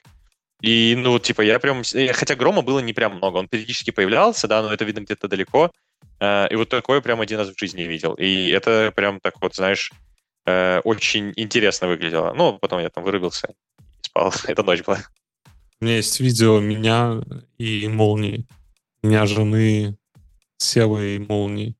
[0.60, 1.82] И, ну, типа, я прям...
[2.12, 3.38] Хотя грома было не прям много.
[3.38, 5.70] Он периодически появлялся, да, но это видно где-то далеко.
[6.20, 8.14] Э, И вот такое прям один раз в жизни видел.
[8.14, 9.90] И это прям так вот, знаешь,
[10.46, 12.34] э, очень интересно выглядело.
[12.34, 13.52] Ну, потом я там вырубился и
[14.02, 14.32] спал.
[14.46, 14.98] Это ночь была.
[15.80, 17.22] У меня есть видео меня
[17.58, 18.46] и молнии.
[19.02, 19.96] Меня жены
[20.58, 21.74] Севы и молнии.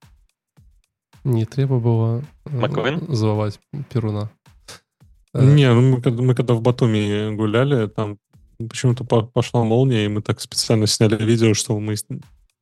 [1.24, 3.15] Не треба было э, Маквин?
[3.15, 3.61] звавать
[3.93, 4.31] Перуна.
[5.35, 8.16] Не, ну мы, когда- мы когда в Батуми гуляли, там
[8.69, 12.05] почему-то по- пошла молния, и мы так специально сняли видео, что мы с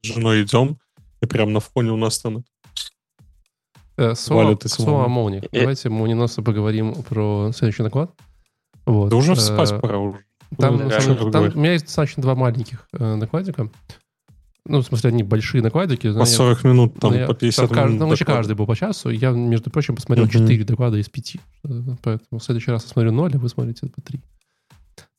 [0.03, 0.79] женой идем,
[1.23, 2.45] и прям на фоне у нас там
[3.97, 5.43] Э, Слово, слово о молнии.
[5.51, 5.61] Э.
[5.61, 8.13] Давайте молниеносно поговорим про следующий доклад.
[8.87, 9.11] Вот.
[9.11, 10.19] Да уже э, спать пора уже.
[10.57, 13.69] Там, да, самом там у меня есть достаточно два маленьких э, докладика.
[14.65, 16.13] Ну, в смысле, они большие докладики.
[16.13, 18.01] По 40 минут, там, я- по 50 там минут.
[18.01, 19.11] ну, вообще каждый был по часу.
[19.11, 20.33] Я, между прочим, посмотрел Мгм.
[20.33, 21.37] 4 доклада из 5.
[22.03, 24.21] Поэтому в следующий раз я смотрю 0, а вы смотрите по 3.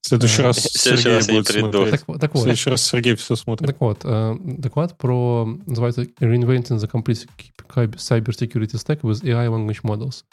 [0.10, 1.92] В следующий раз в Сергей раз будет смотреть.
[1.92, 3.68] Так, вот- так В вот, следующий раз Сергей все смотрит.
[3.68, 7.28] так вот э, доклад про, называется Reinventing the Complete
[7.68, 10.24] Cyber Security Stack with AI Language Models.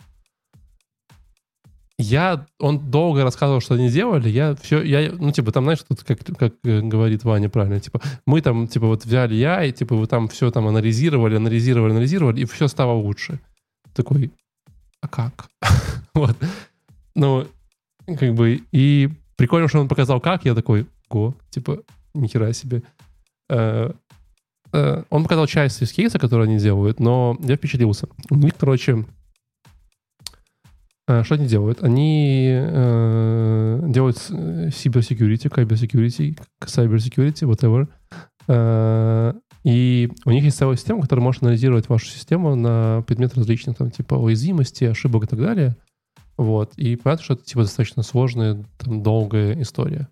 [1.98, 6.04] Я, он долго рассказывал, что они делали, я все, я, ну, типа, там, знаешь, тут,
[6.04, 9.94] как, как э, говорит Ваня правильно, типа, мы там, типа, вот взяли я, и, типа,
[9.94, 13.40] вы там все там анализировали, анализировали, анализировали, и все стало лучше.
[13.94, 14.30] Такой,
[15.02, 15.48] а как?
[16.14, 16.36] вот.
[17.14, 17.46] Ну,
[18.06, 21.82] как бы, и прикольно, что он показал как, я такой, го, типа,
[22.14, 22.82] нихера себе.
[23.48, 23.92] Э,
[24.72, 28.08] э, Он показал часть из кейса, который они делают, но я впечатлился.
[28.30, 29.04] У них, короче,
[31.08, 31.82] э, что они делают?
[31.82, 37.88] Они э, делают cybersecurity, cybersecurity, cybersecurity, whatever.
[38.48, 39.34] Э,
[39.64, 43.90] И у них есть целая система, которая может анализировать вашу систему на предмет различных, там,
[43.90, 45.74] типа, уязвимости, ошибок и так далее.
[46.36, 46.74] Вот.
[46.76, 50.08] И понятно, что это, типа, достаточно сложная, там, долгая история.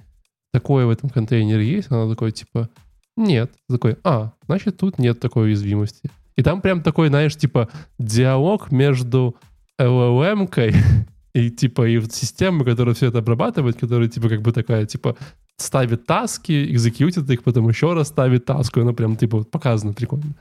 [0.52, 1.90] Такое в этом контейнере есть?
[1.90, 2.70] Она такой, типа,
[3.16, 3.50] нет.
[3.70, 6.12] Такой, а, значит, тут нет такой уязвимости.
[6.36, 9.38] И там прям такой, знаешь, типа, диалог между
[9.80, 10.74] LLM-кой
[11.34, 15.16] и, типа, и системой, которая все это обрабатывает, которая, типа, как бы такая, типа,
[15.56, 20.36] ставит таски, экзекьютит их, потом еще раз ставит таску, она прям, типа, вот показано прикольно.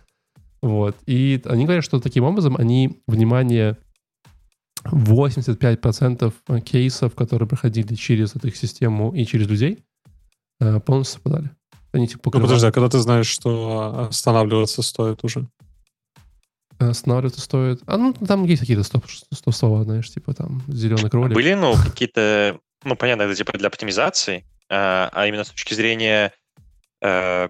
[0.63, 0.97] Вот.
[1.07, 3.77] И они говорят, что таким образом они, внимание,
[4.85, 9.85] 85% кейсов, которые проходили через эту их систему и через людей,
[10.61, 11.51] э, полностью совпадали.
[11.93, 12.49] Они типа покрывают.
[12.49, 15.49] Ну, подожди, а когда ты знаешь, что останавливаться стоит уже?
[16.79, 17.81] Останавливаться стоит...
[17.87, 21.35] А ну, там есть какие-то стоп, стоп слова, знаешь, типа там зеленый кролик.
[21.35, 22.59] Были, ну, какие-то...
[22.85, 26.33] Ну, понятно, это типа для оптимизации, а, а именно с точки зрения...
[27.03, 27.49] А,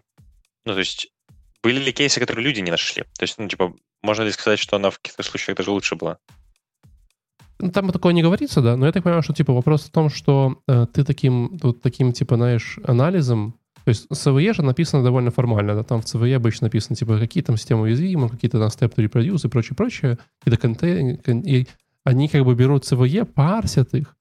[0.65, 1.09] ну, то есть
[1.63, 3.03] были ли кейсы, которые люди не нашли?
[3.03, 6.19] То есть, ну, типа, можно ли сказать, что она в каких-то случаях даже лучше была?
[7.59, 10.11] Ну, там такое не говорится, да, но я так понимаю, что, типа, вопрос в том,
[10.11, 13.59] что э, ты таким, вот таким, типа, знаешь, анализом
[13.89, 17.43] то есть CVE же написано довольно формально, да, там в CVE обычно написано, типа, какие
[17.43, 21.67] там системы уязвимы, какие-то там step to reproduce и прочее, прочее, какие-то контейнеры, и
[22.05, 24.15] они как бы берут CVE, парсят их,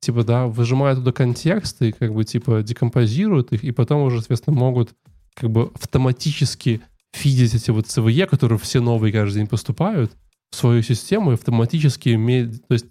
[0.00, 4.92] типа, да, выжимают туда контексты, как бы, типа, декомпозируют их, и потом уже, соответственно, могут
[5.34, 6.82] как бы автоматически
[7.12, 10.12] фидить эти вот CVE, которые все новые каждый день поступают,
[10.50, 12.66] в свою систему и автоматически иметь...
[12.68, 12.86] То есть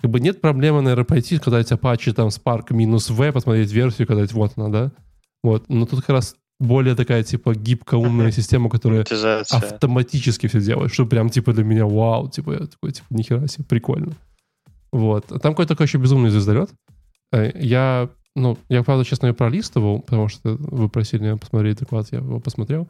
[0.00, 4.06] как бы нет проблемы, наверное, пойти, когда эти Apache там Spark минус V, посмотреть версию,
[4.08, 4.92] когда вот она, да?
[5.42, 5.68] Вот.
[5.68, 9.04] Но тут как раз более такая, типа, гибкая, умная система, которая
[9.50, 13.64] автоматически все делает, что прям, типа, для меня вау, типа, я такой, типа, нихера себе,
[13.64, 14.12] прикольно.
[14.92, 15.30] Вот.
[15.32, 16.70] А там какой-то такой еще безумный звездолет.
[17.32, 22.08] Э, я, ну, я, правда, честно, ее пролистывал, потому что вы просили меня посмотреть доклад,
[22.12, 22.88] я его посмотрел.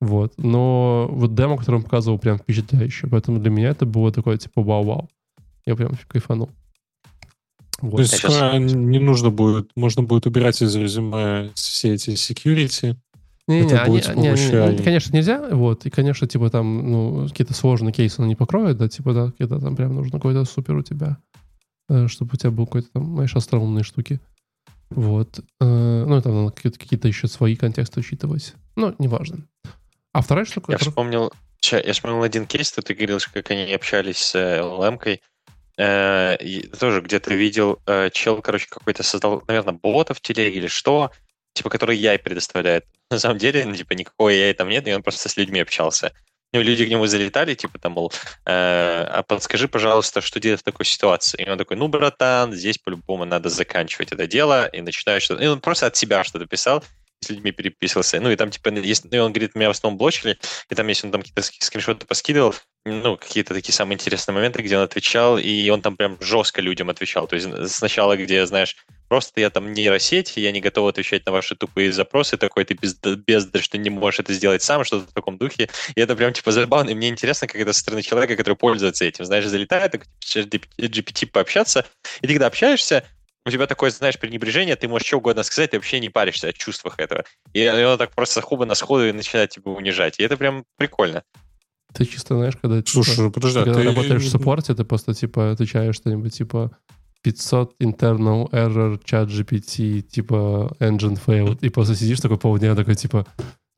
[0.00, 0.32] Вот.
[0.38, 3.06] Но вот демо, который он показывал, прям впечатляюще.
[3.06, 5.08] Поэтому для меня это было такое, типа, вау-вау.
[5.66, 6.50] Я прям кайфанул.
[7.80, 7.96] Вот.
[7.96, 8.72] То есть скоро сейчас...
[8.72, 12.96] не нужно будет, можно будет убирать из резюме все эти security.
[13.48, 17.52] Не, не, они, не, не, не, конечно, нельзя, вот, и, конечно, типа там, ну, какие-то
[17.52, 20.82] сложные кейсы он не покроет, да, типа, да, какие-то там прям нужно какой-то супер у
[20.82, 21.18] тебя,
[21.88, 24.20] э, чтобы у тебя был какой-то там, знаешь, остроумные штуки.
[24.90, 25.40] Вот.
[25.60, 28.54] Э, ну, там надо какие-то, еще свои контексты учитывать.
[28.76, 29.46] Ну, неважно.
[30.12, 30.72] А вторая штука...
[30.72, 31.32] Я вспомнил,
[31.70, 35.18] я вспомнил один кейс, ты говорил, как они общались с LLM-кой, э,
[35.80, 36.36] Э,
[36.78, 41.10] тоже где-то видел, э, чел, короче, какой-то создал, наверное, бота в телеге или что,
[41.54, 42.84] типа, который яй предоставляет.
[43.10, 46.12] На самом деле, ну, типа, никакого яй там нет, и он просто с людьми общался.
[46.52, 48.12] Ну, люди к нему залетали, типа, там, мол,
[48.44, 51.44] э, а подскажи, пожалуйста, что делать в такой ситуации?
[51.44, 55.44] И он такой, ну, братан, здесь по-любому надо заканчивать это дело, и начинаю что-то...
[55.44, 56.82] И он просто от себя что-то писал,
[57.20, 58.20] с людьми переписывался.
[58.20, 61.06] Ну, и там, типа, есть, ну, он говорит, меня в основном блочили, и там, если
[61.06, 62.54] он там какие-то скриншоты поскидывал,
[62.84, 66.88] ну, какие-то такие самые интересные моменты, где он отвечал, и он там прям жестко людям
[66.88, 67.26] отвечал.
[67.26, 68.76] То есть сначала, где, знаешь,
[69.08, 72.94] просто я там нейросеть, я не готов отвечать на ваши тупые запросы, такой ты без,
[72.94, 75.68] бездарь, что не можешь это сделать сам, что-то в таком духе.
[75.94, 79.04] И это прям, типа, забавно, и мне интересно, как это со стороны человека, который пользуется
[79.04, 79.26] этим.
[79.26, 80.06] Знаешь, залетает, так,
[80.78, 81.84] GPT пообщаться,
[82.22, 83.04] и ты когда общаешься,
[83.44, 86.52] у тебя такое, знаешь, пренебрежение, ты можешь что угодно сказать, ты вообще не паришься о
[86.52, 87.24] чувствах этого.
[87.52, 90.18] И он так просто хуба на сходу и начинает тебя унижать.
[90.18, 91.24] И это прям прикольно.
[91.92, 93.86] Ты чисто знаешь, когда, Слушай, типа, подожди, а когда ты...
[93.86, 96.70] работаешь в саппорте, ты просто типа отвечаешь что-нибудь типа
[97.22, 103.26] 500 internal error, chat GPT, типа engine failed, и просто сидишь такой полдня, такой типа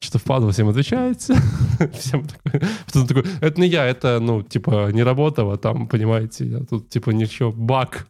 [0.02, 1.34] что-то впадло всем отвечаете.
[1.93, 6.60] всем такой, потом такой, это не я, это, ну, типа, не работало там, понимаете, я
[6.60, 8.09] тут, типа, ничего, баг.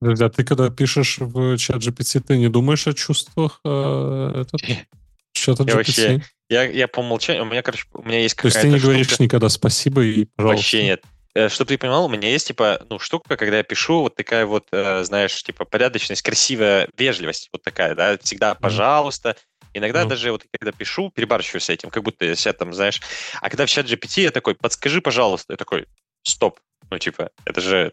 [0.00, 4.60] Друзья, ты когда пишешь в чат GPT, ты не думаешь о чувствах э, этот,
[5.32, 5.68] чата GPT?
[5.68, 6.22] Я вообще,
[6.52, 8.78] я, я по умолчанию, у меня, короче, у меня есть какая-то То есть ты не
[8.78, 8.92] штука...
[8.92, 10.56] говоришь никогда спасибо и пожалуйста?
[10.56, 11.02] Вообще нет.
[11.34, 14.44] Э, Чтобы ты понимал, у меня есть, типа, ну, штука, когда я пишу, вот такая
[14.44, 19.36] вот, э, знаешь, типа, порядочность, красивая вежливость, вот такая, да, всегда «пожалуйста»,
[19.74, 20.08] Иногда mm.
[20.08, 23.00] даже вот когда пишу, перебарщиваю с этим, как будто я себя там, знаешь...
[23.40, 25.86] А когда в чат GPT я такой, подскажи, пожалуйста, я такой,
[26.22, 26.60] стоп,
[26.90, 27.90] ну, типа, это же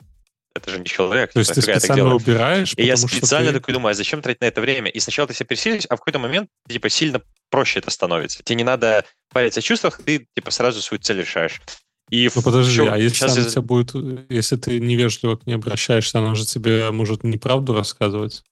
[0.56, 1.34] это же не человек.
[1.34, 2.74] То есть ты специально убираешь?
[2.76, 3.60] И я специально ты...
[3.60, 4.90] такой думаю, а зачем тратить на это время?
[4.90, 8.44] И сначала ты себя пересилишь, а в какой-то момент типа сильно проще это становится.
[8.44, 11.62] Тебе не надо париться о чувствах, ты типа сразу свою цель решаешь.
[12.10, 12.92] И ну подожди, чем...
[12.92, 13.52] а если Сейчас она из...
[13.52, 13.94] тебя будет,
[14.30, 18.44] если ты невежливо к ней обращаешься, она же тебе может неправду рассказывать?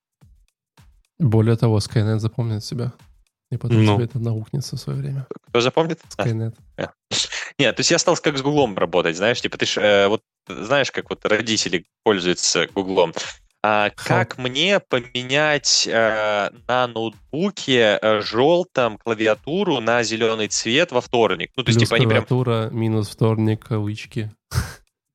[1.18, 2.94] Более того, Skynet запомнит себя.
[3.50, 3.96] И потом ну.
[3.96, 5.26] тебе это наукнется в свое время.
[5.48, 6.00] Кто запомнит?
[6.16, 6.54] Skynet.
[6.78, 6.92] А.
[7.60, 10.22] Нет, то есть я стал как с Гуглом работать, знаешь, типа ты ж, э, вот
[10.48, 13.14] знаешь, как вот родители пользуются Гуглом.
[13.64, 21.52] А, как мне поменять э, на ноутбуке э, желтом клавиатуру на зеленый цвет во вторник?
[21.58, 22.24] Ну, то есть, Плюс типа, они прям...
[22.24, 24.32] клавиатура, минус вторник, кавычки.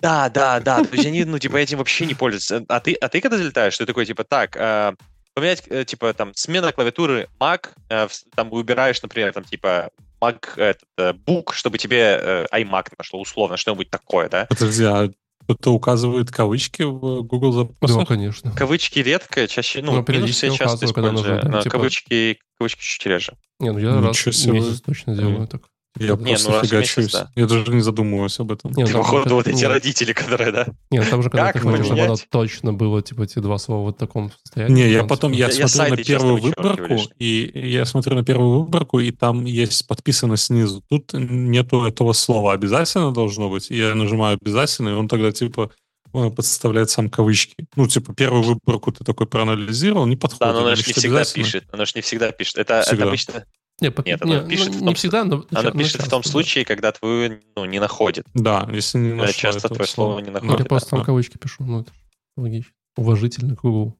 [0.00, 0.82] Да, да, да.
[0.82, 2.64] То есть они, ну, типа, этим вообще не пользуются.
[2.68, 4.94] А ты, а ты когда залетаешь, ты такой, типа, так, э,
[5.34, 9.90] поменять, э, типа, там, смена клавиатуры Mac, э, там, выбираешь, например, там, типа,
[10.22, 14.46] Mac, этот, э, Book, чтобы тебе э, iMac нашло, условно, что-нибудь такое, да?
[14.48, 15.10] Подожди, а
[15.44, 17.98] кто-то указывает кавычки в Google запросах?
[17.98, 18.52] Да, конечно.
[18.52, 21.70] Кавычки редко, чаще, ну, ну минус я часто использую, нужно, но типа...
[21.70, 23.36] кавычки, кавычки чуть реже.
[23.58, 25.62] Не, ну я Ничего раз в месяц точно делаю так.
[25.98, 27.12] Я не, просто ну, фигачусь.
[27.12, 27.30] Да.
[27.36, 28.72] Я даже не задумываюсь об этом.
[28.72, 29.68] Не, ну, Походу, вот эти нет.
[29.68, 30.66] родители, которые, да?
[30.90, 33.92] Нет, там же когда как ты чтобы оно точно было, типа, эти два слова в
[33.92, 34.74] таком состоянии.
[34.74, 39.00] Не, я потом, я, я смотрю на первую выборку, и я смотрю на первую выборку,
[39.00, 40.82] и там есть подписано снизу.
[40.88, 42.54] Тут нету этого слова.
[42.54, 43.68] Обязательно должно быть.
[43.70, 45.72] Я нажимаю обязательно, и он тогда, типа,
[46.12, 47.66] подставляет сам кавычки.
[47.76, 50.40] Ну, типа, первую выборку ты такой проанализировал, не подходит.
[50.40, 51.64] Да, но она же не всегда пишет.
[51.72, 52.58] Она же не всегда пишет.
[52.58, 53.44] Это, это обычно...
[53.82, 55.44] Нет, Нет она не, пишет ну, в том, не всегда, но...
[55.50, 58.26] Она ну, пишет в том случае, когда твою ну, не находит.
[58.34, 60.52] Да, если не нашла Часто твое слово не находит.
[60.52, 61.92] Ну, я просто там кавычки пишу, ну, это
[62.36, 62.72] логично.
[62.96, 63.98] Уважительно к Google.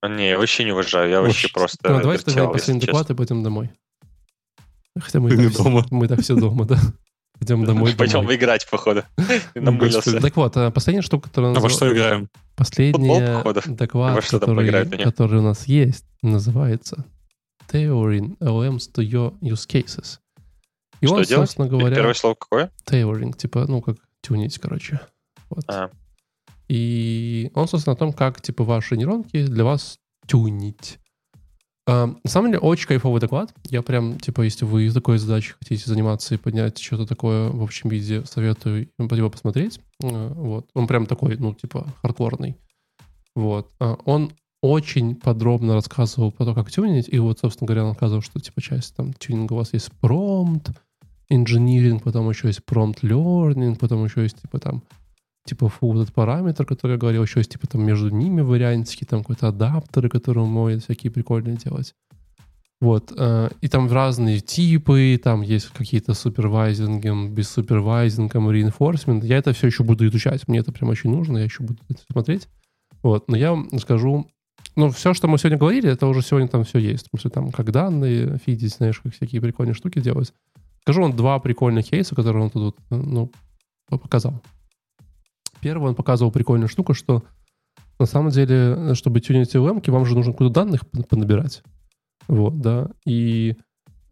[0.00, 3.14] А, не, я вообще не уважаю, я вообще просто Ну, давай тогда последний доклад и
[3.14, 3.70] пойдем домой.
[4.98, 6.78] Хотя мы, так, все, мы так все дома, да.
[7.38, 7.94] Пойдем домой.
[7.96, 8.34] Пойдем домой.
[8.34, 9.04] играть, походу.
[9.54, 10.20] Намылился.
[10.20, 11.54] Так вот, а последняя штука, которая...
[11.54, 12.28] А во что играем?
[12.56, 13.20] Последний
[13.74, 17.04] доклад, который, который у нас есть, называется
[17.70, 20.18] tailoring LMs to your use cases.
[21.00, 21.48] И что он, делать?
[21.48, 21.94] собственно говоря...
[21.94, 22.72] Первое слово какое?
[22.84, 25.00] Tailoring, типа, ну, как тюнить, короче.
[25.48, 25.64] Вот.
[25.68, 25.90] А.
[26.68, 30.98] И он, собственно, о том, как, типа, ваши нейронки для вас тюнить.
[31.88, 33.54] Uh, на самом деле, очень кайфовый доклад.
[33.64, 37.88] Я прям, типа, если вы такой задачей хотите заниматься и поднять что-то такое в общем
[37.88, 39.80] виде, советую его посмотреть.
[40.02, 40.68] Uh, вот.
[40.74, 42.58] Он прям такой, ну, типа, хардкорный.
[43.34, 43.72] Вот.
[43.80, 47.08] Uh, он очень подробно рассказывал про то, как тюнить.
[47.08, 50.70] И вот, собственно говоря, он рассказывал, что, типа, часть там тюнинга у вас есть промпт,
[51.28, 54.82] инжиниринг, потом еще есть prompt learning, потом еще есть, типа, там,
[55.44, 59.20] типа, фу, этот параметр, который я говорил, еще есть, типа, там, между ними вариантики, там,
[59.20, 61.94] какой-то адаптеры, которые могут всякие прикольные делать.
[62.80, 63.12] Вот.
[63.16, 69.24] Э, и там разные типы, там есть какие-то супервайзинги, без супервайзинга, reinforcement.
[69.26, 72.00] Я это все еще буду изучать, мне это прям очень нужно, я еще буду это
[72.10, 72.48] смотреть.
[73.02, 73.28] Вот.
[73.28, 74.28] Но я вам скажу
[74.78, 77.10] ну, все, что мы сегодня говорили, это уже сегодня там все есть.
[77.10, 80.32] Потому что там как данные фидить, знаешь, как всякие прикольные штуки делать.
[80.82, 83.28] Скажу вам два прикольных кейса, которые он тут ну,
[83.90, 84.40] показал.
[85.60, 87.24] Первый он показывал прикольную штуку, что
[87.98, 91.64] на самом деле, чтобы тюнить LM, вам же нужно куда данных понабирать.
[92.28, 92.88] Вот, да.
[93.04, 93.56] И,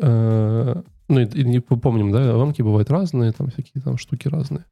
[0.01, 4.65] э, ну, и, и помним, да, LM бывают разные, там всякие там штуки разные.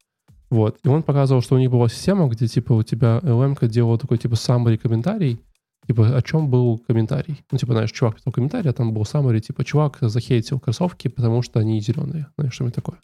[0.50, 0.78] Вот.
[0.82, 4.18] И он показывал, что у них была система, где, типа, у тебя LM делала такой,
[4.18, 5.40] типа, summary комментарий,
[5.86, 7.44] Типа, о чем был комментарий?
[7.50, 11.42] Ну, типа, знаешь, чувак писал комментарий, а там был summary, типа, чувак захейтил кроссовки, потому
[11.42, 12.26] что они зеленые.
[12.38, 12.98] Знаешь, что-нибудь такое.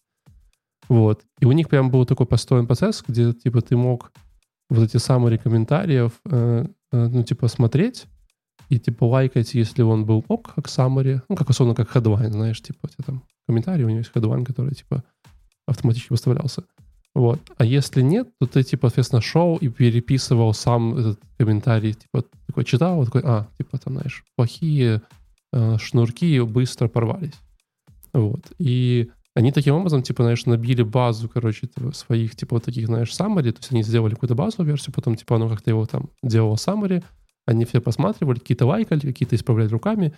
[0.88, 1.22] Вот.
[1.40, 4.12] И у них прям был такой построен процесс, где, типа, ты мог
[4.70, 8.06] вот эти summary комментариев, э, э, ну, типа, смотреть
[8.70, 12.62] и, типа, лайкать, если он был ок, как summary, ну, как, условно, как headline, знаешь,
[12.62, 15.04] типа, у тебя там комментарий, у него есть headline, который, типа,
[15.66, 16.64] автоматически выставлялся.
[17.14, 17.40] Вот.
[17.56, 22.64] А если нет, то ты, типа, соответственно, шел и переписывал сам этот комментарий, типа, такой
[22.64, 25.02] читал, вот такой, а, типа, там, знаешь, плохие
[25.52, 27.34] э, шнурки быстро порвались.
[28.12, 28.52] Вот.
[28.58, 33.52] И они таким образом, типа, знаешь, набили базу, короче, своих, типа, вот таких, знаешь, summary,
[33.52, 37.02] то есть они сделали какую-то базовую версию, потом, типа, оно как-то его там делало summary,
[37.46, 40.12] они все посматривали, какие-то лайкали, какие-то исправляли руками,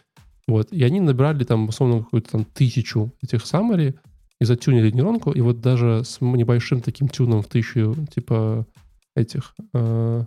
[0.46, 3.94] вот, и они набирали там, условно, какую-то там тысячу этих summary,
[4.42, 8.66] и затюнили нейронку, и вот даже с небольшим таким тюном в тысячу, типа,
[9.14, 10.24] этих, э,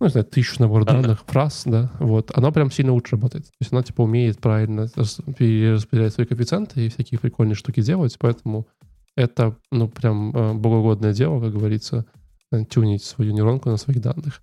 [0.00, 3.46] ну, не знаю, тысячу набор данных, фраз, да, вот, она прям сильно лучше работает.
[3.46, 4.88] То есть она, типа, умеет правильно
[5.38, 8.66] перераспределять свои коэффициенты и всякие прикольные штуки делать, поэтому
[9.16, 12.04] это, ну, прям э, богоугодное дело, как говорится,
[12.52, 14.42] э, тюнить свою нейронку на своих данных.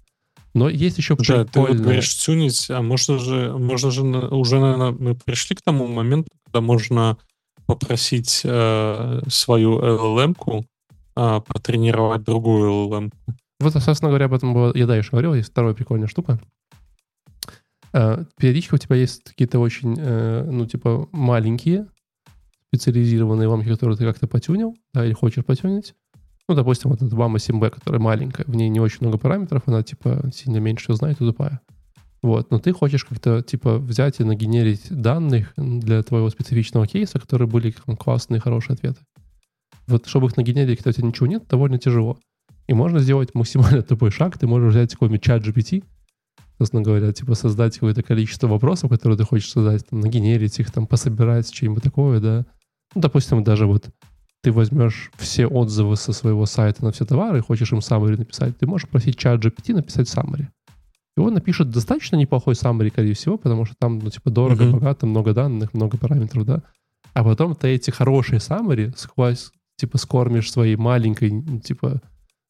[0.56, 1.78] Но есть еще да, прикольное...
[1.78, 6.30] ты говоришь тюнить, а можно же, можно же уже, наверное, мы пришли к тому моменту,
[6.46, 7.18] когда можно
[7.72, 10.66] попросить э, свою LLM-ку
[11.16, 13.12] э, потренировать другую LLM.
[13.62, 16.42] Вот, собственно говоря, об этом было, я дальше говорил, есть вторая прикольная штука.
[17.94, 21.88] Э, периодически у тебя есть какие-то очень, э, ну, типа, маленькие
[22.68, 25.94] специализированные ламки, которые ты как-то потюнил, да, или хочешь потюнить.
[26.50, 29.82] Ну, допустим, вот эта вама 7B, которая маленькая, в ней не очень много параметров, она,
[29.82, 31.62] типа, сильно меньше знает и тупая.
[32.22, 37.48] Вот, но ты хочешь как-то типа взять и нагенерить данных для твоего специфичного кейса, которые
[37.48, 39.02] были классные, хорошие ответы.
[39.88, 42.20] Вот, чтобы их нагенерить, когда у тебя ничего нет, довольно тяжело.
[42.68, 44.38] И можно сделать максимально тупой шаг.
[44.38, 45.84] Ты можешь взять какой-нибудь чат GPT,
[46.60, 50.86] собственно говоря, типа создать какое-то количество вопросов, которые ты хочешь создать, там, нагенерить их, там,
[50.86, 52.46] пособирать, что-нибудь такое, да.
[52.94, 53.90] Ну, допустим, даже вот
[54.44, 58.58] ты возьмешь все отзывы со своего сайта на все товары и хочешь им summary написать,
[58.58, 60.48] ты можешь просить чат GPT написать summary.
[61.18, 64.72] И он напишет достаточно неплохой summary, скорее всего, потому что там, ну, типа, дорого, mm-hmm.
[64.72, 66.64] богато, много данных, много параметров, да.
[67.14, 72.02] А потом ты эти хорошие summary сквозь, типа, скормишь своей маленькой, типа,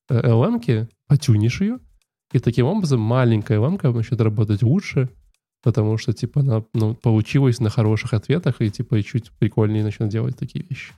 [0.10, 1.80] LLM-ки, по tune-ишь ее,
[2.32, 5.10] и таким образом маленькая LLM начнет работать лучше,
[5.64, 10.10] потому что, типа, она ну, получилась на хороших ответах, и, типа, и чуть прикольнее начнет
[10.10, 10.94] делать такие вещи.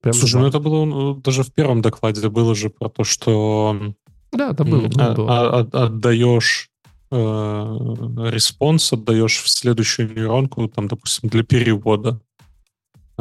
[0.00, 3.94] Прям Слушай, ну это было ну, даже в первом докладе было же про то, что
[4.32, 4.88] да, это было.
[4.96, 5.28] А, было.
[5.30, 6.69] А, а, отдаешь э,
[7.10, 12.20] response, отдаешь в следующую нейронку, там, допустим, для перевода.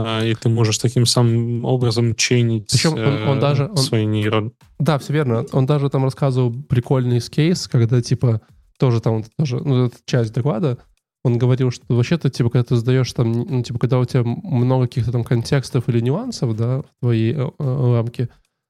[0.02, 4.52] А, и ты можешь таким самым образом chain-ить Причем он, он даже, он, свои нейроны.
[4.80, 5.46] Да, все верно.
[5.52, 8.42] Он даже там рассказывал прикольный кейс, когда, типа,
[8.78, 10.78] тоже там, тоже, ну, это часть доклада,
[11.24, 14.88] он говорил, что вообще-то, типа, когда ты сдаешь там, ну, типа, когда у тебя много
[14.88, 18.30] каких-то там контекстов или нюансов, да, в твоей э, э, рамке,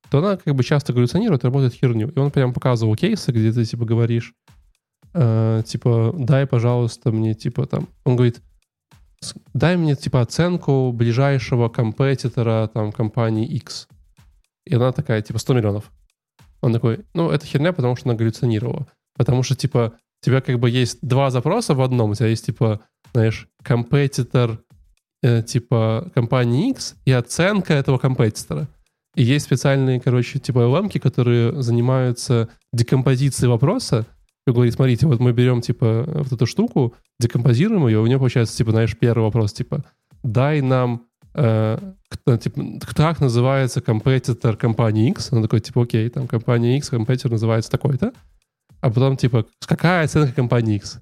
[0.10, 2.10] то она как бы часто галлюцинирует, работает херню.
[2.10, 4.34] И он прям показывал кейсы, где ты, типа, говоришь,
[5.14, 8.42] э, типа, дай, пожалуйста, мне, типа, там, он говорит,
[9.54, 13.88] дай мне, типа, оценку ближайшего компетитора, там, компании X.
[14.66, 15.92] И она такая, типа, 100 миллионов.
[16.62, 18.88] Он такой, ну, это херня, потому что она галлюцинировала.
[19.18, 22.12] Потому что, типа, у тебя как бы есть два запроса в одном.
[22.12, 22.82] У тебя есть, типа,
[23.14, 24.60] знаешь, компетитор,
[25.24, 28.68] э, типа, компании X и оценка этого компетитора.
[29.16, 34.06] И есть специальные, короче, типа LM, которые занимаются декомпозицией вопроса.
[34.50, 38.56] И говорит, смотрите, вот мы берем, типа, вот эту штуку, декомпозируем ее, у нее получается,
[38.56, 39.84] типа, знаешь, первый вопрос, типа,
[40.24, 41.06] дай нам
[41.36, 41.78] э,
[42.42, 42.62] типа,
[42.96, 45.32] как называется competitor компании X?
[45.32, 48.14] Он такой, типа, окей, там компания X, competitor называется такой-то
[48.82, 51.00] а потом, типа, какая оценка компании X?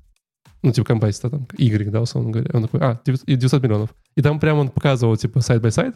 [0.63, 2.49] Ну, типа, competitor там, Y, да, условно говоря.
[2.53, 3.89] Он такой, а, 900 миллионов.
[4.15, 5.95] И там прямо он показывал, типа, side-by-side,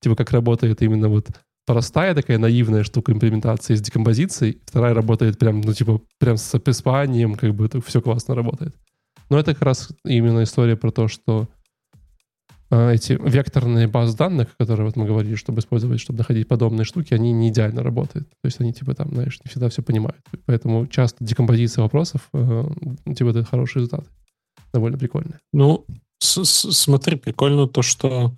[0.00, 1.28] типа, как работает именно вот
[1.66, 4.60] простая такая наивная штука имплементации с декомпозицией.
[4.66, 8.74] Вторая работает прям, ну, типа, прям с описанием, как бы это все классно работает.
[9.30, 11.48] Но это как раз именно история про то, что
[12.70, 17.14] а, эти векторные базы данных, которые вот мы говорили, чтобы использовать, чтобы находить подобные штуки,
[17.14, 18.28] они не идеально работают.
[18.28, 20.20] То есть они типа там, знаешь, не всегда все понимают.
[20.46, 22.64] Поэтому часто декомпозиция вопросов, э,
[23.14, 24.06] типа это хороший результат.
[24.72, 25.38] Довольно прикольно.
[25.52, 25.86] Ну,
[26.18, 28.34] смотри, прикольно то, что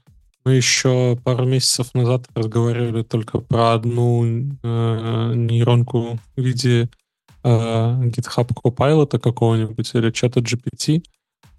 [0.47, 6.89] мы еще пару месяцев назад разговаривали только про одну э, нейронку в виде
[7.43, 11.03] э, GitHub Copilot какого-нибудь или чата GPT,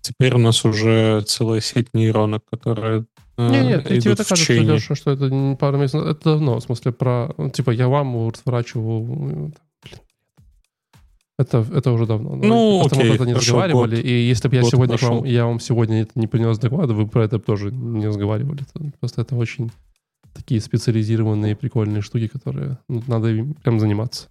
[0.07, 3.05] Теперь у нас уже целая сеть нейронок, которые
[3.38, 6.59] э, не, нет, идут тебе так кажется, Леша, что это не пару месяцев, это давно,
[6.59, 9.51] в смысле, про, типа, я вам разворачиваю,
[11.38, 12.35] это, это уже давно.
[12.35, 13.95] Ну, Просто окей, мы про это не разговаривали.
[13.95, 17.07] Год, и если бы я сегодня вам, я вам сегодня это не принес доклад, вы
[17.07, 18.65] про это тоже не разговаривали.
[18.99, 19.72] Просто это очень
[20.34, 24.30] такие специализированные прикольные штуки, которые ну, надо им прям заниматься.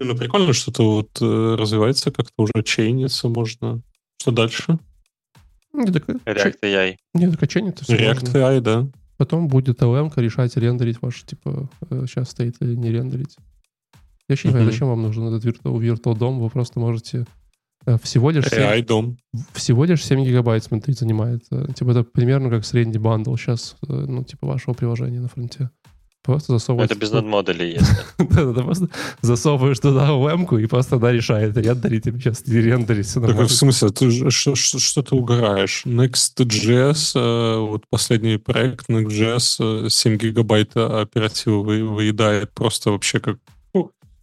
[0.00, 3.80] Ну, прикольно, что это вот э, развивается как-то уже чейнится можно.
[4.20, 4.78] Что дальше?
[5.72, 6.96] Не, так, React AI.
[7.14, 8.38] Не, так чинится все React можно.
[8.38, 8.88] AI, да.
[9.16, 11.70] Потом будет LM решать, рендерить ваш, типа,
[12.06, 13.36] сейчас э, стоит или не рендерить.
[14.28, 16.40] Я вообще не понимаю, зачем вам нужен этот Virtual дом.
[16.40, 17.26] Вы просто можете
[17.84, 19.18] э, всего лишь 7, AI дом.
[19.52, 21.44] Всего лишь 7 гигабайт, смотрите, занимает.
[21.74, 25.70] Типа это примерно как средний бандл сейчас, э, ну, типа вашего приложения на фронте.
[26.24, 26.90] Просто засовываешь...
[26.90, 27.90] Это без node-модулей есть.
[28.18, 28.88] Да-да-да, просто
[29.20, 33.42] засовываешь туда LLM-ку, и просто она решает, render-ить тебе сейчас, не все нормально.
[33.42, 35.82] Так, в смысле, ты, что, ты угораешь?
[35.84, 43.36] Next.js, э, вот последний проект Next.js, 7 э, гигабайт оперативы вы, выедает просто вообще как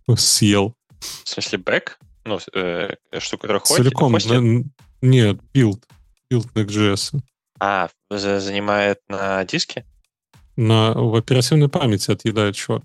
[0.16, 0.76] съел.
[1.00, 2.00] В смысле, бэк?
[2.26, 3.86] Ну, э, штука, которая ходит?
[3.86, 4.64] Целиком, на,
[5.02, 5.84] нет, build.
[6.30, 7.20] Build Next.js.
[7.60, 9.86] А, занимает на диске?
[10.62, 12.84] на, в оперативной памяти отъедает чувак.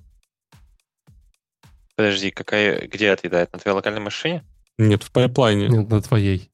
[1.94, 3.52] Подожди, какая, где отъедает?
[3.52, 4.44] На твоей локальной машине?
[4.78, 5.68] Нет, в пайплайне.
[5.68, 6.50] Нет, на твоей.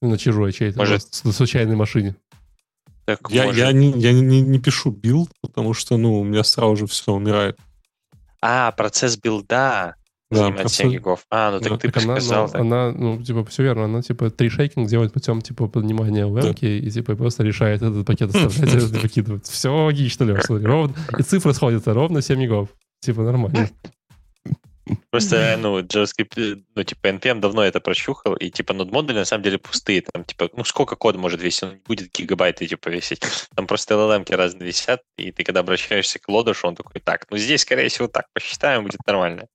[0.00, 0.78] На чужой чьей-то.
[0.78, 1.24] Может...
[1.24, 2.16] На случайной машине.
[3.04, 3.58] Так, я, может...
[3.58, 7.12] я, не, я не, не пишу билд, потому что, ну, у меня сразу же все
[7.12, 7.58] умирает.
[8.40, 9.96] А, процесс билда
[10.30, 10.78] да, занимает процесс...
[10.78, 11.24] 7 гигов.
[11.30, 12.46] А, ну так да, ты так она, сказал.
[12.46, 12.60] Ну, так.
[12.60, 13.84] Она, ну, типа, все верно.
[13.84, 16.86] Она, типа, tree shaking делает путем, типа, поднимания LLM ки да.
[16.86, 19.46] и, типа, просто решает этот пакет оставлять и выкидывать.
[19.46, 20.66] Все логично, Леш, смотри.
[20.66, 22.68] Ровно, и цифры сходятся ровно 7 гигов.
[23.00, 23.70] Типа, нормально.
[25.10, 29.44] Просто, ну, JavaScript, ну, типа, NPM давно это прочухал, и, типа, нод модули на самом
[29.44, 30.02] деле пустые.
[30.02, 31.62] Там, типа, ну, сколько код может весить?
[31.62, 33.22] Он не будет гигабайты, типа, весить.
[33.54, 37.36] Там просто LLM разные висят, и ты, когда обращаешься к лодышу, он такой, так, ну,
[37.36, 39.46] здесь, скорее всего, так, посчитаем, будет нормально.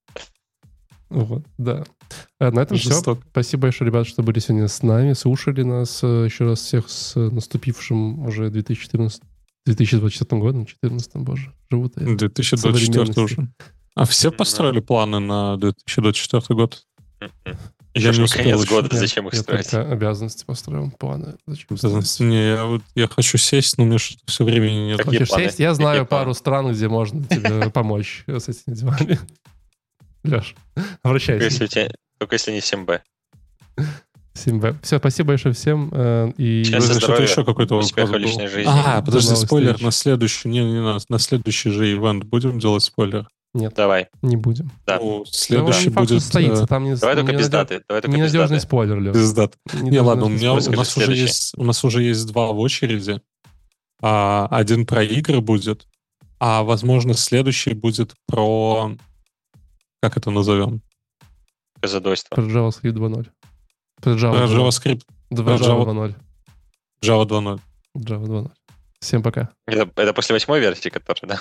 [1.10, 1.84] Вот, да.
[2.40, 3.20] А на этом Жестоко.
[3.20, 3.30] все.
[3.30, 6.02] Спасибо большое, ребят, что были сегодня с нами, слушали нас.
[6.02, 9.22] Еще раз всех с наступившим уже 2014
[9.66, 12.14] 2024 годом, 2014, боже, живут я.
[12.14, 13.48] 2024 уже.
[13.94, 16.84] А все построили планы на 2024 год?
[17.94, 19.70] Я не успел конец года, нет, зачем их я строить?
[19.70, 21.36] только обязанности построил, планы.
[21.46, 21.76] Зачем
[22.28, 24.98] Не, я, вот, я хочу сесть, но у меня что-то все времени нет.
[24.98, 25.44] Какие Хочешь планы?
[25.44, 25.60] сесть?
[25.60, 26.34] Я знаю Какие пару планы?
[26.34, 29.20] стран, где можно тебе помочь с этими делами.
[30.24, 30.56] Леш,
[31.02, 31.88] обращайся.
[32.18, 33.00] Только если, не 7Б.
[34.34, 34.76] 7Б.
[34.82, 35.90] Все, спасибо большое всем.
[35.92, 38.48] Э, и что-то еще какой-то вопрос был.
[38.48, 38.64] Жизни.
[38.66, 43.28] А, подожди, спойлер на следующий, не, не на, на следующий же ивент будем делать спойлер.
[43.54, 43.72] Нет.
[43.74, 44.08] Давай.
[44.20, 44.70] Не будем.
[44.84, 44.98] Да.
[44.98, 46.20] Ну, следующий да, будет...
[46.20, 47.84] состоится, там не, Давай не только без даты.
[47.88, 49.14] Давай только ненадежный без спойлер, Лев.
[49.14, 49.56] Без даты.
[49.74, 52.58] Не, не ладно, у, меня, у, нас уже есть, у нас уже есть два в
[52.58, 53.22] очереди.
[54.02, 55.86] А, один про игры будет,
[56.40, 58.96] а, возможно, следующий будет про...
[60.02, 60.82] Как это назовем?
[61.80, 62.34] Казадойство.
[62.34, 63.28] Про JavaScript 2.0.
[64.02, 65.02] Про Java, JavaScript.
[65.30, 66.14] Java 2.0.
[67.02, 67.60] Java 2.0.
[67.96, 68.50] Java 2.0.
[68.98, 69.50] Всем пока.
[69.66, 71.40] Это, это после восьмой версии, которая, да?